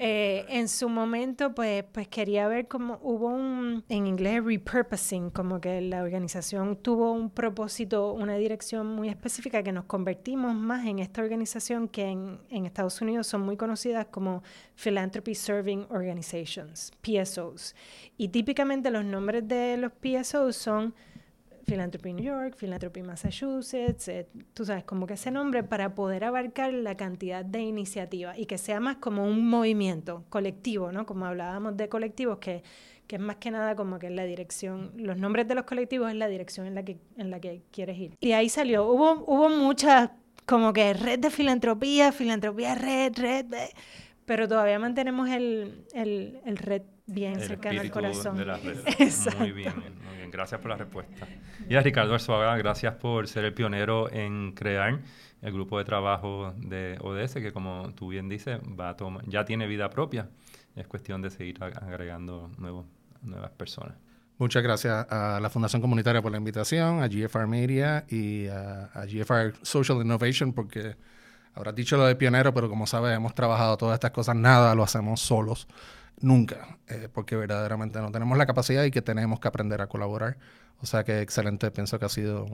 Eh, 0.00 0.44
en 0.48 0.68
su 0.68 0.88
momento, 0.88 1.54
pues, 1.54 1.84
pues 1.90 2.06
quería 2.06 2.46
ver 2.46 2.68
cómo 2.68 3.00
hubo 3.02 3.28
un, 3.28 3.84
en 3.88 4.06
inglés, 4.06 4.44
repurposing, 4.44 5.30
como 5.30 5.60
que 5.60 5.80
la 5.80 6.02
organización 6.02 6.76
tuvo 6.76 7.12
un 7.12 7.30
propósito, 7.30 8.12
una 8.12 8.36
dirección 8.36 8.86
muy 8.86 9.08
específica 9.08 9.62
que 9.62 9.72
nos 9.72 9.84
convertimos 9.84 10.54
más 10.54 10.86
en 10.86 11.00
esta 11.00 11.20
organización 11.20 11.88
que 11.88 12.06
en, 12.10 12.38
en 12.50 12.66
Estados 12.66 13.00
Unidos 13.00 13.26
son 13.38 13.46
muy 13.46 13.56
conocidas 13.56 14.06
como 14.10 14.42
Philanthropy 14.74 15.34
Serving 15.34 15.86
Organizations, 15.90 16.92
PSOs. 17.02 17.74
Y 18.16 18.28
típicamente 18.28 18.90
los 18.90 19.04
nombres 19.04 19.46
de 19.46 19.76
los 19.76 19.92
PSOs 19.92 20.56
son 20.56 20.94
Philanthropy 21.64 22.14
New 22.14 22.24
York, 22.24 22.56
Philanthropy 22.56 23.02
Massachusetts, 23.02 24.08
eh, 24.08 24.26
tú 24.54 24.64
sabes, 24.64 24.84
como 24.84 25.06
que 25.06 25.14
ese 25.14 25.30
nombre 25.30 25.62
para 25.62 25.94
poder 25.94 26.24
abarcar 26.24 26.72
la 26.72 26.96
cantidad 26.96 27.44
de 27.44 27.60
iniciativas 27.60 28.38
y 28.38 28.46
que 28.46 28.56
sea 28.56 28.80
más 28.80 28.96
como 28.96 29.24
un 29.24 29.46
movimiento 29.46 30.24
colectivo, 30.30 30.90
¿no? 30.92 31.04
Como 31.04 31.26
hablábamos 31.26 31.76
de 31.76 31.90
colectivos, 31.90 32.38
que, 32.38 32.62
que 33.06 33.16
es 33.16 33.22
más 33.22 33.36
que 33.36 33.50
nada 33.50 33.76
como 33.76 33.98
que 33.98 34.06
es 34.06 34.12
la 34.12 34.24
dirección, 34.24 34.92
los 34.96 35.18
nombres 35.18 35.46
de 35.46 35.54
los 35.54 35.64
colectivos 35.64 36.08
es 36.08 36.16
la 36.16 36.28
dirección 36.28 36.66
en 36.66 36.74
la 36.74 36.84
que, 36.84 36.96
en 37.18 37.30
la 37.30 37.38
que 37.38 37.60
quieres 37.70 37.98
ir. 37.98 38.16
Y 38.18 38.32
ahí 38.32 38.48
salió, 38.48 38.86
hubo, 38.86 39.24
hubo 39.26 39.50
muchas, 39.50 40.10
como 40.48 40.72
que 40.72 40.94
red 40.94 41.18
de 41.18 41.30
filantropía, 41.30 42.10
filantropía 42.10 42.74
red, 42.74 43.12
red, 43.16 43.46
pero 44.24 44.48
todavía 44.48 44.78
mantenemos 44.78 45.28
el, 45.28 45.84
el, 45.92 46.40
el 46.44 46.56
red 46.56 46.82
bien 47.06 47.38
cercano 47.40 47.82
al 47.82 47.90
corazón. 47.90 48.36
De 48.36 48.46
la 48.46 48.56
Muy 49.38 49.52
bien, 49.52 49.74
muy 49.76 50.16
bien. 50.16 50.30
Gracias 50.30 50.60
por 50.60 50.70
la 50.70 50.76
respuesta. 50.76 51.28
Y 51.68 51.74
a 51.74 51.82
Ricardo 51.82 52.14
Arzuaga, 52.14 52.56
gracias 52.56 52.94
por 52.94 53.28
ser 53.28 53.44
el 53.44 53.52
pionero 53.52 54.10
en 54.10 54.52
crear 54.52 55.00
el 55.42 55.52
grupo 55.52 55.78
de 55.78 55.84
trabajo 55.84 56.54
de 56.56 56.96
ODS, 57.00 57.34
que 57.34 57.52
como 57.52 57.92
tú 57.94 58.08
bien 58.08 58.28
dices, 58.28 58.58
va 58.60 58.90
a 58.90 58.96
tomar, 58.96 59.24
ya 59.26 59.44
tiene 59.44 59.66
vida 59.66 59.90
propia. 59.90 60.30
Es 60.76 60.86
cuestión 60.86 61.20
de 61.20 61.30
seguir 61.30 61.62
agregando 61.62 62.50
nuevos, 62.56 62.86
nuevas 63.22 63.50
personas. 63.50 63.96
Muchas 64.38 64.62
gracias 64.62 65.06
a 65.10 65.40
la 65.40 65.50
Fundación 65.50 65.82
Comunitaria 65.82 66.22
por 66.22 66.30
la 66.30 66.38
invitación, 66.38 67.02
a 67.02 67.08
GFR 67.08 67.48
Media 67.48 68.04
y 68.08 68.46
a, 68.46 68.84
a 68.94 69.04
GFR 69.04 69.54
Social 69.62 70.00
Innovation 70.00 70.52
porque 70.52 70.96
habrás 71.54 71.74
dicho 71.74 71.96
lo 71.96 72.06
de 72.06 72.14
pionero, 72.14 72.54
pero 72.54 72.68
como 72.68 72.86
sabes, 72.86 73.16
hemos 73.16 73.34
trabajado 73.34 73.76
todas 73.76 73.94
estas 73.94 74.12
cosas, 74.12 74.36
nada 74.36 74.76
lo 74.76 74.84
hacemos 74.84 75.20
solos, 75.20 75.66
nunca, 76.20 76.78
eh, 76.86 77.08
porque 77.12 77.34
verdaderamente 77.34 78.00
no 78.00 78.12
tenemos 78.12 78.38
la 78.38 78.46
capacidad 78.46 78.84
y 78.84 78.92
que 78.92 79.02
tenemos 79.02 79.40
que 79.40 79.48
aprender 79.48 79.82
a 79.82 79.88
colaborar. 79.88 80.38
O 80.80 80.86
sea 80.86 81.02
que 81.02 81.20
excelente, 81.20 81.72
pienso 81.72 81.98
que 81.98 82.04
ha 82.04 82.08
sido 82.08 82.46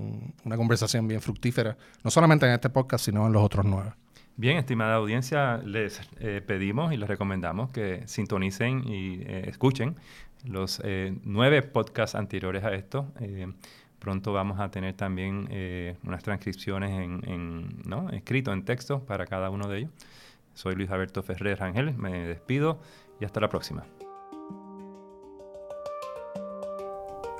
una 0.45 0.57
conversación 0.57 1.07
bien 1.07 1.21
fructífera, 1.21 1.77
no 2.03 2.11
solamente 2.11 2.47
en 2.47 2.53
este 2.53 2.71
podcast, 2.71 3.05
sino 3.05 3.27
en 3.27 3.35
los 3.35 3.43
otros 3.43 3.67
nueve. 3.67 3.93
Bien, 4.37 4.57
estimada 4.57 4.97
audiencia, 4.97 5.59
les 5.59 6.01
eh, 6.19 6.43
pedimos 6.45 6.93
y 6.93 6.97
les 6.97 7.09
recomendamos 7.09 7.71
que 7.71 8.03
sintonicen 8.07 8.83
y 8.85 9.23
eh, 9.23 9.45
escuchen 9.47 9.95
los 10.45 10.81
eh, 10.85 11.17
nueve 11.23 11.63
podcasts 11.63 12.17
anteriores 12.17 12.65
a 12.65 12.75
esto. 12.75 13.07
pronto 14.01 14.33
vamos 14.33 14.59
a 14.59 14.71
tener 14.71 14.95
también 14.95 15.49
unas 16.03 16.23
transcripciones 16.23 16.91
en, 16.91 17.23
en 17.31 17.83
¿no? 17.87 18.11
escrito 18.11 18.53
en 18.53 18.65
texto 18.65 19.05
para 19.07 19.25
cada 19.25 19.51
uno 19.51 19.69
de 19.69 19.79
ellos. 19.79 19.91
Soy 20.53 20.75
Luis 20.75 20.91
Alberto 20.91 21.23
Ferrer 21.23 21.59
Rangel, 21.59 21.95
me 21.95 22.27
despido 22.27 22.81
y 23.21 23.25
hasta 23.25 23.41
la 23.41 23.49
próxima. 23.49 23.85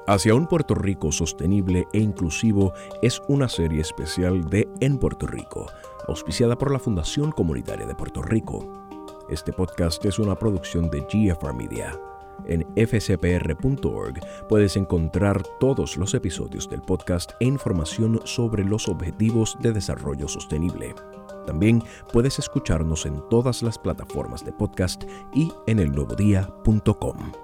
Hacia 0.07 0.35
un 0.35 0.47
Puerto 0.47 0.75
Rico 0.75 1.11
sostenible 1.11 1.87
e 1.93 1.99
inclusivo 1.99 2.73
es 3.01 3.23
una 3.29 3.49
serie 3.49 3.81
especial 3.81 4.45
de 4.51 4.69
En 4.81 4.99
Puerto 4.99 5.27
Rico 5.27 5.67
auspiciada 6.09 6.57
por 6.57 6.71
la 6.71 6.79
Fundación 6.79 7.33
Comunitaria 7.33 7.87
de 7.87 7.95
Puerto 7.95 8.23
Rico. 8.23 8.87
Este 9.29 9.53
podcast 9.53 10.05
es 10.05 10.19
una 10.19 10.35
producción 10.35 10.91
de 10.91 11.01
GFR 11.01 11.55
Media. 11.55 11.99
En 12.47 12.67
fcpr.org 12.77 14.21
puedes 14.49 14.77
encontrar 14.77 15.43
todos 15.61 15.97
los 15.97 16.13
episodios 16.15 16.69
del 16.69 16.83
podcast 16.83 17.33
e 17.41 17.47
información 17.47 18.21
sobre 18.25 18.65
los 18.65 18.89
objetivos 18.89 19.57
de 19.61 19.73
desarrollo 19.73 20.29
sostenible. 20.29 20.95
También 21.47 21.83
puedes 22.13 22.39
escucharnos 22.39 23.07
en 23.07 23.23
todas 23.31 23.63
las 23.63 23.79
plataformas 23.79 24.45
de 24.45 24.53
podcast 24.53 25.05
y 25.33 25.51
en 25.67 25.79
elnuevodía.com. 25.79 27.44